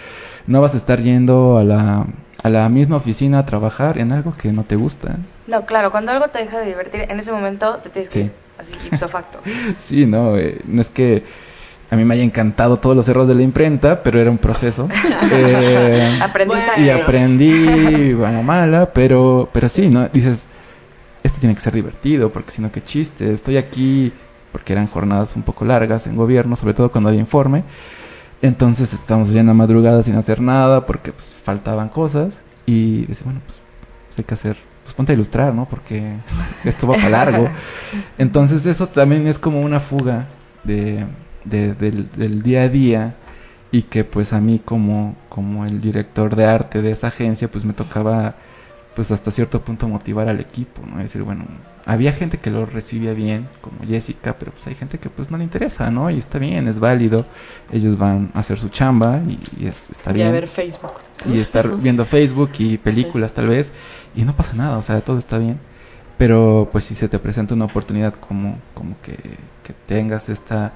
no 0.48 0.62
vas 0.62 0.74
a 0.74 0.78
estar 0.78 1.02
yendo 1.02 1.58
a 1.58 1.64
la, 1.64 2.06
a 2.43 2.50
la 2.50 2.70
misma 2.70 2.98
oficina 2.98 3.39
a 3.39 3.46
trabajar 3.46 3.98
en 3.98 4.12
algo 4.12 4.34
que 4.34 4.52
no 4.52 4.64
te 4.64 4.76
gusta. 4.76 5.18
No, 5.48 5.66
claro, 5.66 5.91
cuando 5.91 6.12
algo 6.12 6.28
te 6.30 6.39
deja 6.39 6.60
de 6.60 6.68
divertir, 6.68 7.06
en 7.10 7.20
ese 7.20 7.32
momento 7.32 7.76
te 7.84 7.89
tienes 7.89 8.10
que 8.10 8.20
Sí. 8.20 8.26
ir, 8.26 8.32
así 8.60 8.76
ipso 8.88 9.08
facto. 9.08 9.39
Sí, 9.78 10.06
no, 10.06 10.38
Eh, 10.38 10.62
no 10.66 10.82
es 10.82 10.89
que 10.89 11.24
a 11.91 11.96
mí 11.96 12.04
me 12.04 12.16
haya 12.16 12.24
encantado 12.24 12.78
todos 12.78 12.96
los 12.96 13.08
errores 13.08 13.28
de 13.30 13.36
la 13.36 13.43
imprenta, 13.43 14.02
pero 14.02 14.20
era 14.20 14.32
un 14.32 14.38
proceso. 14.39 14.88
Eh, 15.32 16.20
Aprendizaje. 16.22 16.82
y 16.84 16.89
aprendí 16.89 18.14
buena 18.14 18.41
mala, 18.41 18.91
pero, 18.93 19.50
pero 19.54 19.70
sí, 19.70 19.89
¿no? 19.89 20.08
Dices, 20.10 20.48
esto 21.24 21.39
tiene 21.39 21.56
que 21.56 21.62
ser 21.62 21.74
divertido, 21.74 22.30
porque 22.30 22.52
si 22.52 22.62
no, 22.62 22.72
qué 22.72 22.82
chiste. 22.82 23.34
Estoy 23.34 23.58
aquí 23.58 24.12
porque 24.52 24.74
eran 24.74 24.88
jornadas 24.88 25.36
un 25.36 25.41
poco 25.43 25.66
largas 25.66 26.08
en 26.08 26.16
gobierno, 26.16 26.56
sobre 26.56 26.74
todo 26.74 26.89
cuando 26.91 27.10
había 27.10 27.20
informe. 27.22 27.64
Entonces 28.42 28.94
estamos 28.94 29.32
ya 29.32 29.40
en 29.42 29.48
la 29.48 29.54
madrugada 29.54 30.04
sin 30.04 30.16
hacer 30.16 30.42
nada 30.42 30.86
porque 30.86 31.14
pues, 31.14 31.30
faltaban 31.30 31.90
cosas. 31.90 32.42
Y 32.66 33.06
dice, 33.06 33.24
bueno, 33.24 33.42
pues, 33.46 33.60
pues 34.08 34.20
hay 34.20 34.24
que 34.26 34.34
hacer, 34.34 34.58
pues 34.84 34.96
ponte 34.96 35.12
a 35.14 35.16
ilustrar, 35.16 35.54
¿no? 35.54 35.68
Porque 35.68 36.20
esto 36.64 36.88
va 36.88 36.96
para 36.96 37.10
largo. 37.10 37.50
Entonces 38.18 38.66
eso 38.66 38.88
también 38.90 39.28
es 39.28 39.40
como 39.40 39.62
una 39.62 39.80
fuga 39.80 40.28
de, 40.64 41.06
de- 41.44 41.74
del, 41.76 42.12
del 42.12 42.42
día 42.44 42.64
a 42.64 42.70
día 42.70 43.16
y 43.72 43.84
que 43.84 44.04
pues 44.04 44.34
a 44.34 44.40
mí 44.42 44.60
como, 44.64 45.16
como 45.30 45.66
el 45.66 45.82
director 45.82 46.36
de 46.36 46.46
arte 46.46 46.82
de 46.82 46.92
esa 46.92 47.08
agencia 47.08 47.50
pues 47.50 47.66
me 47.66 47.74
tocaba 47.74 48.36
pues 48.96 49.12
hasta 49.12 49.30
cierto 49.32 49.62
punto 49.62 49.88
motivar 49.88 50.30
al 50.30 50.39
equipo, 50.39 50.82
¿no? 50.86 50.98
Es 50.98 51.06
decir, 51.06 51.24
bueno, 51.24 51.46
había 51.86 52.14
gente 52.14 52.38
que 52.39 52.50
lo 52.50 52.66
recibía 52.66 53.14
bien, 53.14 53.48
como 53.62 53.80
Jessica, 53.86 54.36
pero 54.39 54.52
pues 54.52 54.66
hay 54.68 54.76
gente 54.76 54.98
que 55.00 55.10
pues 55.10 55.30
no 55.30 55.38
le 55.38 55.43
interesa, 55.43 55.91
¿no? 55.91 56.10
Y 56.10 56.18
está 56.18 56.39
bien, 56.39 56.68
es 56.68 56.80
válido, 56.80 57.26
ellos 57.72 57.98
van 57.98 58.32
a 58.34 58.39
hacer 58.39 58.58
su 58.58 58.70
chamba 58.70 59.22
y, 59.28 59.39
y 59.60 59.68
es, 59.68 59.89
está 59.89 60.12
Y 60.12 60.16
bien 60.16 60.28
a 60.30 60.32
ver 60.32 60.48
Facebook. 60.48 60.93
y 61.26 61.39
estar 61.39 61.76
viendo 61.82 62.06
Facebook 62.06 62.52
y 62.60 62.78
películas 62.78 63.34
tal 63.34 63.48
vez 63.48 63.74
y 64.16 64.24
no 64.24 64.36
pasa 64.36 64.54
nada, 64.56 64.78
o 64.78 64.82
sea, 64.82 65.02
todo 65.02 65.18
está 65.20 65.38
bien. 65.38 65.60
Pero 66.18 66.70
pues 66.72 66.86
si 66.86 66.96
se 66.96 67.10
te 67.10 67.20
presenta 67.20 67.54
una 67.56 67.66
oportunidad 67.66 68.14
como, 68.16 68.62
como 68.74 68.96
que, 69.02 69.18
que 69.64 69.74
tengas 69.86 70.30
esta 70.30 70.74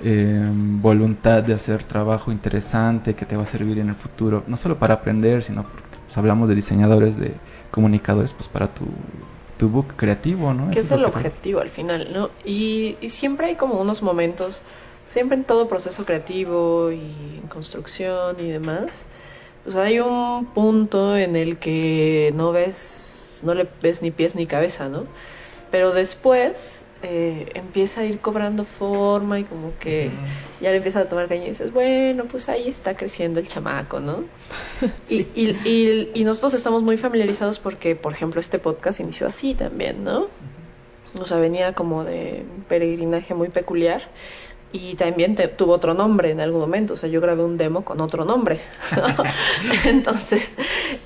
eh, 0.00 0.48
voluntad 0.54 1.42
de 1.42 1.54
hacer 1.54 1.84
trabajo 1.84 2.32
interesante 2.32 3.14
que 3.14 3.26
te 3.26 3.36
va 3.36 3.42
a 3.42 3.46
servir 3.46 3.78
en 3.80 3.88
el 3.90 3.94
futuro, 3.96 4.44
no 4.46 4.56
solo 4.56 4.78
para 4.78 4.94
aprender, 4.94 5.42
sino 5.42 5.64
porque 5.64 5.98
pues, 6.06 6.16
hablamos 6.18 6.48
de 6.48 6.54
diseñadores, 6.54 7.16
de 7.16 7.34
comunicadores, 7.70 8.32
pues 8.32 8.48
para 8.48 8.68
tu, 8.68 8.86
tu 9.58 9.68
book 9.68 9.94
creativo, 9.96 10.54
¿no? 10.54 10.70
Que 10.70 10.80
Eso 10.80 10.94
es 10.94 11.00
el 11.00 11.04
objetivo 11.04 11.60
al 11.60 11.68
final, 11.68 12.12
¿no? 12.12 12.30
Y, 12.44 12.96
y 13.00 13.10
siempre 13.10 13.46
hay 13.46 13.54
como 13.56 13.80
unos 13.80 14.02
momentos, 14.02 14.60
siempre 15.08 15.36
en 15.36 15.44
todo 15.44 15.68
proceso 15.68 16.04
creativo 16.04 16.90
y 16.90 17.40
en 17.42 17.48
construcción 17.48 18.36
y 18.40 18.48
demás, 18.50 19.06
pues 19.64 19.76
hay 19.76 20.00
un 20.00 20.46
punto 20.46 21.16
en 21.16 21.36
el 21.36 21.58
que 21.58 22.32
no 22.34 22.52
ves, 22.52 23.42
no 23.44 23.54
le 23.54 23.68
ves 23.82 24.02
ni 24.02 24.10
pies 24.10 24.34
ni 24.34 24.46
cabeza, 24.46 24.88
¿no? 24.88 25.04
Pero 25.70 25.92
después 25.92 26.86
eh, 27.02 27.50
empieza 27.54 28.00
a 28.00 28.04
ir 28.04 28.18
cobrando 28.20 28.64
forma 28.64 29.38
y 29.38 29.44
como 29.44 29.72
que 29.78 30.10
ya 30.60 30.70
le 30.70 30.76
empieza 30.78 31.00
a 31.00 31.08
tomar 31.08 31.28
cariño 31.28 31.46
y 31.46 31.50
dices, 31.50 31.72
bueno, 31.72 32.24
pues 32.24 32.48
ahí 32.48 32.68
está 32.68 32.96
creciendo 32.96 33.38
el 33.40 33.46
chamaco, 33.48 34.00
¿no? 34.00 34.24
Y, 35.08 35.26
y, 35.34 35.56
y- 35.64 36.10
y 36.14 36.24
nosotros 36.24 36.54
estamos 36.54 36.82
muy 36.82 36.96
familiarizados 36.96 37.58
porque, 37.60 37.94
por 37.96 38.12
ejemplo, 38.12 38.40
este 38.40 38.58
podcast 38.58 39.00
inició 39.00 39.26
así 39.28 39.54
también, 39.54 40.04
¿no? 40.04 40.26
O 41.20 41.24
sea, 41.26 41.38
venía 41.38 41.72
como 41.72 42.04
de 42.04 42.44
un 42.56 42.62
peregrinaje 42.64 43.32
muy 43.34 43.48
peculiar 43.48 44.02
y 44.72 44.94
también 44.96 45.34
te- 45.34 45.48
tuvo 45.48 45.72
otro 45.72 45.94
nombre 45.94 46.30
en 46.30 46.40
algún 46.40 46.60
momento. 46.60 46.94
O 46.94 46.96
sea, 46.98 47.08
yo 47.08 47.20
grabé 47.22 47.42
un 47.42 47.56
demo 47.56 47.84
con 47.84 48.00
otro 48.02 48.24
nombre. 48.26 48.58
¿no? 48.96 49.24
Entonces, 49.86 50.56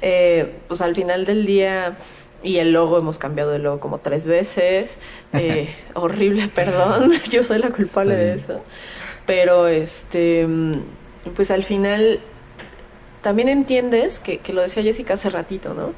eh, 0.01 0.57
pues 0.66 0.80
al 0.80 0.95
final 0.97 1.24
del 1.24 1.47
día, 1.47 1.97
y 2.43 2.59
el 2.59 2.72
logo 2.72 2.99
hemos 2.99 3.18
cambiado 3.18 3.55
el 3.55 3.62
logo 3.62 3.80
como 3.80 3.99
tres 3.99 4.26
veces. 4.26 4.99
eh, 5.32 5.68
horrible, 5.95 6.49
perdón. 6.49 7.12
Yo 7.30 7.45
soy 7.45 7.59
la 7.59 7.70
culpable 7.70 8.14
de 8.16 8.34
eso. 8.34 8.62
Pero 9.26 9.68
este, 9.68 10.47
mm, 10.47 10.80
pues 11.34 11.51
al 11.51 11.64
final 11.64 12.20
también 13.22 13.49
entiendes 13.49 14.18
que, 14.18 14.38
que 14.38 14.53
lo 14.53 14.62
decía 14.62 14.82
Jessica 14.82 15.14
hace 15.14 15.30
ratito, 15.30 15.74
¿no? 15.74 15.93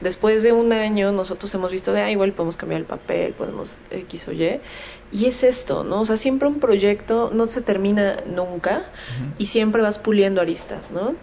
Después 0.00 0.42
de 0.42 0.52
un 0.52 0.72
año 0.72 1.10
nosotros 1.10 1.54
hemos 1.54 1.72
visto 1.72 1.92
de, 1.92 2.02
ah, 2.02 2.10
igual 2.10 2.32
podemos 2.32 2.56
cambiar 2.56 2.82
el 2.82 2.86
papel, 2.86 3.32
podemos 3.32 3.80
X 3.90 4.28
o 4.28 4.32
Y. 4.32 4.60
Y 5.10 5.26
es 5.26 5.42
esto, 5.42 5.84
¿no? 5.84 6.02
O 6.02 6.06
sea, 6.06 6.18
siempre 6.18 6.48
un 6.48 6.60
proyecto 6.60 7.30
no 7.32 7.46
se 7.46 7.62
termina 7.62 8.18
nunca 8.26 8.84
y 9.38 9.46
siempre 9.46 9.80
vas 9.80 9.98
puliendo 9.98 10.40
aristas, 10.40 10.90
¿no? 10.90 11.14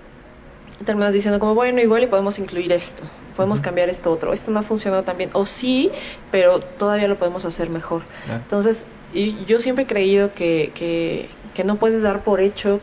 Terminas 0.85 1.13
diciendo 1.13 1.39
como, 1.39 1.55
bueno, 1.55 1.81
igual 1.81 2.03
y 2.03 2.07
podemos 2.07 2.39
incluir 2.39 2.71
esto, 2.71 3.03
podemos 3.35 3.61
cambiar 3.61 3.89
esto 3.89 4.11
otro, 4.11 4.33
esto 4.33 4.51
no 4.51 4.59
ha 4.59 4.63
funcionado 4.63 5.03
tan 5.03 5.17
bien, 5.17 5.29
o 5.33 5.45
sí, 5.45 5.91
pero 6.31 6.59
todavía 6.59 7.07
lo 7.07 7.17
podemos 7.17 7.45
hacer 7.45 7.69
mejor. 7.69 8.01
Entonces, 8.29 8.85
y 9.13 9.45
yo 9.45 9.59
siempre 9.59 9.85
he 9.85 9.87
creído 9.87 10.33
que, 10.33 10.71
que, 10.73 11.29
que 11.53 11.63
no 11.63 11.77
puedes 11.77 12.01
dar 12.01 12.23
por 12.23 12.41
hecho 12.41 12.81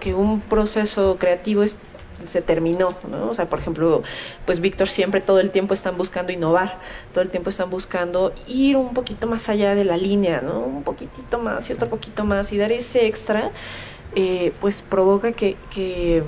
que 0.00 0.14
un 0.14 0.40
proceso 0.40 1.16
creativo 1.18 1.62
es 1.62 1.78
se 2.26 2.42
terminó, 2.42 2.90
¿no? 3.10 3.30
O 3.30 3.34
sea, 3.34 3.48
por 3.48 3.58
ejemplo, 3.58 4.02
pues 4.44 4.60
Víctor 4.60 4.88
siempre 4.88 5.20
todo 5.20 5.40
el 5.40 5.50
tiempo 5.50 5.74
están 5.74 5.96
buscando 5.96 6.32
innovar, 6.32 6.78
todo 7.12 7.22
el 7.22 7.30
tiempo 7.30 7.50
están 7.50 7.70
buscando 7.70 8.34
ir 8.46 8.76
un 8.76 8.94
poquito 8.94 9.26
más 9.26 9.48
allá 9.48 9.74
de 9.74 9.84
la 9.84 9.96
línea, 9.96 10.40
¿no? 10.40 10.60
Un 10.60 10.82
poquitito 10.82 11.38
más 11.38 11.68
y 11.70 11.72
otro 11.72 11.88
poquito 11.88 12.24
más 12.24 12.52
y 12.52 12.58
dar 12.58 12.72
ese 12.72 13.06
extra, 13.06 13.50
eh, 14.14 14.52
pues 14.60 14.82
provoca 14.82 15.32
que, 15.32 15.56
que, 15.72 16.22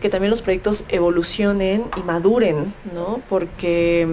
que 0.00 0.08
también 0.08 0.30
los 0.30 0.42
proyectos 0.42 0.84
evolucionen 0.88 1.84
y 1.96 2.00
maduren, 2.00 2.74
¿no? 2.94 3.20
Porque 3.28 4.06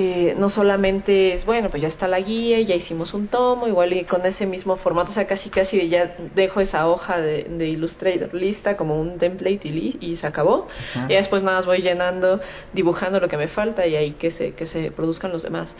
eh, 0.00 0.36
no 0.38 0.48
solamente 0.48 1.32
es, 1.32 1.44
bueno, 1.44 1.70
pues 1.70 1.82
ya 1.82 1.88
está 1.88 2.06
la 2.06 2.20
guía, 2.20 2.60
ya 2.60 2.76
hicimos 2.76 3.14
un 3.14 3.26
tomo, 3.26 3.66
igual 3.66 3.92
y 3.92 4.04
con 4.04 4.24
ese 4.26 4.46
mismo 4.46 4.76
formato, 4.76 5.10
o 5.10 5.12
sea, 5.12 5.26
casi 5.26 5.50
casi 5.50 5.88
ya 5.88 6.14
dejo 6.36 6.60
esa 6.60 6.88
hoja 6.88 7.20
de, 7.20 7.42
de 7.44 7.68
Illustrator 7.68 8.32
lista 8.32 8.76
como 8.76 9.00
un 9.00 9.18
template 9.18 9.66
y, 9.68 9.98
y 10.00 10.14
se 10.14 10.28
acabó. 10.28 10.68
Y 11.08 11.14
después 11.14 11.42
nada 11.42 11.56
más 11.56 11.66
voy 11.66 11.82
llenando, 11.82 12.38
dibujando 12.72 13.18
lo 13.18 13.26
que 13.26 13.36
me 13.36 13.48
falta 13.48 13.88
y 13.88 13.96
ahí 13.96 14.12
que 14.12 14.30
se, 14.30 14.52
que 14.52 14.66
se 14.66 14.92
produzcan 14.92 15.32
los 15.32 15.42
demás 15.42 15.74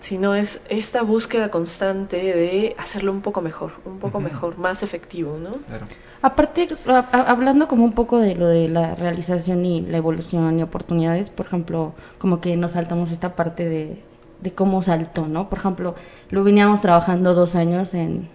sino 0.00 0.34
es 0.34 0.62
esta 0.68 1.02
búsqueda 1.02 1.50
constante 1.50 2.16
de 2.16 2.74
hacerlo 2.78 3.12
un 3.12 3.20
poco 3.20 3.40
mejor, 3.40 3.72
un 3.84 3.98
poco 3.98 4.20
mejor, 4.20 4.58
más 4.58 4.82
efectivo, 4.82 5.38
¿no? 5.38 5.50
Claro. 5.50 5.86
Aparte, 6.22 6.68
hablando 7.12 7.68
como 7.68 7.84
un 7.84 7.92
poco 7.92 8.18
de 8.18 8.34
lo 8.34 8.46
de 8.46 8.68
la 8.68 8.94
realización 8.94 9.64
y 9.64 9.82
la 9.82 9.98
evolución 9.98 10.58
y 10.58 10.62
oportunidades, 10.62 11.30
por 11.30 11.46
ejemplo, 11.46 11.94
como 12.18 12.40
que 12.40 12.56
nos 12.56 12.72
saltamos 12.72 13.10
esta 13.10 13.36
parte 13.36 13.68
de, 13.68 14.02
de 14.40 14.52
cómo 14.52 14.82
saltó, 14.82 15.26
¿no? 15.26 15.48
Por 15.48 15.58
ejemplo, 15.58 15.94
lo 16.30 16.44
veníamos 16.44 16.80
trabajando 16.80 17.34
dos 17.34 17.54
años 17.54 17.94
en, 17.94 18.28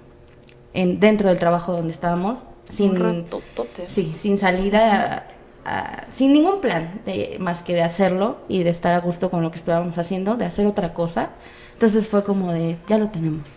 en 0.74 1.00
dentro 1.00 1.30
del 1.30 1.40
trabajo 1.40 1.74
donde 1.74 1.92
estábamos, 1.92 2.40
sin, 2.70 3.26
sí, 3.88 4.14
sin 4.16 4.38
salir 4.38 4.76
a, 5.66 6.06
sin 6.12 6.34
ningún 6.34 6.62
plan 6.62 7.02
de, 7.06 7.38
más 7.40 7.62
que 7.62 7.74
de 7.74 7.82
hacerlo 7.82 8.38
y 8.48 8.64
de 8.64 8.70
estar 8.70 8.94
a 8.94 9.00
gusto 9.00 9.30
con 9.30 9.42
lo 9.42 9.52
que 9.52 9.58
estábamos 9.58 9.98
haciendo, 9.98 10.36
de 10.36 10.46
hacer 10.46 10.66
otra 10.66 10.94
cosa. 10.94 11.30
Entonces 11.74 12.08
fue 12.08 12.24
como 12.24 12.52
de, 12.52 12.78
ya 12.88 12.98
lo 12.98 13.10
tenemos. 13.10 13.48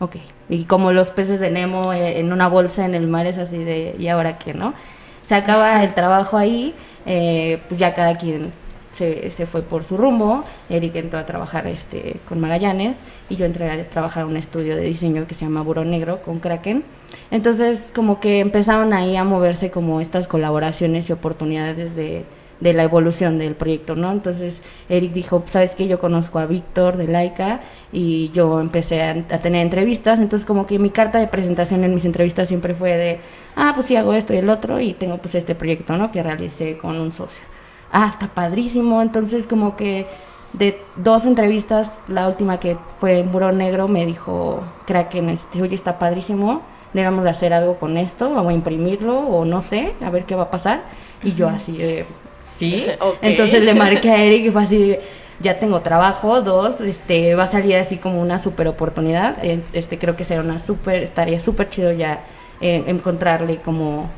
Ok. 0.00 0.16
Y 0.48 0.64
como 0.64 0.92
los 0.92 1.10
peces 1.10 1.40
de 1.40 1.50
Nemo 1.50 1.92
eh, 1.92 2.18
en 2.18 2.32
una 2.32 2.48
bolsa 2.48 2.84
en 2.84 2.94
el 2.94 3.06
mar 3.06 3.26
es 3.26 3.38
así 3.38 3.58
de, 3.58 3.94
¿y 3.98 4.08
ahora 4.08 4.38
qué, 4.38 4.54
no? 4.54 4.74
Se 5.22 5.34
acaba 5.34 5.82
el 5.84 5.94
trabajo 5.94 6.36
ahí, 6.36 6.74
eh, 7.06 7.60
pues 7.68 7.78
ya 7.78 7.94
cada 7.94 8.18
quien 8.18 8.52
se, 8.92 9.30
se, 9.30 9.46
fue 9.46 9.62
por 9.62 9.84
su 9.84 9.96
rumbo, 9.96 10.44
Eric 10.68 10.96
entró 10.96 11.18
a 11.18 11.26
trabajar 11.26 11.66
este, 11.66 12.16
con 12.28 12.40
Magallanes 12.40 12.96
y 13.28 13.36
yo 13.36 13.46
entré 13.46 13.70
a 13.70 13.88
trabajar 13.88 14.24
en 14.24 14.30
un 14.30 14.36
estudio 14.36 14.76
de 14.76 14.82
diseño 14.82 15.26
que 15.26 15.34
se 15.34 15.44
llama 15.44 15.62
Buró 15.62 15.84
Negro 15.84 16.22
con 16.22 16.38
Kraken. 16.40 16.84
Entonces 17.30 17.90
como 17.94 18.20
que 18.20 18.40
empezaron 18.40 18.92
ahí 18.92 19.16
a 19.16 19.24
moverse 19.24 19.70
como 19.70 20.00
estas 20.00 20.28
colaboraciones 20.28 21.08
y 21.08 21.12
oportunidades 21.12 21.94
de, 21.96 22.24
de 22.60 22.72
la 22.72 22.84
evolución 22.84 23.38
del 23.38 23.54
proyecto, 23.54 23.96
¿no? 23.96 24.12
Entonces 24.12 24.62
Eric 24.88 25.12
dijo, 25.12 25.42
sabes 25.46 25.74
que 25.74 25.88
yo 25.88 25.98
conozco 25.98 26.38
a 26.38 26.46
Víctor 26.46 26.96
de 26.96 27.08
Laika 27.08 27.60
y 27.92 28.30
yo 28.30 28.60
empecé 28.60 29.02
a, 29.02 29.10
a, 29.10 29.38
tener 29.38 29.62
entrevistas, 29.62 30.20
entonces 30.20 30.46
como 30.46 30.66
que 30.66 30.78
mi 30.78 30.90
carta 30.90 31.18
de 31.18 31.26
presentación 31.26 31.84
en 31.84 31.94
mis 31.94 32.04
entrevistas 32.04 32.48
siempre 32.48 32.74
fue 32.74 32.96
de, 32.96 33.20
ah, 33.56 33.72
pues 33.74 33.86
sí 33.86 33.96
hago 33.96 34.14
esto 34.14 34.32
y 34.34 34.38
el 34.38 34.48
otro 34.48 34.80
y 34.80 34.94
tengo 34.94 35.18
pues 35.18 35.34
este 35.34 35.54
proyecto, 35.54 35.96
¿no? 35.96 36.12
Que 36.12 36.22
realicé 36.22 36.78
con 36.78 37.00
un 37.00 37.12
socio 37.12 37.51
ah, 37.92 38.08
está 38.10 38.28
padrísimo. 38.28 39.00
Entonces, 39.02 39.46
como 39.46 39.76
que 39.76 40.06
de 40.52 40.82
dos 40.96 41.24
entrevistas, 41.24 41.92
la 42.08 42.28
última 42.28 42.58
que 42.58 42.76
fue 42.98 43.20
en 43.20 43.32
Buró 43.32 43.52
Negro, 43.52 43.88
me 43.88 44.04
dijo 44.04 44.62
Kraken, 44.86 45.30
este, 45.30 45.62
oye, 45.62 45.74
está 45.74 45.98
padrísimo, 45.98 46.62
debemos 46.92 47.24
de 47.24 47.30
hacer 47.30 47.52
algo 47.52 47.78
con 47.78 47.96
esto, 47.96 48.34
vamos 48.34 48.50
a 48.50 48.54
imprimirlo 48.54 49.18
o 49.18 49.44
no 49.44 49.60
sé, 49.60 49.92
a 50.04 50.10
ver 50.10 50.24
qué 50.24 50.34
va 50.34 50.44
a 50.44 50.50
pasar. 50.50 50.82
Y 51.22 51.34
yo 51.34 51.48
así 51.48 51.76
de, 51.78 52.06
sí. 52.44 52.84
Entonces 53.22 53.64
le 53.64 53.74
marqué 53.74 54.10
a 54.10 54.22
Eric 54.22 54.46
y 54.46 54.50
fue 54.50 54.62
así 54.62 54.76
de, 54.76 55.00
ya 55.40 55.58
tengo 55.58 55.80
trabajo, 55.80 56.42
dos, 56.42 56.80
este, 56.80 57.34
va 57.34 57.44
a 57.44 57.48
salir 57.48 57.76
así 57.76 57.96
como 57.96 58.20
una 58.20 58.38
super 58.38 58.68
oportunidad, 58.68 59.42
este, 59.72 59.98
creo 59.98 60.16
que 60.16 60.24
será 60.24 60.40
una 60.40 60.58
super, 60.58 61.02
estaría 61.02 61.40
súper 61.40 61.70
chido 61.70 61.92
ya 61.92 62.24
eh, 62.60 62.84
encontrarle 62.86 63.56
como 63.56 64.08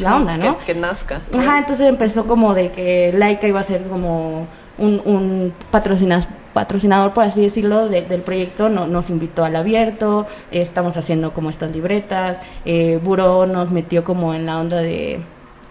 la 0.00 0.16
onda, 0.16 0.36
¿no? 0.36 0.58
Que, 0.58 0.74
nazca. 0.74 1.20
Ajá, 1.36 1.58
entonces 1.58 1.88
empezó 1.88 2.26
como 2.26 2.54
de 2.54 2.70
que 2.70 3.12
Laika 3.12 3.46
iba 3.46 3.60
a 3.60 3.64
ser 3.64 3.82
como 3.84 4.46
un, 4.78 5.02
un 5.04 5.52
patrocinador, 5.70 7.12
por 7.12 7.24
así 7.24 7.42
decirlo, 7.42 7.88
del 7.88 8.22
proyecto. 8.22 8.68
No, 8.68 8.86
nos 8.86 9.10
invitó 9.10 9.44
al 9.44 9.56
abierto, 9.56 10.26
estamos 10.50 10.96
haciendo 10.96 11.32
como 11.32 11.50
estas 11.50 11.72
libretas. 11.72 12.38
Eh, 12.64 13.00
Buró 13.02 13.46
nos 13.46 13.70
metió 13.70 14.04
como 14.04 14.34
en 14.34 14.46
la 14.46 14.58
onda 14.58 14.78
de 14.78 15.20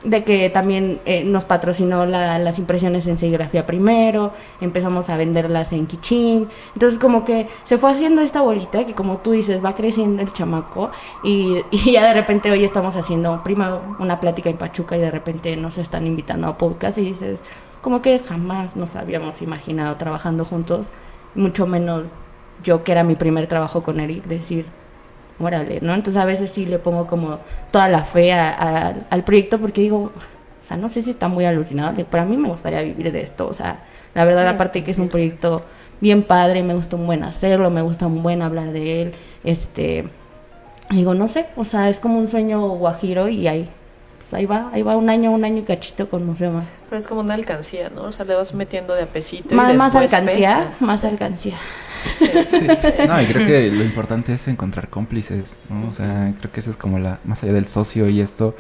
de 0.04 0.24
que 0.24 0.50
también 0.50 1.02
eh, 1.06 1.24
nos 1.24 1.44
patrocinó 1.44 2.06
las 2.06 2.58
impresiones 2.58 3.06
en 3.08 3.18
serigrafía 3.18 3.66
primero, 3.66 4.34
empezamos 4.62 5.10
a 5.10 5.18
venderlas 5.18 5.74
en 5.74 5.88
Kichin, 5.88 6.48
entonces 6.74 7.00
como 7.00 7.26
que 7.26 7.48
se 7.66 7.78
fue 7.78 7.92
haciendo 7.92 8.22
esta 8.22 8.42
bolita 8.42 8.86
que 8.86 8.94
como 8.94 9.18
tú 9.18 9.32
dices 9.32 9.64
va 9.64 9.76
creciendo 9.76 10.22
el 10.22 10.32
chamaco 10.32 10.92
y, 11.24 11.58
y 11.72 11.92
ya 11.92 12.08
de 12.08 12.14
repente 12.14 12.50
hoy 12.52 12.64
estamos 12.64 12.96
haciendo 12.96 13.44
primero 13.44 13.82
una 14.00 14.20
plática 14.20 14.50
en 14.50 14.58
Pachuca 14.58 14.96
y 14.98 15.02
de 15.02 15.12
repente 15.12 15.56
nos 15.58 15.78
están 15.78 16.08
invitando 16.08 16.48
a 16.48 16.58
podcast 16.58 16.98
y 16.98 17.02
dices 17.02 17.42
como 17.82 18.02
que 18.02 18.20
jamás 18.20 18.76
nos 18.76 18.96
habíamos 18.96 19.42
imaginado 19.42 19.96
trabajando 19.98 20.46
juntos, 20.46 20.88
mucho 21.36 21.66
menos 21.66 22.06
yo 22.64 22.84
que 22.84 22.92
era 22.92 23.04
mi 23.04 23.16
primer 23.16 23.48
trabajo 23.48 23.84
con 23.84 24.00
Eric, 24.00 24.26
decir 24.26 24.66
órale, 25.40 25.80
¿no? 25.82 25.94
Entonces 25.94 26.22
a 26.22 26.26
veces 26.26 26.52
sí 26.52 26.66
le 26.66 26.80
pongo 26.80 27.08
como 27.08 27.40
toda 27.72 27.88
la 27.88 28.04
fe 28.04 28.34
al 28.34 29.24
proyecto 29.24 29.60
porque 29.60 29.82
digo, 29.82 30.12
o 30.62 30.64
sea, 30.64 30.78
no 30.78 30.90
sé 30.90 31.02
si 31.02 31.10
está 31.10 31.28
muy 31.28 31.46
alucinado, 31.46 31.96
pero 32.10 32.24
a 32.24 32.26
mí 32.26 32.38
me 32.38 32.50
gustaría 32.50 32.82
vivir 32.82 33.12
de 33.12 33.22
esto, 33.22 33.48
o 33.48 33.54
sea, 33.54 33.84
la 34.14 34.26
verdad, 34.26 34.48
aparte 34.48 34.84
que 34.84 34.92
es 34.92 35.00
un 35.00 35.10
proyecto 35.10 35.64
bien 36.02 36.24
padre, 36.24 36.64
me 36.64 36.74
gusta 36.74 36.96
un 36.96 37.06
buen 37.06 37.24
hacerlo, 37.24 37.70
me 37.70 37.82
gusta 37.82 38.08
un 38.08 38.22
buen 38.22 38.42
hablar 38.42 38.72
de 38.72 39.02
él, 39.02 39.14
este, 39.44 40.06
digo, 40.90 41.14
no 41.14 41.28
sé, 41.28 41.48
o 41.56 41.66
sea, 41.66 41.90
es 41.90 42.00
como 42.00 42.20
un 42.20 42.28
sueño 42.28 42.68
guajiro 42.70 43.30
y 43.30 43.48
ahí, 43.48 43.70
pues 44.20 44.34
ahí 44.34 44.46
va, 44.46 44.70
ahí 44.74 44.82
va 44.82 44.98
un 44.98 45.10
año, 45.10 45.32
un 45.32 45.46
año 45.46 45.60
y 45.60 45.64
cachito 45.64 46.10
con 46.10 46.26
Museo 46.26 46.62
Pero 46.90 47.00
es 47.00 47.08
como 47.08 47.22
una 47.22 47.36
alcancía, 47.36 47.90
¿no? 47.90 48.04
O 48.04 48.12
sea, 48.12 48.26
le 48.26 48.36
vas 48.36 48.54
metiendo 48.54 48.94
de 48.94 49.04
apesito. 49.04 49.56
Más, 49.56 49.74
y 49.74 49.78
más 49.78 49.96
alcancía, 49.96 50.74
más 50.82 51.06
alcancía. 51.06 51.56
Sí, 52.18 52.30
sí, 52.48 52.68
No, 53.08 53.22
y 53.22 53.26
creo 53.26 53.48
que 53.48 53.72
lo 53.72 53.84
importante 53.84 54.34
es 54.34 54.48
encontrar 54.50 54.90
cómplices, 54.90 55.56
¿no? 55.70 55.88
O 55.88 55.94
sea, 55.94 56.34
creo 56.38 56.52
que 56.52 56.60
eso 56.60 56.70
es 56.70 56.76
como 56.76 57.00
la, 57.00 57.20
más 57.24 57.44
allá 57.44 57.54
del 57.54 57.70
socio 57.70 58.10
y 58.10 58.20
esto, 58.20 58.56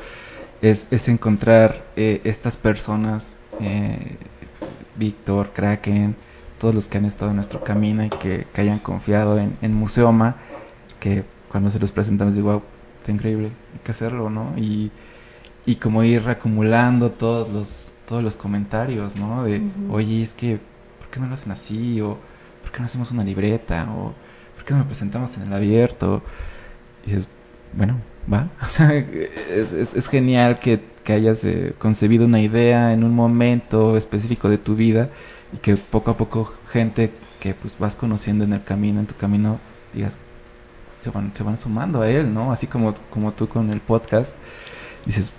es, 0.62 0.88
es 0.91 1.10
encontrar 1.10 1.84
eh, 1.97 2.22
estas 2.24 2.55
personas, 2.55 3.36
eh, 3.60 4.16
Víctor, 4.95 5.51
Kraken, 5.53 6.16
todos 6.57 6.74
los 6.74 6.88
que 6.88 6.99
han 6.99 7.05
estado 7.05 7.32
en 7.32 7.36
nuestro 7.36 7.64
camino 7.66 8.05
y 8.05 8.10
que, 8.10 8.47
que 8.53 8.62
hayan 8.62 8.80
confiado 8.80 9.38
en, 9.38 9.57
en, 9.62 9.74
Museoma, 9.74 10.38
que 11.01 11.24
cuando 11.49 11.70
se 11.70 11.80
los 11.80 11.91
presentamos 11.91 12.36
digo, 12.36 12.51
wow, 12.51 12.64
está 12.97 13.12
increíble, 13.12 13.47
hay 13.74 13.80
que 13.84 13.91
hacerlo, 13.91 14.30
¿no? 14.30 14.53
Y, 14.57 14.89
y 15.66 15.76
como 15.76 16.03
ir 16.03 16.28
acumulando 16.28 17.12
todos 17.12 17.49
los, 17.49 17.93
todos 18.07 18.24
los 18.24 18.36
comentarios, 18.36 19.16
¿no? 19.16 19.43
De, 19.43 19.62
oye, 19.89 20.22
es 20.22 20.34
que, 20.34 20.60
¿por 20.99 21.10
qué 21.10 21.20
no 21.20 21.28
lo 21.28 21.34
hacen 21.34 21.51
así? 21.51 22.01
O 22.01 22.18
¿por 22.62 22.72
qué 22.72 22.80
no 22.80 22.86
hacemos 22.86 23.12
una 23.12 23.24
libreta? 23.24 23.88
¿O 23.91 24.14
por 24.55 24.66
qué 24.66 24.74
no 24.74 24.80
nos 24.80 24.88
presentamos 24.88 25.36
en 25.38 25.43
el 25.43 25.53
abierto? 25.53 26.22
Y 27.05 27.14
es, 27.14 27.28
bueno, 27.74 27.99
va. 28.32 28.49
O 28.66 28.70
sea, 28.70 28.93
es, 28.93 29.74
es, 29.74 30.07
genial 30.07 30.60
que, 30.60 30.82
que 31.03 31.14
hayas 31.14 31.43
eh, 31.45 31.74
concebido 31.78 32.26
una 32.26 32.41
idea 32.41 32.93
en 32.93 33.03
un 33.03 33.16
momento 33.16 33.97
específico 33.97 34.49
de 34.49 34.57
tu 34.57 34.76
vida 34.76 35.10
y 35.53 35.57
que 35.57 35.78
poco 35.78 36.12
a 36.12 36.18
poco 36.18 36.53
gente 36.72 37.12
que 37.39 37.53
pues 37.53 37.78
vas 37.80 37.95
conociendo 37.95 38.43
en 38.43 38.53
el 38.53 38.64
camino, 38.64 38.99
en 38.99 39.07
tu 39.07 39.16
camino, 39.16 39.60
digas, 39.93 40.18
se 40.95 41.10
van, 41.10 41.32
se 41.36 41.43
van 41.43 41.57
sumando 41.57 42.01
a 42.01 42.10
él, 42.10 42.34
¿no? 42.34 42.51
Así 42.51 42.68
como, 42.68 42.93
como 43.10 43.32
tú 43.32 43.47
con 43.47 43.72
el 43.72 43.80
podcast, 43.80 44.36
dices, 45.05 45.32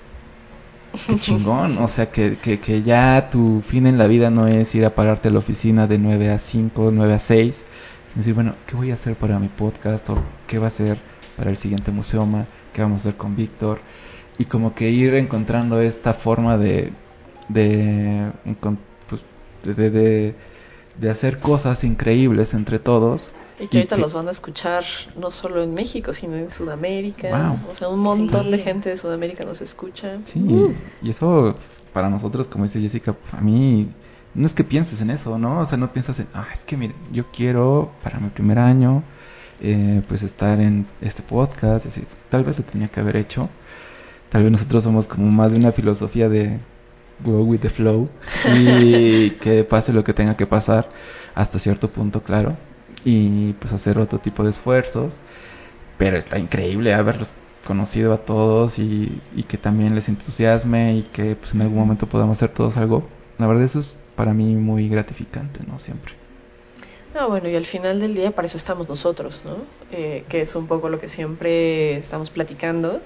qué 1.07 1.15
chingón, 1.17 1.79
o 1.79 1.89
sea, 1.89 2.11
que, 2.11 2.37
que, 2.39 2.61
que, 2.61 2.83
ya 2.83 3.29
tu 3.31 3.61
fin 3.61 3.87
en 3.87 3.99
la 3.99 4.07
vida 4.07 4.31
no 4.31 4.47
es 4.47 4.75
ir 4.75 4.85
a 4.85 4.95
pararte 4.95 5.29
a 5.29 5.31
la 5.31 5.39
oficina 5.39 5.87
de 5.87 5.99
9 5.99 6.31
a 6.31 6.39
5, 6.39 6.91
9 6.93 7.15
a 7.15 7.19
6, 7.19 7.65
sino 8.05 8.17
decir, 8.17 8.35
bueno, 8.35 8.55
¿qué 8.67 8.77
voy 8.77 8.91
a 8.91 8.95
hacer 8.95 9.15
para 9.17 9.39
mi 9.39 9.49
podcast? 9.49 10.11
¿O 10.11 10.19
qué 10.47 10.59
va 10.59 10.69
a 10.69 10.71
ser 10.71 10.99
para 11.37 11.51
el 11.51 11.59
siguiente 11.59 11.91
museoma? 11.91 12.47
¿Qué 12.73 12.83
vamos 12.83 13.01
a 13.01 13.09
hacer 13.09 13.17
con 13.17 13.37
Víctor? 13.37 13.81
Y 14.39 14.47
como 14.47 14.75
que 14.75 14.91
ir 14.91 15.15
encontrando 15.15 15.81
esta 15.81 16.15
forma 16.15 16.57
de, 16.57 16.93
de, 17.49 18.31
pues, 19.09 19.23
de, 19.65 19.91
de, 19.91 20.35
de 20.99 21.11
hacer 21.11 21.39
cosas 21.39 21.85
increíbles 21.85 22.55
entre 22.55 22.79
todos 22.79 23.31
y 23.61 23.69
que 23.69 23.79
ahorita 23.79 23.99
los 23.99 24.15
van 24.15 24.27
a 24.29 24.31
escuchar 24.31 24.85
no 25.17 25.31
solo 25.31 25.63
en 25.63 25.75
México, 25.75 26.15
sino 26.15 26.37
en 26.37 26.49
Sudamérica. 26.49 27.59
O 27.71 27.77
sea, 27.77 27.89
un 27.89 28.01
montón 28.01 28.47
sí. 28.47 28.51
de 28.53 28.59
gente 28.59 28.89
de 28.89 28.97
Sudamérica 28.97 29.45
nos 29.45 29.61
escucha. 29.61 30.19
Sí, 30.25 30.41
uh. 30.41 30.75
y 31.03 31.11
eso 31.11 31.55
para 31.93 32.09
nosotros, 32.09 32.47
como 32.47 32.65
dice 32.65 32.81
Jessica, 32.81 33.15
a 33.33 33.41
mí 33.43 33.89
no 34.35 34.47
es 34.47 34.55
que 34.55 34.65
pienses 34.65 35.03
en 35.03 35.11
eso, 35.11 35.39
¿no? 35.39 35.61
O 35.61 35.67
sea, 35.67 35.77
no 35.77 35.93
piensas 35.93 36.21
en, 36.21 36.29
ah, 36.33 36.49
es 36.53 36.65
que 36.65 36.77
mire, 36.79 36.95
yo 37.13 37.27
quiero 37.31 37.91
para 38.03 38.19
mi 38.19 38.31
primer 38.31 38.59
año 38.59 39.03
eh, 39.61 40.01
pues 40.09 40.23
estar 40.23 40.59
en 40.59 40.87
este 41.03 41.23
podcast. 41.23 41.85
Es 41.87 41.95
decir, 41.95 42.07
tal 42.31 42.45
vez 42.45 42.59
lo 42.59 42.65
tenía 42.65 42.89
que 42.89 43.01
haber 43.01 43.17
hecho. 43.17 43.51
Tal 44.31 44.43
vez 44.43 44.53
nosotros 44.53 44.85
somos 44.85 45.07
como 45.07 45.31
más 45.31 45.53
de 45.53 45.59
una 45.59 45.73
filosofía 45.73 46.29
de 46.31 46.59
go 47.23 47.43
with 47.43 47.61
the 47.61 47.69
flow 47.69 48.09
y 48.57 49.31
que 49.43 49.65
pase 49.65 49.93
lo 49.93 50.03
que 50.03 50.15
tenga 50.15 50.37
que 50.37 50.47
pasar 50.47 50.89
hasta 51.35 51.59
cierto 51.59 51.91
punto, 51.91 52.23
claro. 52.23 52.57
Y 53.05 53.55
pues 53.55 53.73
hacer 53.73 53.99
otro 53.99 54.19
tipo 54.19 54.45
de 54.45 54.51
esfuerzos. 54.51 55.17
Pero 55.99 56.17
está 56.17 56.39
increíble 56.39 56.95
haberlos 56.95 57.33
conocido 57.67 58.13
a 58.13 58.19
todos 58.19 58.79
y, 58.79 59.21
que 59.49 59.59
también 59.59 59.95
les 59.95 60.09
entusiasme 60.09 60.97
y 60.97 61.03
que 61.03 61.37
pues 61.37 61.55
en 61.55 61.63
algún 61.63 61.79
momento 61.79 62.07
podamos 62.07 62.39
hacer 62.39 62.51
todos 62.55 62.77
algo. 62.77 63.05
La 63.39 63.47
verdad 63.47 63.65
eso 63.65 63.81
es 63.81 63.95
para 64.17 64.33
mí 64.33 64.55
muy 64.55 64.89
gratificante, 64.89 65.61
¿no? 65.67 65.79
Siempre. 65.79 66.15
No, 67.15 67.29
bueno, 67.29 67.49
y 67.49 67.57
al 67.57 67.67
final 67.67 68.01
del 68.01 68.15
día 68.15 68.31
para 68.31 68.47
eso 68.47 68.57
estamos 68.57 68.89
nosotros, 68.89 69.43
¿no? 69.45 69.57
Eh, 69.93 70.25
que 70.29 70.43
es 70.43 70.55
un 70.55 70.67
poco 70.67 70.89
lo 70.89 71.01
que 71.01 71.09
siempre 71.09 71.97
estamos 71.97 72.31
platicando, 72.31 73.01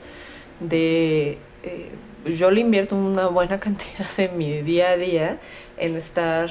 de 0.61 1.39
eh, 1.63 1.91
yo 2.27 2.51
le 2.51 2.61
invierto 2.61 2.97
una 2.97 3.29
buena 3.29 3.59
cantidad 3.67 4.07
de 4.17 4.29
mi 4.29 4.63
día 4.63 4.91
a 4.91 4.97
día 4.97 5.39
en 5.79 5.97
estar 5.97 6.51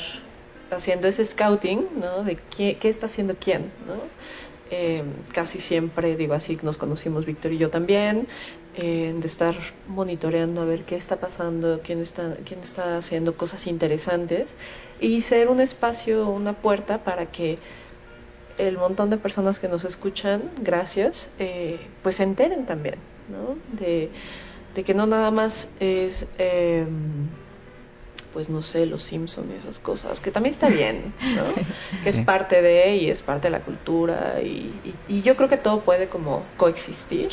haciendo 0.76 1.08
ese 1.08 1.26
scouting, 1.26 1.88
¿no? 2.00 2.24
De 2.24 2.38
qué, 2.56 2.78
está 2.84 3.06
haciendo 3.06 3.36
quién, 3.40 3.72
¿no? 3.88 3.96
Eh, 4.72 5.04
casi 5.34 5.60
siempre, 5.60 6.16
digo 6.16 6.34
así, 6.34 6.58
nos 6.64 6.78
conocimos 6.78 7.26
Víctor 7.26 7.52
y 7.52 7.58
yo 7.58 7.70
también, 7.70 8.28
eh, 8.76 9.14
de 9.16 9.28
estar 9.28 9.56
monitoreando 9.88 10.62
a 10.62 10.66
ver 10.66 10.84
qué 10.84 10.96
está 10.96 11.18
pasando, 11.18 11.82
quién 11.84 12.00
está, 12.00 12.36
quién 12.46 12.62
está 12.62 12.98
haciendo 12.98 13.38
cosas 13.38 13.68
interesantes 13.68 14.50
y 15.00 15.22
ser 15.22 15.50
un 15.50 15.60
espacio, 15.60 16.28
una 16.30 16.54
puerta 16.54 17.04
para 17.04 17.28
que 17.28 17.60
el 18.58 18.78
montón 18.78 19.10
de 19.10 19.18
personas 19.18 19.60
que 19.60 19.68
nos 19.68 19.84
escuchan, 19.84 20.42
gracias, 20.62 21.30
eh, 21.40 21.80
pues 22.02 22.16
se 22.16 22.24
enteren 22.24 22.66
también, 22.66 22.96
¿no? 23.30 23.58
De, 23.80 24.10
de 24.74 24.84
que 24.84 24.94
no 24.94 25.06
nada 25.06 25.30
más 25.32 25.70
es... 25.80 26.26
Pues 28.34 28.50
no 28.50 28.62
sé, 28.64 28.86
los 28.88 29.04
Simpsons 29.04 29.52
y 29.52 29.56
esas 29.56 29.80
cosas, 29.80 30.20
que 30.20 30.32
también 30.32 30.54
está 30.54 30.70
bien, 30.70 31.14
¿no? 31.38 31.44
Que 32.04 32.10
es 32.10 32.18
parte 32.20 32.62
de 32.62 32.96
y 32.98 33.10
es 33.10 33.22
parte 33.22 33.48
de 33.48 33.52
la 33.52 33.64
cultura 33.64 34.42
y, 34.42 34.82
y- 34.84 35.18
y 35.18 35.22
yo 35.22 35.36
creo 35.38 35.48
que 35.50 35.58
todo 35.58 35.84
puede 35.84 36.10
como 36.10 36.34
coexistir, 36.58 37.32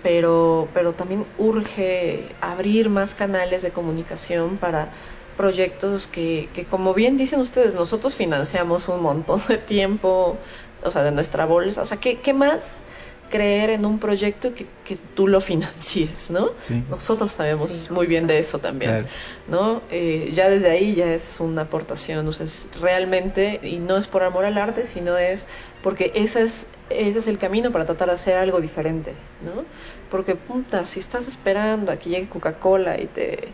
pero, 0.00 0.70
pero 0.74 0.94
también 0.94 1.26
urge 1.36 2.36
abrir 2.40 2.88
más 2.88 3.14
canales 3.14 3.62
de 3.62 3.72
comunicación 3.72 4.58
para 4.58 4.92
proyectos 5.36 6.06
que, 6.08 6.50
que, 6.54 6.66
como 6.66 6.94
bien 6.94 7.16
dicen 7.16 7.40
ustedes, 7.40 7.74
nosotros 7.74 8.14
financiamos 8.14 8.88
un 8.88 9.00
montón 9.02 9.40
de 9.48 9.58
tiempo, 9.58 10.40
o 10.82 10.90
sea, 10.90 11.02
de 11.04 11.12
nuestra 11.12 11.46
bolsa, 11.46 11.82
o 11.82 11.86
sea, 11.86 11.98
¿qué, 11.98 12.20
qué 12.20 12.32
más 12.32 12.84
creer 13.32 13.70
en 13.70 13.84
un 13.84 13.98
proyecto 13.98 14.54
que, 14.54 14.66
que 14.84 14.96
tú 14.96 15.26
lo 15.26 15.40
financies, 15.40 16.30
¿no? 16.30 16.50
Sí. 16.60 16.84
Nosotros 16.88 17.32
sabemos 17.32 17.68
Sí, 17.72 17.92
muy 17.92 18.06
bien 18.06 18.28
de 18.28 18.38
eso 18.38 18.58
también. 18.58 18.90
Claro. 18.90 19.08
¿no? 19.48 19.82
Eh, 19.90 20.30
ya 20.34 20.48
desde 20.48 20.70
ahí 20.70 20.94
ya 20.94 21.12
es 21.12 21.40
una 21.40 21.62
aportación, 21.62 22.28
o 22.28 22.32
sea, 22.32 22.44
es 22.46 22.68
realmente, 22.80 23.58
y 23.62 23.78
no 23.78 23.96
es 23.96 24.06
por 24.06 24.22
amor 24.22 24.44
al 24.44 24.58
arte, 24.58 24.84
sino 24.86 25.16
es 25.16 25.46
porque 25.82 26.12
ese 26.14 26.42
es, 26.42 26.66
ese 26.90 27.18
es 27.18 27.26
el 27.26 27.38
camino 27.38 27.72
para 27.72 27.84
tratar 27.84 28.08
de 28.08 28.14
hacer 28.14 28.36
algo 28.36 28.60
diferente, 28.60 29.14
¿no? 29.44 29.64
Porque, 30.10 30.36
puta, 30.36 30.84
si 30.84 31.00
estás 31.00 31.26
esperando 31.26 31.90
a 31.90 31.96
que 31.96 32.10
llegue 32.10 32.28
Coca-Cola 32.28 33.00
y 33.00 33.06
te... 33.06 33.48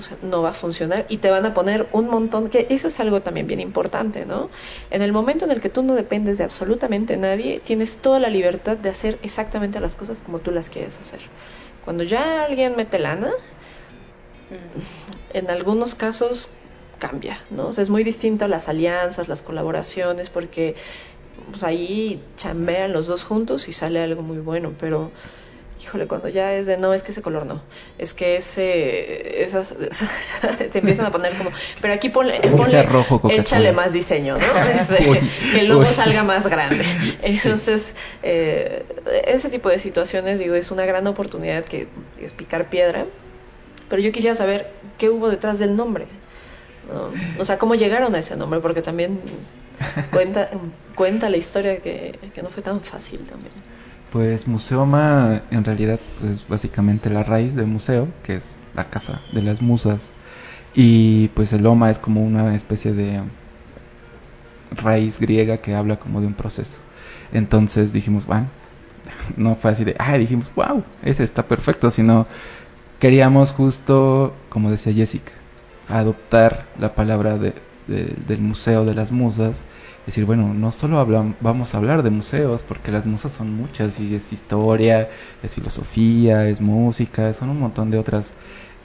O 0.00 0.02
sea, 0.02 0.16
no 0.22 0.40
va 0.40 0.48
a 0.48 0.54
funcionar 0.54 1.04
y 1.10 1.18
te 1.18 1.28
van 1.28 1.44
a 1.44 1.52
poner 1.52 1.86
un 1.92 2.08
montón, 2.08 2.48
que 2.48 2.66
eso 2.70 2.88
es 2.88 3.00
algo 3.00 3.20
también 3.20 3.46
bien 3.46 3.60
importante, 3.60 4.24
¿no? 4.24 4.48
En 4.90 5.02
el 5.02 5.12
momento 5.12 5.44
en 5.44 5.50
el 5.50 5.60
que 5.60 5.68
tú 5.68 5.82
no 5.82 5.94
dependes 5.94 6.38
de 6.38 6.44
absolutamente 6.44 7.18
nadie, 7.18 7.60
tienes 7.62 7.98
toda 7.98 8.18
la 8.18 8.30
libertad 8.30 8.78
de 8.78 8.88
hacer 8.88 9.18
exactamente 9.22 9.78
las 9.78 9.96
cosas 9.96 10.20
como 10.20 10.38
tú 10.38 10.52
las 10.52 10.70
quieres 10.70 10.98
hacer. 10.98 11.20
Cuando 11.84 12.02
ya 12.02 12.44
alguien 12.44 12.76
mete 12.76 12.98
lana, 12.98 13.30
en 15.34 15.50
algunos 15.50 15.94
casos 15.94 16.48
cambia, 16.98 17.44
¿no? 17.50 17.68
O 17.68 17.72
sea, 17.74 17.82
es 17.82 17.90
muy 17.90 18.02
distinto 18.02 18.48
las 18.48 18.70
alianzas, 18.70 19.28
las 19.28 19.42
colaboraciones, 19.42 20.30
porque 20.30 20.76
pues, 21.50 21.62
ahí 21.62 22.22
chambean 22.38 22.94
los 22.94 23.06
dos 23.06 23.22
juntos 23.22 23.68
y 23.68 23.72
sale 23.74 24.00
algo 24.00 24.22
muy 24.22 24.38
bueno, 24.38 24.72
pero 24.80 25.10
híjole, 25.82 26.06
cuando 26.06 26.28
ya 26.28 26.52
es 26.54 26.66
de 26.66 26.76
no, 26.76 26.92
es 26.92 27.02
que 27.02 27.12
ese 27.12 27.22
color 27.22 27.46
no, 27.46 27.60
es 27.98 28.12
que 28.12 28.36
ese, 28.36 29.42
esas, 29.44 29.72
esas- 29.72 30.40
te 30.72 30.78
empiezan 30.78 31.06
a 31.06 31.10
poner 31.12 31.32
como, 31.34 31.50
pero 31.80 31.94
aquí 31.94 32.08
ponle, 32.10 32.40
ponle- 32.42 32.84
rojo 32.86 33.20
échale 33.30 33.72
más 33.72 33.92
diseño, 33.92 34.36
¿no? 34.36 34.70
Este, 34.74 35.08
Uy, 35.08 35.18
que 35.52 35.60
el 35.60 35.68
logo 35.68 35.82
uy. 35.82 35.92
salga 35.94 36.22
más 36.22 36.46
grande. 36.48 36.84
Entonces, 37.22 37.94
eh, 38.22 38.84
ese 39.26 39.48
tipo 39.48 39.68
de 39.70 39.78
situaciones, 39.78 40.38
digo, 40.38 40.54
es 40.54 40.70
una 40.70 40.84
gran 40.84 41.06
oportunidad 41.06 41.64
que 41.64 41.88
es 42.20 42.32
picar 42.32 42.68
piedra, 42.68 43.06
pero 43.88 44.02
yo 44.02 44.12
quisiera 44.12 44.34
saber 44.36 44.66
qué 44.98 45.08
hubo 45.08 45.28
detrás 45.30 45.58
del 45.58 45.76
nombre. 45.76 46.06
¿no? 46.92 47.10
O 47.40 47.44
sea, 47.44 47.58
cómo 47.58 47.74
llegaron 47.74 48.14
a 48.14 48.18
ese 48.18 48.36
nombre, 48.36 48.60
porque 48.60 48.82
también 48.82 49.18
cuenta, 50.12 50.50
cuenta 50.94 51.28
la 51.30 51.36
historia 51.38 51.80
que, 51.80 52.18
que 52.34 52.42
no 52.42 52.50
fue 52.50 52.62
tan 52.62 52.80
fácil 52.82 53.20
también. 53.20 53.52
Pues 54.12 54.46
Museoma 54.48 55.42
en 55.50 55.64
realidad 55.64 56.00
pues, 56.18 56.32
es 56.32 56.48
básicamente 56.48 57.10
la 57.10 57.22
raíz 57.22 57.54
de 57.54 57.64
museo, 57.64 58.08
que 58.22 58.34
es 58.36 58.54
la 58.74 58.90
casa 58.90 59.20
de 59.32 59.42
las 59.42 59.62
musas. 59.62 60.12
Y 60.74 61.28
pues 61.28 61.52
el 61.52 61.66
Oma 61.66 61.90
es 61.90 61.98
como 61.98 62.22
una 62.24 62.54
especie 62.54 62.92
de 62.94 63.22
raíz 64.76 65.18
griega 65.18 65.58
que 65.58 65.74
habla 65.74 65.96
como 65.98 66.20
de 66.20 66.26
un 66.26 66.34
proceso. 66.34 66.78
Entonces 67.32 67.92
dijimos, 67.92 68.26
bueno, 68.26 68.46
no 69.36 69.56
fue 69.56 69.70
así 69.72 69.84
de, 69.84 69.96
ah, 69.98 70.16
dijimos, 70.18 70.50
wow, 70.54 70.84
ese 71.02 71.24
está 71.24 71.44
perfecto, 71.48 71.90
sino 71.90 72.26
queríamos 73.00 73.52
justo, 73.52 74.34
como 74.48 74.70
decía 74.70 74.92
Jessica, 74.94 75.32
adoptar 75.88 76.66
la 76.78 76.94
palabra 76.94 77.38
de, 77.38 77.54
de- 77.88 78.14
del 78.26 78.40
museo 78.40 78.84
de 78.84 78.94
las 78.94 79.12
musas 79.12 79.62
decir, 80.06 80.24
bueno, 80.24 80.54
no 80.54 80.72
solo 80.72 81.04
vamos 81.40 81.74
a 81.74 81.78
hablar 81.78 82.02
de 82.02 82.10
museos, 82.10 82.62
porque 82.62 82.90
las 82.90 83.06
musas 83.06 83.32
son 83.32 83.54
muchas, 83.54 84.00
y 84.00 84.14
es 84.14 84.32
historia, 84.32 85.08
es 85.42 85.54
filosofía, 85.54 86.46
es 86.48 86.60
música, 86.60 87.32
son 87.32 87.50
un 87.50 87.60
montón 87.60 87.90
de 87.90 87.98
otras 87.98 88.32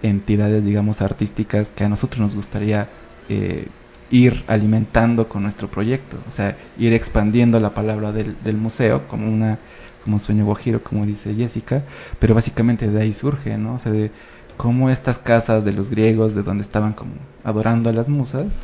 entidades, 0.02 0.66
digamos, 0.66 1.02
artísticas 1.02 1.72
que 1.72 1.84
a 1.84 1.90
nosotros 1.90 2.20
nos 2.22 2.36
gustaría 2.36 2.90
eh, 3.30 3.68
ir 4.12 4.44
alimentando 4.48 5.28
con 5.28 5.44
nuestro 5.44 5.68
proyecto, 5.68 6.18
o 6.28 6.32
sea, 6.32 6.56
ir 6.78 6.94
expandiendo 6.94 7.60
la 7.60 7.74
palabra 7.74 8.12
del, 8.12 8.36
del 8.44 8.58
museo 8.58 9.08
como 9.08 9.28
una 9.32 9.60
como 10.04 10.20
sueño 10.20 10.46
guajiro, 10.46 10.84
como 10.84 11.04
dice 11.04 11.34
Jessica, 11.34 11.84
pero 12.20 12.36
básicamente 12.36 12.88
de 12.88 13.02
ahí 13.02 13.12
surge, 13.12 13.58
¿no? 13.58 13.74
O 13.74 13.80
sea, 13.80 13.92
de 13.92 14.12
cómo 14.56 14.92
estas 14.92 15.18
casas 15.18 15.66
de 15.66 15.74
los 15.74 15.90
griegos, 15.90 16.36
de 16.36 16.44
donde 16.44 16.62
estaban 16.62 16.94
como 16.94 17.14
adorando 17.44 17.90
a 17.90 17.94
las 17.94 18.08
musas, 18.08 18.56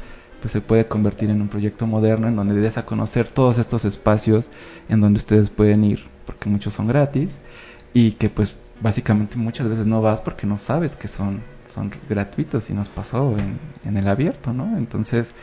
pues 0.42 0.52
se 0.52 0.62
puede 0.62 0.88
convertir 0.88 1.30
en 1.30 1.42
un 1.42 1.48
proyecto 1.48 1.88
moderno 1.88 2.28
en 2.28 2.36
donde 2.36 2.60
des 2.60 2.78
a 2.78 2.86
conocer 2.86 3.28
todos 3.28 3.60
estos 3.60 3.86
espacios 3.86 4.50
en 4.90 5.00
donde 5.00 5.18
ustedes 5.18 5.50
pueden 5.50 5.84
ir, 5.84 6.06
porque 6.26 6.50
muchos 6.50 6.74
son 6.74 6.88
gratis 6.88 7.40
y 7.94 8.14
que 8.14 8.30
pues 8.30 8.56
básicamente 8.82 9.38
muchas 9.38 9.70
veces 9.70 9.86
no 9.86 10.02
vas 10.02 10.22
porque 10.22 10.48
no 10.48 10.58
sabes 10.58 10.96
que 10.96 11.08
son, 11.08 11.42
son 11.70 11.92
gratuitos 12.10 12.70
y 12.70 12.74
nos 12.74 12.90
pasó 12.90 13.38
en, 13.38 13.60
en 13.86 13.98
el 13.98 14.08
abierto, 14.08 14.52
¿no? 14.52 14.78
Entonces 14.78 15.34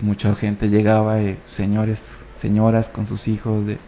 mucha 0.00 0.34
gente 0.34 0.68
llegaba, 0.68 1.16
señores, 1.46 2.18
señoras 2.36 2.88
con 2.88 3.06
sus 3.06 3.28
hijos 3.28 3.66
de, 3.66 3.78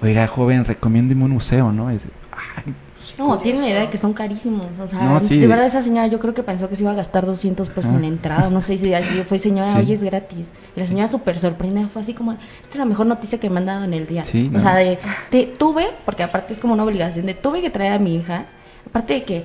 oiga 0.00 0.26
joven, 0.26 0.64
recomiéndeme 0.64 1.24
un 1.24 1.32
museo, 1.32 1.72
¿no? 1.72 1.90
"Ay, 2.36 2.74
No, 3.18 3.38
tienen 3.38 3.60
la 3.62 3.68
idea 3.68 3.80
de 3.82 3.90
que 3.90 3.98
son 3.98 4.12
carísimos. 4.14 4.66
O 4.80 4.88
sea, 4.88 5.00
No, 5.02 5.20
sí. 5.20 5.38
de 5.38 5.46
verdad 5.46 5.66
esa 5.66 5.82
señora 5.82 6.06
yo 6.08 6.18
creo 6.18 6.32
que 6.34 6.42
pensó 6.42 6.68
que 6.68 6.74
se 6.76 6.82
iba 6.82 6.90
a 6.92 6.94
gastar 6.94 7.26
200 7.26 7.68
pesos 7.68 7.86
Ajá. 7.90 7.96
en 7.96 8.02
la 8.02 8.08
entrada. 8.08 8.50
No 8.50 8.60
sé 8.60 8.78
si 8.78 8.92
así 8.94 9.22
fue 9.24 9.38
señora, 9.38 9.72
Sí. 9.72 9.78
oye, 9.78 9.94
es 9.94 10.02
gratis. 10.02 10.48
Y 10.74 10.80
la 10.80 10.86
señora 10.86 11.08
súper 11.08 11.38
sorprendida. 11.38 11.86
Fue 11.88 12.02
así 12.02 12.14
como, 12.14 12.32
esta 12.32 12.70
es 12.72 12.76
la 12.76 12.86
mejor 12.86 13.06
noticia 13.06 13.38
que 13.38 13.50
me 13.50 13.58
han 13.58 13.66
dado 13.66 13.84
en 13.84 13.94
el 13.94 14.06
día. 14.06 14.24
Sí, 14.24 14.48
O 14.52 14.56
¿no? 14.56 14.60
sea, 14.60 14.74
de, 14.76 14.98
te- 15.30 15.46
tuve, 15.46 15.86
porque 16.04 16.22
aparte 16.22 16.54
es 16.54 16.60
como 16.60 16.72
una 16.72 16.82
obligación, 16.84 17.26
de 17.26 17.34
tuve 17.34 17.60
que 17.62 17.70
traer 17.70 17.92
a 17.92 17.98
mi 17.98 18.16
hija. 18.16 18.46
Aparte 18.86 19.14
de 19.14 19.24
que 19.24 19.44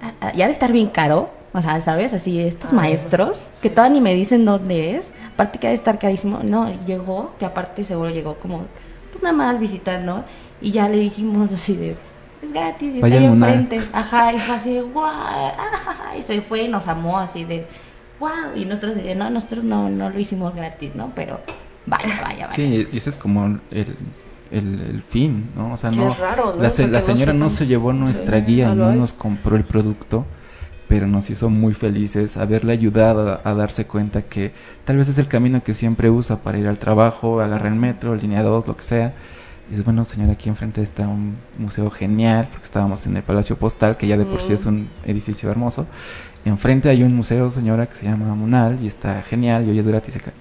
a- 0.00 0.26
a- 0.28 0.32
ya 0.34 0.46
de 0.46 0.52
estar 0.52 0.70
bien 0.70 0.88
caro. 0.88 1.30
O 1.52 1.60
sea, 1.62 1.80
¿sabes? 1.80 2.12
Así, 2.12 2.38
estos 2.38 2.70
Ah, 2.72 2.76
maestros, 2.76 3.48
que 3.60 3.70
todavía 3.70 3.94
ni 3.94 4.00
me 4.02 4.14
dicen 4.14 4.44
dónde 4.44 4.96
es. 4.96 5.06
Aparte 5.34 5.58
que 5.58 5.66
ha 5.66 5.70
de 5.70 5.76
estar 5.76 5.98
carísimo. 5.98 6.40
No, 6.44 6.70
llegó, 6.86 7.32
que 7.40 7.44
aparte 7.46 7.82
seguro 7.82 8.10
llegó 8.10 8.34
como, 8.34 8.66
pues 9.10 9.22
nada 9.22 9.34
más 9.34 9.58
visitar, 9.58 10.00
¿no? 10.02 10.22
Y 10.60 10.70
ya 10.70 10.88
le 10.88 10.98
dijimos 10.98 11.50
así 11.50 11.74
de, 11.74 11.96
es 12.42 12.52
gratis 12.52 12.94
y 12.94 13.00
está 13.00 13.06
ahí 13.16 13.24
enfrente. 13.24 13.80
Ajá, 13.92 14.32
y 14.32 14.38
fue 14.38 14.54
así, 14.54 14.78
guau, 14.80 15.06
ah, 15.12 16.14
y 16.18 16.22
se 16.22 16.40
fue 16.42 16.62
y 16.64 16.68
nos 16.68 16.86
amó 16.88 17.18
así 17.18 17.44
de, 17.44 17.66
wow, 18.18 18.56
y 18.56 18.64
nosotros 18.64 18.96
no, 19.16 19.30
nosotros 19.30 19.64
no, 19.64 19.88
no 19.88 20.10
lo 20.10 20.18
hicimos 20.18 20.54
gratis, 20.54 20.94
¿no? 20.94 21.12
Pero 21.14 21.40
vaya, 21.86 22.04
vaya, 22.22 22.46
vaya. 22.46 22.56
Sí, 22.56 22.88
y 22.92 22.96
ese 22.96 23.10
es 23.10 23.16
como 23.16 23.46
el, 23.70 23.96
el, 24.50 24.80
el 24.80 25.02
fin, 25.02 25.50
¿no? 25.56 25.72
O 25.72 25.76
sea, 25.76 25.90
no, 25.90 26.14
raro, 26.14 26.54
¿no? 26.56 26.62
la, 26.62 26.70
se- 26.70 26.88
la 26.88 27.00
señora 27.00 27.32
no 27.32 27.50
se 27.50 27.66
llevó 27.66 27.92
nuestra 27.92 28.38
Sí, 28.40 28.44
guía, 28.46 28.74
no 28.74 28.92
nos 28.92 29.12
compró 29.12 29.56
el 29.56 29.64
producto, 29.64 30.26
pero 30.88 31.06
nos 31.06 31.30
hizo 31.30 31.50
muy 31.50 31.72
felices 31.74 32.36
haberle 32.36 32.72
ayudado 32.72 33.40
a, 33.44 33.48
a 33.48 33.54
darse 33.54 33.86
cuenta 33.86 34.22
que 34.22 34.52
tal 34.84 34.96
vez 34.96 35.08
es 35.08 35.18
el 35.18 35.28
camino 35.28 35.62
que 35.62 35.74
siempre 35.74 36.10
usa 36.10 36.42
para 36.42 36.58
ir 36.58 36.66
al 36.66 36.78
trabajo, 36.78 37.40
agarrar 37.40 37.72
el 37.72 37.78
metro, 37.78 38.14
línea 38.16 38.42
2, 38.42 38.66
lo 38.66 38.76
que 38.76 38.82
sea, 38.82 39.14
dices, 39.70 39.84
bueno, 39.84 40.04
señora, 40.04 40.32
aquí 40.32 40.48
enfrente 40.48 40.82
está 40.82 41.08
un 41.08 41.36
museo 41.58 41.90
genial, 41.90 42.48
porque 42.50 42.64
estábamos 42.64 43.06
en 43.06 43.16
el 43.16 43.22
Palacio 43.22 43.56
Postal, 43.56 43.96
que 43.96 44.06
ya 44.06 44.16
de 44.16 44.26
por 44.26 44.42
sí 44.42 44.52
es 44.52 44.66
Mm. 44.66 44.68
un 44.68 44.88
edificio 45.04 45.50
hermoso. 45.50 45.86
Enfrente 46.44 46.88
hay 46.88 47.02
un 47.02 47.14
museo, 47.14 47.50
señora, 47.50 47.86
que 47.86 47.94
se 47.94 48.06
llama 48.06 48.34
Munal, 48.34 48.78
y 48.82 48.86
está 48.86 49.22
genial, 49.22 49.66
y 49.66 49.70
hoy 49.70 49.78
es 49.78 49.86
gratis. 49.86 50.16
Y 50.16 50.18
acá, 50.18 50.32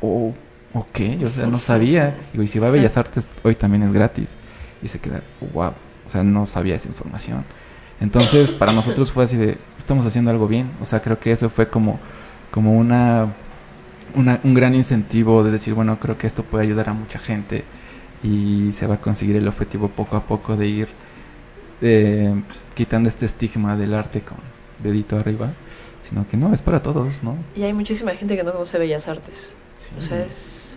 oh, 0.00 0.34
ok, 0.74 1.00
o 1.24 1.28
sea, 1.28 1.46
no 1.46 1.58
sabía. 1.58 2.16
Digo, 2.32 2.42
y 2.42 2.48
si 2.48 2.58
va 2.58 2.68
a 2.68 2.70
Bellas 2.70 2.96
Artes, 2.96 3.28
hoy 3.44 3.54
también 3.54 3.82
es 3.84 3.92
gratis. 3.92 4.34
Y 4.82 4.88
se 4.88 4.98
queda, 4.98 5.22
wow, 5.54 5.72
o 6.04 6.08
sea, 6.08 6.22
no 6.22 6.46
sabía 6.46 6.74
esa 6.74 6.88
información. 6.88 7.44
Entonces, 8.00 8.52
para 8.52 8.72
nosotros 8.72 9.12
fue 9.12 9.24
así 9.24 9.36
de, 9.36 9.56
estamos 9.78 10.04
haciendo 10.06 10.30
algo 10.30 10.48
bien. 10.48 10.70
O 10.80 10.84
sea, 10.84 11.00
creo 11.00 11.18
que 11.18 11.32
eso 11.32 11.48
fue 11.48 11.68
como, 11.68 11.98
como 12.50 12.76
una, 12.76 13.28
una, 14.14 14.40
un 14.42 14.54
gran 14.54 14.74
incentivo 14.74 15.44
de 15.44 15.50
decir, 15.50 15.74
bueno, 15.74 15.98
creo 16.00 16.18
que 16.18 16.26
esto 16.26 16.42
puede 16.42 16.64
ayudar 16.64 16.88
a 16.88 16.92
mucha 16.92 17.18
gente 17.18 17.64
y 18.26 18.72
se 18.72 18.86
va 18.86 18.94
a 18.94 19.00
conseguir 19.00 19.36
el 19.36 19.46
objetivo 19.46 19.88
poco 19.88 20.16
a 20.16 20.22
poco 20.22 20.56
de 20.56 20.66
ir 20.66 20.88
eh, 21.80 22.34
quitando 22.74 23.08
este 23.08 23.26
estigma 23.26 23.76
del 23.76 23.94
arte 23.94 24.22
con 24.22 24.38
dedito 24.82 25.16
arriba, 25.16 25.50
sino 26.08 26.26
que 26.28 26.36
no, 26.36 26.52
es 26.52 26.62
para 26.62 26.82
todos, 26.82 27.22
¿no? 27.22 27.36
Y 27.54 27.62
hay 27.62 27.72
muchísima 27.72 28.12
gente 28.12 28.36
que 28.36 28.44
no 28.44 28.52
conoce 28.52 28.78
Bellas 28.78 29.08
Artes. 29.08 29.54
Sí. 29.76 29.90
O 29.98 30.02
sea, 30.02 30.24
es 30.24 30.74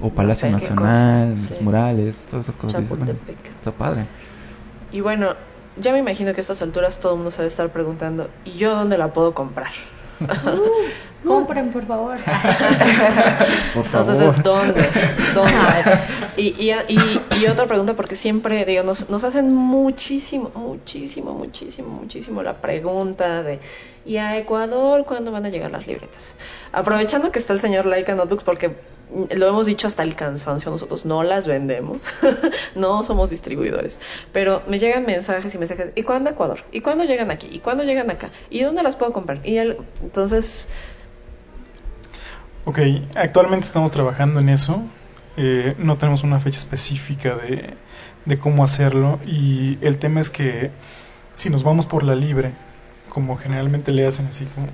O 0.00 0.10
Palacio 0.10 0.50
Nacional, 0.50 1.34
cosa, 1.34 1.48
los 1.48 1.58
sí. 1.58 1.64
murales, 1.64 2.16
todas 2.30 2.46
esas 2.46 2.56
cosas. 2.56 2.80
dices, 2.80 2.96
bueno, 2.96 3.14
está 3.54 3.72
padre. 3.72 4.04
Y 4.92 5.00
bueno, 5.00 5.34
ya 5.80 5.92
me 5.92 5.98
imagino 5.98 6.32
que 6.32 6.40
a 6.40 6.42
estas 6.42 6.62
alturas 6.62 7.00
todo 7.00 7.12
el 7.12 7.18
mundo 7.18 7.30
se 7.30 7.38
debe 7.38 7.48
estar 7.48 7.70
preguntando, 7.70 8.30
¿y 8.44 8.52
yo 8.52 8.74
dónde 8.74 8.96
la 8.96 9.12
puedo 9.12 9.34
comprar? 9.34 9.72
Compren, 11.26 11.70
por 11.70 11.84
favor. 11.86 12.16
Por 13.74 13.84
Entonces, 13.86 14.18
favor. 14.18 14.34
¿es 14.36 14.42
¿dónde? 14.42 14.88
¿Dónde? 15.34 15.52
Y, 16.36 16.48
y, 16.48 16.70
y, 16.88 17.20
y 17.40 17.46
otra 17.46 17.64
pregunta, 17.66 17.94
porque 17.94 18.14
siempre, 18.14 18.66
digo, 18.66 18.82
nos, 18.82 19.08
nos 19.08 19.24
hacen 19.24 19.54
muchísimo, 19.54 20.50
muchísimo, 20.54 21.32
muchísimo, 21.32 21.88
muchísimo 21.88 22.42
la 22.42 22.52
pregunta 22.60 23.42
de, 23.42 23.58
¿y 24.04 24.18
a 24.18 24.36
Ecuador 24.36 25.06
cuándo 25.06 25.32
van 25.32 25.46
a 25.46 25.48
llegar 25.48 25.70
las 25.70 25.86
libretas? 25.86 26.34
Aprovechando 26.72 27.32
que 27.32 27.38
está 27.38 27.54
el 27.54 27.60
señor 27.60 27.86
Laika 27.86 28.14
Notebooks, 28.14 28.44
porque 28.44 28.76
lo 29.30 29.46
hemos 29.48 29.64
dicho 29.64 29.86
hasta 29.86 30.02
el 30.02 30.14
cansancio, 30.14 30.70
nosotros 30.70 31.06
no 31.06 31.22
las 31.22 31.46
vendemos, 31.46 32.12
no 32.74 33.02
somos 33.02 33.30
distribuidores, 33.30 33.98
pero 34.32 34.60
me 34.66 34.78
llegan 34.78 35.06
mensajes 35.06 35.54
y 35.54 35.58
mensajes, 35.58 35.92
¿y 35.94 36.02
cuándo 36.02 36.28
Ecuador? 36.28 36.64
¿Y 36.70 36.82
cuándo 36.82 37.04
llegan 37.04 37.30
aquí? 37.30 37.48
¿Y 37.50 37.60
cuándo 37.60 37.82
llegan 37.82 38.10
acá? 38.10 38.28
¿Y 38.50 38.60
dónde 38.60 38.82
las 38.82 38.96
puedo 38.96 39.14
comprar? 39.14 39.38
Y 39.42 39.56
el- 39.56 39.78
entonces, 40.02 40.68
Ok, 42.68 42.80
actualmente 43.14 43.64
estamos 43.64 43.92
trabajando 43.92 44.40
en 44.40 44.48
eso. 44.48 44.82
Eh, 45.36 45.76
no 45.78 45.98
tenemos 45.98 46.24
una 46.24 46.40
fecha 46.40 46.58
específica 46.58 47.36
de, 47.36 47.74
de 48.24 48.38
cómo 48.40 48.64
hacerlo. 48.64 49.20
Y 49.24 49.78
el 49.82 49.98
tema 49.98 50.20
es 50.20 50.30
que 50.30 50.72
si 51.36 51.48
nos 51.48 51.62
vamos 51.62 51.86
por 51.86 52.02
la 52.02 52.16
libre, 52.16 52.50
como 53.08 53.36
generalmente 53.36 53.92
le 53.92 54.04
hacen 54.04 54.26
así 54.26 54.46
como, 54.46 54.66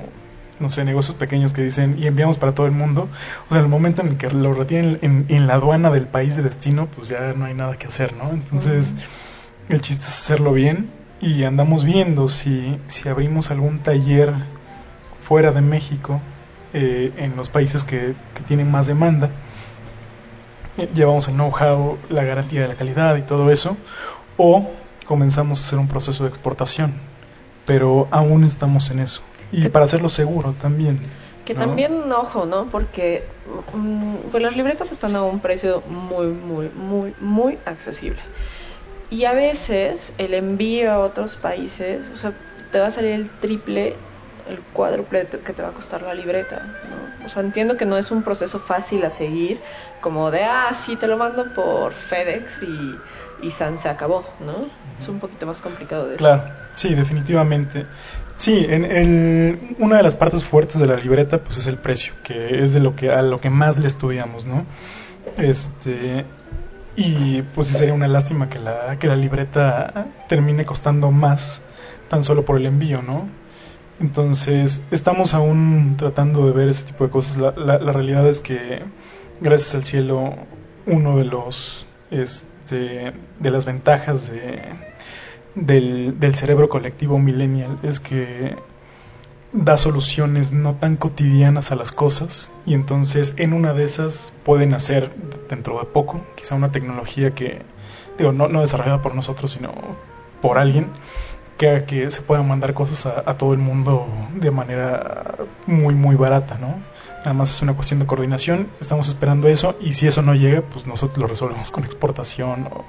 no 0.58 0.70
sé, 0.70 0.86
negocios 0.86 1.18
pequeños 1.18 1.52
que 1.52 1.60
dicen 1.60 1.96
y 1.98 2.06
enviamos 2.06 2.38
para 2.38 2.54
todo 2.54 2.64
el 2.64 2.72
mundo, 2.72 3.10
o 3.46 3.50
sea, 3.50 3.58
en 3.58 3.66
el 3.66 3.70
momento 3.70 4.00
en 4.00 4.08
el 4.08 4.16
que 4.16 4.30
lo 4.30 4.54
retienen 4.54 4.98
en, 5.02 5.26
en 5.28 5.46
la 5.46 5.54
aduana 5.56 5.90
del 5.90 6.06
país 6.06 6.34
de 6.34 6.44
destino, 6.44 6.88
pues 6.96 7.10
ya 7.10 7.34
no 7.34 7.44
hay 7.44 7.52
nada 7.52 7.76
que 7.76 7.88
hacer, 7.88 8.14
¿no? 8.14 8.30
Entonces, 8.30 8.94
el 9.68 9.82
chiste 9.82 10.06
es 10.06 10.12
hacerlo 10.12 10.54
bien 10.54 10.88
y 11.20 11.44
andamos 11.44 11.84
viendo 11.84 12.30
si, 12.30 12.78
si 12.88 13.10
abrimos 13.10 13.50
algún 13.50 13.80
taller 13.80 14.32
fuera 15.22 15.52
de 15.52 15.60
México, 15.60 16.22
eh, 16.74 17.12
en 17.16 17.36
los 17.36 17.50
países 17.50 17.84
que, 17.84 18.14
que 18.34 18.42
tienen 18.46 18.70
más 18.70 18.86
demanda. 18.86 19.30
Llevamos 20.94 21.28
el 21.28 21.34
know-how, 21.34 21.98
la 22.08 22.24
garantía 22.24 22.62
de 22.62 22.68
la 22.68 22.74
calidad 22.74 23.16
y 23.16 23.22
todo 23.22 23.50
eso. 23.50 23.76
O 24.36 24.70
comenzamos 25.04 25.60
a 25.60 25.66
hacer 25.66 25.78
un 25.78 25.88
proceso 25.88 26.24
de 26.24 26.30
exportación. 26.30 26.94
Pero 27.66 28.08
aún 28.10 28.44
estamos 28.44 28.90
en 28.90 29.00
eso. 29.00 29.22
Y 29.52 29.68
para 29.68 29.84
hacerlo 29.84 30.08
seguro 30.08 30.54
también. 30.60 30.98
Que 31.44 31.54
¿no? 31.54 31.60
también, 31.60 32.10
ojo, 32.10 32.46
¿no? 32.46 32.66
Porque 32.66 33.24
mm, 33.74 34.30
pues 34.30 34.42
las 34.42 34.56
libretas 34.56 34.92
están 34.92 35.14
a 35.16 35.22
un 35.22 35.40
precio 35.40 35.82
muy, 35.88 36.28
muy, 36.28 36.70
muy, 36.70 37.14
muy 37.20 37.58
accesible. 37.66 38.20
Y 39.10 39.26
a 39.26 39.32
veces 39.32 40.14
el 40.16 40.32
envío 40.32 40.90
a 40.90 40.98
otros 41.00 41.36
países, 41.36 42.10
o 42.14 42.16
sea, 42.16 42.32
te 42.70 42.78
va 42.78 42.86
a 42.86 42.90
salir 42.90 43.12
el 43.12 43.28
triple, 43.28 43.94
el 44.48 44.60
cuádruple 44.72 45.26
que 45.26 45.52
te 45.52 45.62
va 45.62 45.68
a 45.68 45.72
costar 45.72 46.02
la 46.02 46.14
libreta, 46.14 46.62
¿no? 46.90 47.24
O 47.24 47.28
sea, 47.28 47.42
entiendo 47.42 47.76
que 47.76 47.86
no 47.86 47.96
es 47.96 48.10
un 48.10 48.22
proceso 48.22 48.58
fácil 48.58 49.04
a 49.04 49.10
seguir, 49.10 49.60
como 50.00 50.30
de, 50.30 50.44
ah, 50.44 50.72
sí, 50.74 50.96
te 50.96 51.06
lo 51.06 51.16
mando 51.16 51.52
por 51.52 51.92
FedEx 51.92 52.62
y, 52.62 52.98
y 53.40 53.50
San 53.50 53.78
se 53.78 53.88
acabó, 53.88 54.24
¿no? 54.40 54.66
Es 54.98 55.08
un 55.08 55.20
poquito 55.20 55.46
más 55.46 55.62
complicado 55.62 56.06
de 56.06 56.14
eso. 56.14 56.18
Claro, 56.18 56.44
sí, 56.74 56.94
definitivamente. 56.94 57.86
Sí, 58.36 58.66
en 58.68 58.84
el, 58.84 59.76
una 59.78 59.98
de 59.98 60.02
las 60.02 60.16
partes 60.16 60.42
fuertes 60.42 60.80
de 60.80 60.86
la 60.86 60.96
libreta 60.96 61.38
pues 61.38 61.58
es 61.58 61.66
el 61.66 61.76
precio, 61.76 62.12
que 62.24 62.62
es 62.62 62.72
de 62.72 62.80
lo 62.80 62.96
que 62.96 63.10
a 63.10 63.22
lo 63.22 63.40
que 63.40 63.50
más 63.50 63.78
le 63.78 63.86
estudiamos, 63.86 64.46
¿no? 64.46 64.64
Este 65.38 66.24
y 66.96 67.42
pues 67.54 67.68
sí 67.68 67.74
sería 67.74 67.94
una 67.94 68.08
lástima 68.08 68.48
que 68.48 68.58
la 68.58 68.98
que 68.98 69.06
la 69.06 69.16
libreta 69.16 70.06
termine 70.28 70.66
costando 70.66 71.10
más 71.10 71.62
tan 72.08 72.24
solo 72.24 72.44
por 72.44 72.56
el 72.56 72.66
envío, 72.66 73.00
¿no? 73.00 73.28
Entonces, 74.00 74.82
estamos 74.90 75.34
aún 75.34 75.96
tratando 75.96 76.46
de 76.46 76.52
ver 76.52 76.68
ese 76.68 76.84
tipo 76.84 77.04
de 77.04 77.10
cosas. 77.10 77.36
La, 77.36 77.78
la, 77.78 77.92
realidad 77.92 78.26
es 78.28 78.40
que, 78.40 78.82
gracias 79.40 79.74
al 79.74 79.84
cielo, 79.84 80.34
uno 80.86 81.16
de 81.16 81.24
los 81.24 81.86
este, 82.10 83.12
de 83.38 83.50
las 83.50 83.64
ventajas 83.64 84.30
de, 84.30 84.62
del, 85.54 86.18
del 86.20 86.34
cerebro 86.34 86.68
colectivo 86.68 87.18
millennial 87.18 87.78
es 87.82 88.00
que 88.00 88.56
da 89.52 89.76
soluciones 89.76 90.52
no 90.52 90.74
tan 90.76 90.96
cotidianas 90.96 91.72
a 91.72 91.76
las 91.76 91.92
cosas 91.92 92.50
y 92.64 92.74
entonces 92.74 93.34
en 93.36 93.52
una 93.52 93.74
de 93.74 93.84
esas 93.84 94.32
pueden 94.44 94.72
hacer 94.72 95.10
dentro 95.50 95.78
de 95.78 95.84
poco 95.84 96.24
quizá 96.36 96.54
una 96.54 96.72
tecnología 96.72 97.34
que 97.34 97.60
digo 98.16 98.32
no, 98.32 98.48
no 98.48 98.62
desarrollada 98.62 99.02
por 99.02 99.14
nosotros 99.14 99.50
sino 99.50 99.72
por 100.40 100.56
alguien 100.56 100.86
que 101.62 101.68
haga 101.68 101.86
que 101.86 102.10
se 102.10 102.22
puedan 102.22 102.48
mandar 102.48 102.74
cosas 102.74 103.06
a, 103.06 103.22
a 103.30 103.38
todo 103.38 103.52
el 103.52 103.60
mundo 103.60 104.08
de 104.34 104.50
manera 104.50 105.36
muy 105.66 105.94
muy 105.94 106.16
barata 106.16 106.58
no 106.58 106.74
nada 107.18 107.34
más 107.34 107.54
es 107.54 107.62
una 107.62 107.74
cuestión 107.74 108.00
de 108.00 108.06
coordinación. 108.06 108.66
Estamos 108.80 109.06
esperando 109.06 109.46
eso 109.46 109.76
y 109.80 109.92
si 109.92 110.08
eso 110.08 110.22
no 110.22 110.34
llega 110.34 110.62
pues 110.62 110.88
nosotros 110.88 111.18
lo 111.18 111.28
resolvemos 111.28 111.70
con 111.70 111.84
exportación 111.84 112.66
o, 112.66 112.84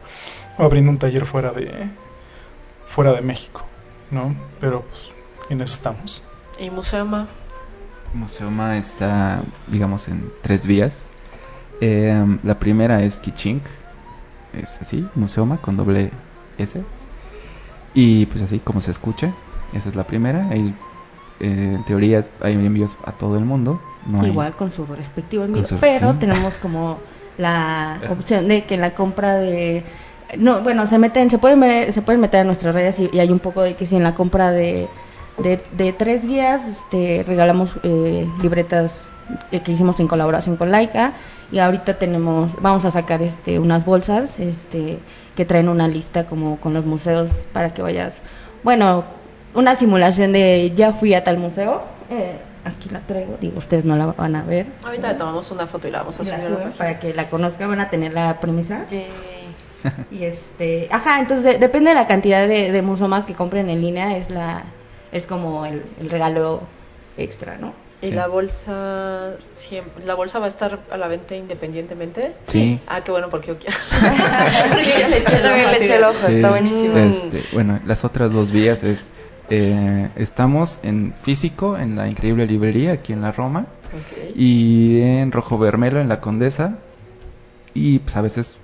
o 0.58 0.66
abriendo 0.66 0.90
un 0.90 0.98
taller 0.98 1.28
fuera 1.28 1.52
de 1.52 1.72
fuera 2.88 3.14
de 3.14 3.22
México 3.22 3.64
no 4.10 4.34
pero 4.60 4.82
pues 4.82 5.12
en 5.52 5.62
eso 5.62 5.74
estamos. 5.74 6.24
Y 6.60 6.72
Museoma, 6.72 7.28
Museoma 8.16 8.78
está, 8.78 9.44
digamos, 9.68 10.08
en 10.08 10.32
tres 10.42 10.66
vías. 10.66 11.10
Eh, 11.80 12.26
la 12.42 12.58
primera 12.58 13.04
es 13.04 13.20
Kichink, 13.20 13.64
es 14.54 14.82
así, 14.82 15.08
Museoma 15.14 15.58
con 15.58 15.78
doble 15.78 16.10
S. 16.58 16.84
Y 17.94 18.26
pues 18.28 18.42
así 18.44 18.60
como 18.60 18.82
se 18.82 18.92
escucha, 18.92 19.32
esa 19.74 19.90
es 19.90 19.96
la 19.96 20.04
primera. 20.06 20.48
Hay, 20.50 20.74
eh, 21.40 21.74
en 21.76 21.84
teoría 21.84 22.24
hay 22.42 22.54
envíos 22.54 22.98
a 23.06 23.12
todo 23.12 23.38
el 23.38 23.46
mundo. 23.46 23.80
No 24.08 24.22
hay- 24.22 24.30
Igual 24.30 24.54
con 24.56 24.72
su 24.72 24.86
respectivo 24.86 25.44
envío. 25.46 25.66
Su- 25.66 25.78
pero 25.78 26.14
sí. 26.14 26.18
tenemos 26.20 26.56
como 26.56 27.00
la 27.38 28.00
opción 28.10 28.48
de 28.48 28.64
que 28.64 28.78
la 28.78 28.92
compra 28.96 29.36
de 29.36 29.84
no 30.38 30.62
bueno 30.62 30.88
se 30.88 30.98
meten 30.98 31.30
se 31.30 31.38
pueden 31.38 31.60
ver- 31.60 31.92
se 31.94 32.02
pueden 32.02 32.22
meter 32.22 32.42
a 32.42 32.44
nuestras 32.44 32.74
redes 32.74 32.98
y, 33.00 33.10
y 33.12 33.20
hay 33.20 33.30
un 33.30 33.40
poco 33.40 33.62
de 33.62 33.76
que 33.76 33.86
si 33.86 33.96
en 33.96 34.04
la 34.04 34.14
compra 34.16 34.52
de 34.52 34.88
de, 35.38 35.64
de 35.78 35.94
tres 35.94 36.26
guías 36.26 36.66
este 36.68 37.24
regalamos 37.28 37.76
eh, 37.84 38.28
libretas 38.42 39.08
que 39.52 39.72
hicimos 39.72 40.00
en 40.00 40.08
colaboración 40.08 40.58
con 40.58 40.70
Laika 40.72 41.14
y 41.52 41.58
ahorita 41.60 41.96
tenemos 41.96 42.60
vamos 42.62 42.86
a 42.86 42.92
sacar 42.92 43.22
este 43.24 43.60
unas 43.60 43.86
bolsas 43.86 44.40
este 44.40 45.00
que 45.36 45.46
traen 45.46 45.70
una 45.70 45.88
lista 45.88 46.26
como 46.26 46.58
con 46.58 46.74
los 46.74 46.86
museos 46.86 47.46
para 47.54 47.74
que 47.74 47.82
vayas. 47.82 48.20
Bueno 48.64 49.04
una 49.56 49.76
simulación 49.76 50.32
de 50.34 50.72
ya 50.76 50.94
fui 50.94 51.14
a 51.14 51.24
tal 51.24 51.38
museo 51.38 51.84
eh, 52.10 52.38
aquí 52.66 52.90
la 52.90 53.00
traigo 53.02 53.38
digo 53.40 53.60
ustedes 53.60 53.86
no 53.86 53.96
la 53.96 54.08
van 54.08 54.36
a 54.36 54.42
ver 54.44 54.66
ahorita 54.84 55.10
le 55.12 55.16
tomamos 55.20 55.52
una 55.52 55.68
foto 55.68 55.88
y 55.88 55.92
la 55.92 56.00
vamos 56.00 56.20
a 56.20 56.24
subir. 56.26 56.72
para 56.78 57.00
que 57.00 57.14
la 57.14 57.30
conozcan 57.30 57.70
van 57.70 57.80
a 57.80 57.90
tener 57.90 58.14
la 58.14 58.40
premisa. 58.40 58.86
Y 60.12 60.24
este 60.24 60.88
ajá 60.92 61.20
entonces 61.20 61.44
de- 61.44 61.58
depende 61.60 61.90
de 61.90 61.96
la 61.96 62.08
cantidad 62.08 62.48
de, 62.48 62.72
de 62.72 62.82
musomas 62.82 63.26
que 63.26 63.34
compren 63.34 63.70
en 63.70 63.82
línea 63.82 64.16
es 64.18 64.30
la 64.30 64.64
es 65.12 65.26
como 65.28 65.66
el, 65.66 65.84
el 66.00 66.10
regalo 66.10 66.62
extra 67.18 67.58
no 67.58 67.74
¿Y 68.04 68.08
Sí. 68.08 68.12
la 68.14 68.28
bolsa 68.28 69.32
siempre, 69.56 70.04
la 70.06 70.14
bolsa 70.16 70.40
va 70.40 70.46
a 70.46 70.50
estar 70.50 70.80
a 70.92 70.98
la 70.98 71.08
venta 71.08 71.36
independientemente? 71.36 72.36
Sí. 72.48 72.80
Ah, 72.86 73.02
qué 73.04 73.12
bueno, 73.12 73.30
porque 73.30 73.48
yo 73.48 73.58
quiero. 73.58 73.76
porque 74.70 74.94
yo 75.02 75.08
le 75.08 75.18
eché 75.20 75.38
el 75.38 75.46
ojo 75.46 75.56
le 75.56 75.64
así 75.70 75.84
eché 75.84 75.94
de- 75.94 75.98
el 76.00 76.04
ojo, 76.04 76.20
Sí, 76.28 76.34
está 76.36 76.50
buenísimo. 76.50 76.98
este, 76.98 77.44
bueno, 77.54 77.80
las 77.86 78.04
otras 78.04 78.32
dos 78.32 78.52
vías 78.52 78.84
es 78.84 79.10
eh, 79.50 80.10
estamos 80.16 80.80
en 80.84 81.14
físico 81.14 81.78
en 81.78 81.96
la 81.96 82.08
increíble 82.08 82.46
librería 82.48 82.94
aquí 82.94 83.14
en 83.14 83.22
la 83.22 83.32
Roma 83.32 83.66
y 84.36 85.02
en 85.02 85.32
Rojo 85.32 85.58
Bermelo 85.58 86.00
en 86.00 86.10
la 86.10 86.20
Condesa 86.22 86.78
y 87.74 88.00
pues 88.00 88.16
a 88.16 88.22
veces 88.22 88.56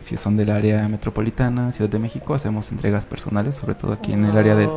si 0.00 0.16
son 0.16 0.36
del 0.38 0.50
área 0.50 0.88
metropolitana, 0.88 1.70
Ciudad 1.72 1.90
de 1.90 1.98
México, 1.98 2.34
hacemos 2.34 2.72
entregas 2.72 3.04
personales, 3.04 3.56
sobre 3.56 3.74
todo 3.74 3.92
aquí 3.92 4.12
en 4.14 4.24
el 4.24 4.36
área 4.36 4.54
de, 4.56 4.68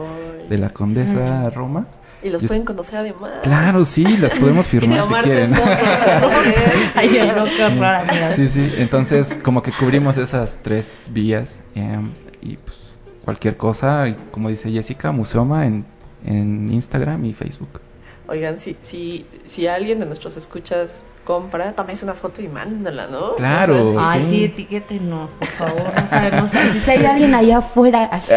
de 0.49 0.57
la 0.57 0.69
Condesa, 0.71 1.49
Roma. 1.51 1.87
Y 2.23 2.29
los 2.29 2.41
Y- 2.43 2.47
pueden 2.47 2.63
conocer 2.65 2.99
además. 2.99 3.31
Claro, 3.43 3.85
sí, 3.85 4.17
las 4.17 4.33
podemos 4.35 4.67
firmar 4.69 5.05
si 5.07 5.13
quieren. 5.15 5.53
Ay, 6.95 7.09
yo 7.13 7.25
no, 7.33 7.45
qué 7.45 7.63
horror, 7.63 7.83
amigas. 7.85 8.35
Sí, 8.35 8.49
sí, 8.49 8.71
entonces 8.77 9.37
como 9.43 9.61
que 9.61 9.71
cubrimos 9.71 10.17
esas 10.17 10.59
tres 10.63 11.07
vías 11.11 11.59
em, 11.75 12.11
y 12.41 12.57
pues 12.57 12.77
cualquier 13.23 13.57
cosa, 13.57 14.07
y 14.07 14.15
como 14.31 14.49
dice 14.49 14.71
Jessica, 14.71 15.11
Museoma 15.11 15.65
en, 15.65 15.85
en 16.25 16.71
Instagram 16.71 17.25
y 17.25 17.33
Facebook. 17.33 17.81
Oigan, 18.27 18.57
si, 18.57 18.75
si, 18.81 19.25
si 19.45 19.67
alguien 19.67 19.99
de 19.99 20.05
nuestros 20.07 20.35
escuchas 20.37 21.03
compra, 21.25 21.73
tómese 21.73 22.05
una 22.05 22.13
foto 22.13 22.41
y 22.41 22.47
mándala, 22.47 23.07
¿no? 23.07 23.35
Claro. 23.35 23.89
O 23.89 23.93
sea, 23.99 24.11
Ay, 24.11 24.21
sí. 24.23 24.29
sí, 24.29 24.43
etiquétenos, 24.45 25.31
por 25.31 25.47
favor. 25.47 25.91
No 26.01 26.07
sabemos. 26.09 26.51
Si 26.51 26.79
si 26.79 26.91
hay 26.91 27.05
alguien 27.05 27.35
allá 27.35 27.57
afuera, 27.57 28.03
así 28.11 28.31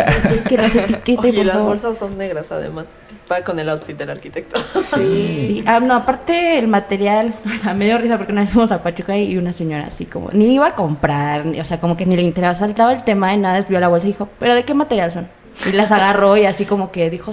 que 0.48 0.56
nos 0.56 0.74
etiquete, 0.74 1.20
Oye, 1.28 1.32
por 1.36 1.44
las 1.46 1.54
favor. 1.56 1.68
bolsas 1.70 1.98
son 1.98 2.18
negras 2.18 2.50
además. 2.50 2.86
Va 3.30 3.42
con 3.44 3.58
el 3.58 3.68
outfit 3.68 3.96
del 3.96 4.10
arquitecto. 4.10 4.58
Sí, 4.80 5.62
ah, 5.66 5.80
no, 5.80 5.94
aparte 5.94 6.58
el 6.58 6.66
material, 6.66 7.34
o 7.44 7.58
sea, 7.62 7.74
me 7.74 7.84
dio 7.84 7.98
risa 7.98 8.16
porque 8.16 8.32
una 8.32 8.40
vez 8.42 8.50
fuimos 8.50 8.72
a 8.72 8.82
Pachuca 8.82 9.16
y 9.16 9.36
una 9.36 9.52
señora 9.52 9.86
así 9.86 10.06
como, 10.06 10.30
ni 10.32 10.54
iba 10.54 10.66
a 10.68 10.74
comprar, 10.74 11.44
ni- 11.46 11.60
o 11.60 11.64
sea, 11.64 11.78
como 11.78 11.96
que 11.96 12.06
ni 12.06 12.16
le 12.16 12.22
interesaba, 12.22 12.58
saltaba 12.58 12.92
el 12.92 13.04
tema 13.04 13.34
y 13.34 13.38
nada, 13.38 13.64
vio 13.68 13.78
la 13.80 13.88
bolsa 13.88 14.06
y 14.06 14.12
dijo, 14.12 14.28
¿pero 14.38 14.54
de 14.54 14.64
qué 14.64 14.72
material 14.74 15.12
son? 15.12 15.28
Y 15.68 15.72
las 15.72 15.92
agarró 15.92 16.36
y 16.36 16.46
así 16.46 16.64
como 16.64 16.90
que 16.90 17.10
dijo, 17.10 17.32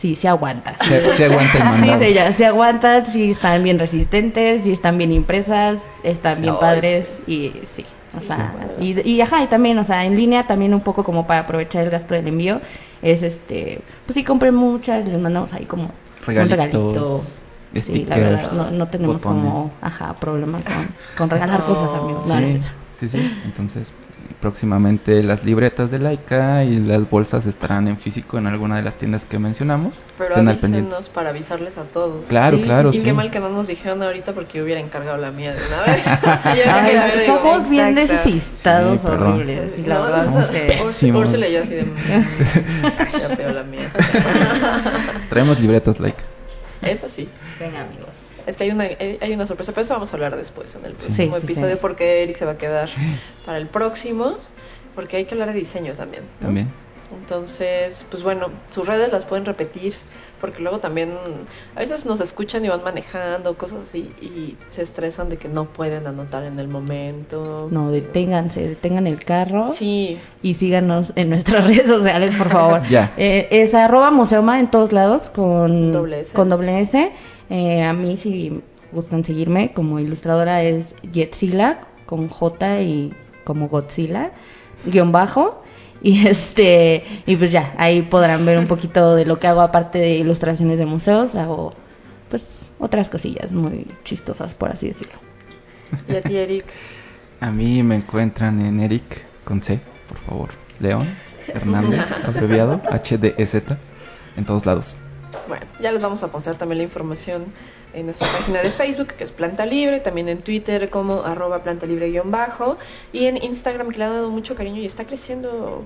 sí, 0.00 0.14
sí 0.14 0.26
aguanta. 0.26 0.74
Sí, 0.82 0.88
Se, 0.88 1.16
se 1.16 1.24
aguanta 1.26 1.58
el 1.58 1.64
Sí, 1.80 1.80
mandado. 1.80 2.04
sí, 2.04 2.14
ya, 2.14 2.32
sí 2.32 2.44
aguantan, 2.44 3.06
sí 3.06 3.30
están 3.30 3.62
bien 3.62 3.78
resistentes, 3.78 4.62
sí 4.64 4.72
están 4.72 4.98
bien 4.98 5.12
impresas, 5.12 5.78
están 6.02 6.40
bien 6.40 6.54
padres 6.58 7.22
y 7.26 7.52
sí, 7.66 7.86
o 8.16 8.20
sea, 8.22 8.54
y, 8.80 8.98
y 9.08 9.20
ajá, 9.20 9.42
y 9.42 9.46
también, 9.46 9.78
o 9.78 9.84
sea, 9.84 10.04
en 10.04 10.16
línea 10.16 10.46
también 10.46 10.74
un 10.74 10.80
poco 10.80 11.04
como 11.04 11.26
para 11.26 11.40
aprovechar 11.40 11.84
el 11.84 11.90
gasto 11.90 12.14
del 12.14 12.26
envío, 12.28 12.60
es 13.02 13.22
este, 13.22 13.80
pues 14.06 14.14
sí, 14.14 14.24
compré 14.24 14.50
muchas, 14.52 15.06
les 15.06 15.18
mandamos 15.18 15.52
ahí 15.52 15.64
como 15.66 15.90
Regalitos, 16.26 16.36
un 16.36 16.50
regalito. 16.50 17.22
Sí, 17.72 18.04
la 18.04 18.16
verdad, 18.18 18.38
stickers, 18.38 18.52
no, 18.52 18.70
no 18.72 18.88
tenemos 18.88 19.22
como, 19.22 19.78
ajá, 19.80 20.14
problema 20.18 20.58
con, 20.64 20.88
con 21.16 21.30
regalar 21.30 21.64
cosas, 21.64 21.94
amigos. 21.94 22.26
No, 22.26 22.34
no 22.34 22.40
es 22.46 22.50
Sí, 22.52 22.58
eso. 22.58 22.70
sí, 22.94 23.08
sí. 23.08 23.18
Entonces, 23.44 23.92
próximamente 24.40 25.22
las 25.22 25.44
libretas 25.44 25.90
de 25.90 25.98
Laika 25.98 26.64
y 26.64 26.78
las 26.80 27.08
bolsas 27.10 27.46
estarán 27.46 27.88
en 27.88 27.98
físico 27.98 28.38
en 28.38 28.46
alguna 28.46 28.76
de 28.76 28.82
las 28.82 28.94
tiendas 28.96 29.24
que 29.24 29.38
mencionamos. 29.38 30.02
Pero 30.16 30.30
Estén 30.30 30.48
al 30.48 30.52
avísenos 30.52 30.70
pendientes. 30.80 31.08
para 31.08 31.30
avisarles 31.30 31.78
a 31.78 31.84
todos. 31.84 32.24
Claro, 32.28 32.56
Sí, 32.58 32.62
claro, 32.64 32.90
Y 32.90 32.92
sí. 32.94 33.02
qué 33.02 33.12
mal 33.12 33.30
que 33.30 33.40
no 33.40 33.48
nos 33.50 33.66
dijeron 33.66 34.02
ahorita 34.02 34.32
porque 34.32 34.58
yo 34.58 34.64
hubiera 34.64 34.80
encargado 34.80 35.16
la 35.16 35.30
mía 35.30 35.52
de 35.54 35.60
una 35.66 35.92
vez. 35.92 36.06
Ay, 36.44 36.60
veo, 36.94 37.20
digo, 37.22 37.36
somos 37.38 37.68
bien 37.70 37.94
despistados, 37.94 39.04
horribles. 39.04 39.78
Y 39.78 39.82
la 39.82 39.94
no, 39.96 40.02
verdad 40.04 40.40
es 40.40 40.48
que... 40.48 41.12
Úrsula- 41.12 41.48
y 41.48 41.52
yo 41.54 41.60
así 41.62 41.74
de... 41.74 41.84
mm, 41.84 43.38
ya 43.38 43.50
la 43.52 43.62
mía. 43.64 43.90
Traemos 45.30 45.60
libretas 45.60 45.98
Laika. 46.00 46.22
Eso 46.82 47.08
sí. 47.08 47.28
Venga, 47.58 47.82
amigos. 47.82 48.08
Es 48.46 48.56
que 48.56 48.64
hay 48.64 48.70
una, 48.70 48.84
hay 48.84 49.18
hay 49.20 49.32
una 49.34 49.46
sorpresa, 49.46 49.72
pero 49.72 49.82
eso 49.84 49.94
vamos 49.94 50.12
a 50.12 50.16
hablar 50.16 50.36
después 50.36 50.74
en 50.74 50.84
el 50.86 50.94
próximo 50.94 51.34
Sí, 51.34 51.40
sí, 51.40 51.44
episodio 51.46 51.76
sí. 51.76 51.80
porque 51.82 52.22
Eric 52.22 52.36
se 52.36 52.44
va 52.46 52.52
a 52.52 52.58
quedar 52.58 52.88
para 53.44 53.58
el 53.58 53.66
próximo, 53.68 54.38
porque 54.94 55.18
hay 55.18 55.24
que 55.26 55.34
hablar 55.34 55.52
de 55.52 55.58
diseño 55.58 55.92
también. 55.94 56.22
¿no? 56.40 56.46
También. 56.46 56.68
Entonces, 57.14 58.06
pues 58.10 58.22
bueno, 58.22 58.48
sus 58.70 58.86
redes 58.86 59.12
las 59.12 59.24
pueden 59.24 59.44
repetir, 59.44 59.94
porque 60.40 60.62
luego 60.62 60.78
también 60.78 61.10
a 61.74 61.80
veces 61.80 62.06
nos 62.06 62.20
escuchan 62.20 62.64
y 62.64 62.68
van 62.68 62.82
manejando 62.82 63.56
cosas 63.56 63.80
así 63.82 64.10
y 64.20 64.56
se 64.70 64.82
estresan 64.82 65.28
de 65.28 65.36
que 65.36 65.48
no 65.48 65.66
pueden 65.66 66.06
anotar 66.06 66.44
en 66.44 66.58
el 66.58 66.68
momento. 66.68 67.68
No, 67.70 67.90
deténganse, 67.90 68.66
detengan 68.66 69.06
el 69.06 69.24
carro 69.24 69.68
Sí, 69.68 70.18
y 70.42 70.54
síganos 70.54 71.12
en 71.16 71.30
nuestras 71.30 71.64
redes 71.66 71.86
sociales, 71.86 72.34
por 72.36 72.48
favor. 72.48 72.80
Ya. 72.90 73.12
Eh, 73.16 73.48
es 73.50 73.74
arroba 73.74 74.10
museoma 74.10 74.58
en 74.58 74.70
todos 74.70 74.92
lados 74.92 75.30
con 75.30 75.92
Doble 75.92 76.20
S. 76.20 76.34
Con 76.34 76.48
doble 76.48 76.80
S. 76.80 77.12
Eh, 77.50 77.82
a 77.82 77.92
mí, 77.92 78.16
si 78.16 78.62
gustan 78.92 79.22
seguirme, 79.22 79.72
como 79.72 80.00
ilustradora 80.00 80.62
es 80.62 80.94
Yetzila, 81.12 81.80
con 82.06 82.28
J 82.28 82.80
y 82.80 83.10
como 83.44 83.68
Godzilla, 83.68 84.32
guion 84.84 85.12
bajo. 85.12 85.62
Y 86.02 86.26
este, 86.26 87.04
y 87.26 87.36
pues 87.36 87.50
ya, 87.50 87.74
ahí 87.76 88.00
podrán 88.00 88.46
ver 88.46 88.58
un 88.58 88.66
poquito 88.66 89.14
de 89.14 89.26
lo 89.26 89.38
que 89.38 89.46
hago 89.46 89.60
aparte 89.60 89.98
de 89.98 90.14
ilustraciones 90.16 90.78
de 90.78 90.86
museos, 90.86 91.34
hago 91.34 91.74
pues 92.30 92.70
otras 92.78 93.10
cosillas 93.10 93.52
muy 93.52 93.86
chistosas, 94.02 94.54
por 94.54 94.70
así 94.70 94.88
decirlo. 94.88 95.18
y 96.08 96.16
a 96.16 96.22
ti 96.22 96.36
Eric. 96.36 96.64
A 97.40 97.50
mí 97.50 97.82
me 97.82 97.96
encuentran 97.96 98.64
en 98.64 98.80
Eric 98.80 99.26
con 99.44 99.62
C, 99.62 99.78
por 100.08 100.18
favor. 100.18 100.48
León 100.78 101.06
Hernández, 101.48 102.24
abreviado 102.24 102.80
HDZ, 102.90 103.76
en 104.36 104.44
todos 104.46 104.64
lados. 104.64 104.96
Bueno, 105.48 105.66
ya 105.80 105.92
les 105.92 106.02
vamos 106.02 106.22
a 106.22 106.32
postar 106.32 106.56
también 106.56 106.78
la 106.78 106.84
información 106.84 107.46
en 107.92 108.06
nuestra 108.06 108.30
página 108.32 108.62
de 108.62 108.70
Facebook, 108.70 109.08
que 109.08 109.24
es 109.24 109.32
Planta 109.32 109.66
Libre, 109.66 110.00
también 110.00 110.28
en 110.28 110.42
Twitter 110.42 110.90
como 110.90 111.22
arroba 111.22 111.58
planta 111.58 111.86
libre 111.86 112.10
guion 112.10 112.30
bajo, 112.30 112.78
y 113.12 113.26
en 113.26 113.42
Instagram 113.42 113.90
que 113.90 113.98
le 113.98 114.04
ha 114.04 114.10
dado 114.10 114.30
mucho 114.30 114.54
cariño 114.54 114.80
y 114.80 114.86
está 114.86 115.04
creciendo 115.04 115.84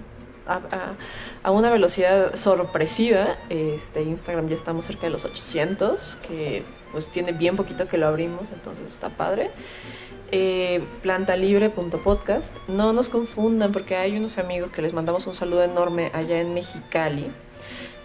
a 1.43 1.51
una 1.51 1.71
velocidad 1.71 2.35
sorpresiva. 2.35 3.37
Este 3.49 4.03
Instagram 4.03 4.47
ya 4.49 4.55
estamos 4.55 4.85
cerca 4.85 5.07
de 5.07 5.11
los 5.11 5.25
800, 5.25 6.19
que 6.27 6.65
pues 6.93 7.09
tiene 7.09 7.33
bien 7.33 7.57
poquito 7.57 7.89
que 7.89 7.99
lo 7.99 8.07
abrimos, 8.07 8.51
entonces 8.51 8.87
está 8.87 9.09
padre. 9.09 9.51
Eh, 10.31 10.83
plantalibre.podcast. 11.03 12.57
No 12.69 12.93
nos 12.93 13.09
confundan 13.09 13.73
porque 13.73 13.97
hay 13.97 14.17
unos 14.17 14.39
amigos 14.39 14.71
que 14.71 14.83
les 14.83 14.93
mandamos 14.93 15.27
un 15.27 15.35
saludo 15.35 15.63
enorme 15.63 16.11
allá 16.13 16.41
en 16.41 16.55
Mexicali 16.55 17.31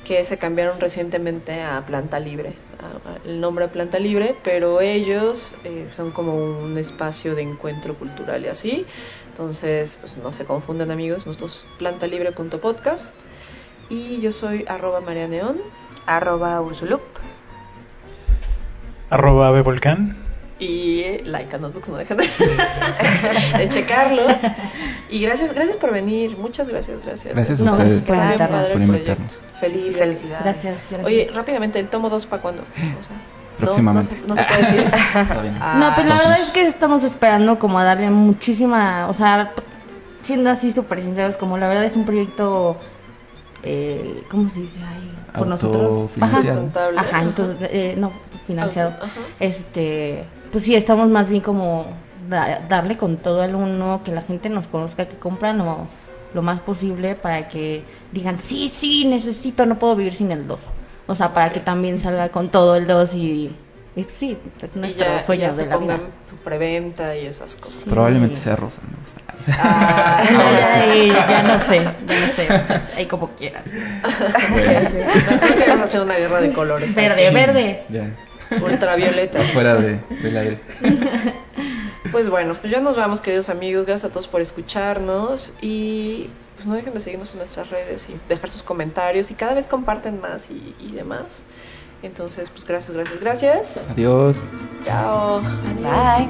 que 0.10 0.26
se 0.26 0.40
cambiaron 0.40 0.80
recientemente 0.80 1.62
a 1.62 1.86
Planta 1.86 2.20
Libre, 2.20 2.54
a- 2.82 3.10
a- 3.12 3.18
el 3.26 3.40
nombre 3.40 3.66
a 3.66 3.68
Planta 3.68 4.00
Libre, 4.00 4.36
pero 4.44 4.82
ellos 4.82 5.54
eh, 5.66 5.88
son 5.96 6.10
como 6.10 6.34
un 6.36 6.76
espacio 6.80 7.36
de 7.36 7.44
encuentro 7.44 7.94
cultural 7.94 8.44
y 8.44 8.48
así. 8.48 8.88
Entonces, 9.30 10.00
pues 10.02 10.18
no 10.18 10.34
se 10.34 10.46
confunden 10.46 10.90
amigos, 10.90 11.28
nosotros 11.28 11.68
plantalibre.podcast 11.78 13.14
y 13.92 14.20
yo 14.20 14.32
soy 14.32 14.66
arroba 14.68 15.00
María 15.00 15.28
Neón. 15.28 15.58
Arroba 16.08 16.60
Ursulup. 16.60 17.02
Arroba 19.12 19.52
Bevolcán. 19.52 20.18
Y 20.60 21.00
eh, 21.02 21.22
Laika 21.26 21.58
Notebooks, 21.58 21.90
no 21.90 21.96
dejen 21.98 22.18
de, 22.18 22.28
de 23.58 23.70
checarlos. 23.70 24.36
Y 25.10 25.22
gracias, 25.22 25.54
gracias 25.54 25.78
por 25.78 25.92
venir, 25.94 26.38
muchas 26.38 26.68
gracias, 26.68 27.00
gracias. 27.06 27.34
Gracias 27.34 27.62
a 27.62 27.64
No, 27.64 27.72
ustedes 27.74 28.06
gracias 28.06 28.08
por 28.08 28.26
invitarnos. 28.26 28.70
por 28.70 28.88
proyecto. 28.88 29.36
Felicidades. 29.60 30.24
Gracias, 30.42 30.86
gracias. 30.90 31.06
Oye, 31.06 31.30
rápidamente, 31.34 31.80
¿el 31.80 31.90
tomo 31.90 32.10
2 32.10 32.26
para 32.26 32.42
cuándo? 32.42 32.62
O 32.64 33.04
sea, 33.04 33.16
no- 33.16 33.66
Próximamente. 33.66 34.16
No, 34.16 34.22
se, 34.22 34.28
no 34.28 34.36
se 34.36 34.44
puede 34.44 34.62
decir. 34.62 34.92
Está 35.22 35.42
bien. 35.42 35.58
Ah, 35.62 35.76
No, 35.80 35.96
pues 35.96 36.08
la 36.08 36.16
verdad 36.18 36.40
es 36.40 36.50
que 36.52 36.68
estamos 36.68 37.04
esperando 37.04 37.58
como 37.60 37.80
a 37.80 37.84
darle 37.84 38.10
muchísima, 38.10 39.08
o 39.10 39.14
sea, 39.14 39.54
siendo 40.24 40.50
así 40.50 40.72
súper 40.72 41.02
sinceros, 41.02 41.38
como 41.38 41.58
la 41.58 41.68
verdad 41.68 41.84
es 41.86 41.96
un 41.96 42.06
proyecto, 42.06 42.78
eh, 43.64 44.24
¿cómo 44.30 44.50
se 44.50 44.62
dice? 44.62 44.78
Ay, 44.88 45.12
por 45.38 45.48
nosotros. 45.48 46.10
Ajá, 46.22 46.42
ajá, 46.98 47.22
entonces, 47.22 47.58
eh, 47.72 47.96
no, 47.98 48.12
financiado. 48.48 48.92
Auto- 48.92 49.06
ajá. 49.06 49.20
Este, 49.42 50.26
pues 50.52 50.64
sí, 50.64 50.76
estamos 50.76 51.08
más 51.10 51.30
bien 51.30 51.42
como 51.42 51.86
da- 52.30 52.62
darle 52.68 52.98
con 52.98 53.18
todo 53.18 53.42
al 53.42 53.56
uno, 53.56 54.02
que 54.04 54.12
la 54.12 54.22
gente 54.22 54.50
nos 54.50 54.68
conozca, 54.68 55.06
que 55.08 55.16
compran 55.18 55.58
lo, 55.58 55.88
lo 56.34 56.42
más 56.42 56.60
posible 56.62 57.16
para 57.16 57.48
que 57.50 57.84
digan, 58.12 58.40
sí, 58.40 58.70
sí, 58.70 59.06
necesito, 59.06 59.66
no 59.66 59.80
puedo 59.80 59.96
vivir 59.96 60.14
sin 60.14 60.32
el 60.32 60.48
2. 60.48 60.62
O 61.08 61.16
sea, 61.16 61.34
para 61.34 61.52
que 61.52 61.60
también 61.60 62.00
salga 62.00 62.30
con 62.30 62.50
todo 62.50 62.76
el 62.76 62.86
2 62.86 63.14
y, 63.16 63.52
y 63.96 64.04
sí, 64.08 64.38
es 64.62 64.76
y 64.76 64.80
nuestro 64.80 65.06
ya, 65.06 65.22
sueño 65.24 65.42
ya 65.48 65.54
se 65.54 65.62
de 65.64 65.68
la 65.70 65.78
vida. 65.78 65.96
pongan 65.98 66.12
su 66.24 66.36
preventa 66.38 67.16
y 67.16 67.26
esas 67.26 67.56
cosas. 67.56 67.84
Probablemente 67.90 68.36
sea 68.38 68.56
rosa, 68.56 68.82
¿no? 68.84 69.20
Ah, 69.58 70.22
ya, 70.60 70.94
sí. 70.94 71.08
ya- 71.10 71.30
ya 71.30 71.44
no 71.44 71.60
sé, 71.60 71.78
ya 72.08 72.20
no 72.28 72.34
sé, 72.36 72.48
ahí 72.96 73.06
como 73.08 73.30
quieran. 73.30 73.64
Creo 73.64 75.56
que 75.58 75.66
vamos 75.68 75.82
a 75.82 75.84
hacer 75.86 76.02
una 76.02 76.16
guerra 76.16 76.42
de 76.42 76.52
colores. 76.54 76.94
Verde, 76.94 77.26
aquí. 77.28 77.36
verde. 77.36 77.84
Ya, 77.90 78.10
Ultravioleta. 78.62 79.42
fuera 79.54 79.76
de, 79.76 80.00
del 80.22 80.38
aire. 80.38 80.60
Pues 82.12 82.28
bueno, 82.28 82.56
pues 82.56 82.72
ya 82.72 82.80
nos 82.80 82.96
vamos, 82.96 83.22
queridos 83.22 83.50
amigos. 83.50 83.86
Gracias 83.86 84.10
a 84.10 84.12
todos 84.12 84.28
por 84.28 84.42
escucharnos. 84.42 85.52
Y 85.62 86.30
pues 86.56 86.66
no 86.66 86.74
dejen 86.74 86.94
de 86.94 87.02
seguirnos 87.02 87.34
en 87.34 87.40
nuestras 87.40 87.70
redes 87.70 88.08
y 88.10 88.20
dejar 88.28 88.50
sus 88.50 88.64
comentarios. 88.64 89.30
Y 89.30 89.36
cada 89.36 89.54
vez 89.54 89.68
comparten 89.68 90.20
más 90.20 90.50
y, 90.50 90.76
y 90.80 90.92
demás. 90.94 91.44
Entonces, 92.02 92.50
pues 92.50 92.66
gracias, 92.66 92.96
gracias, 92.96 93.20
gracias. 93.20 93.88
Adiós. 93.92 94.38
Chao. 94.84 95.42
Bye. 95.84 96.30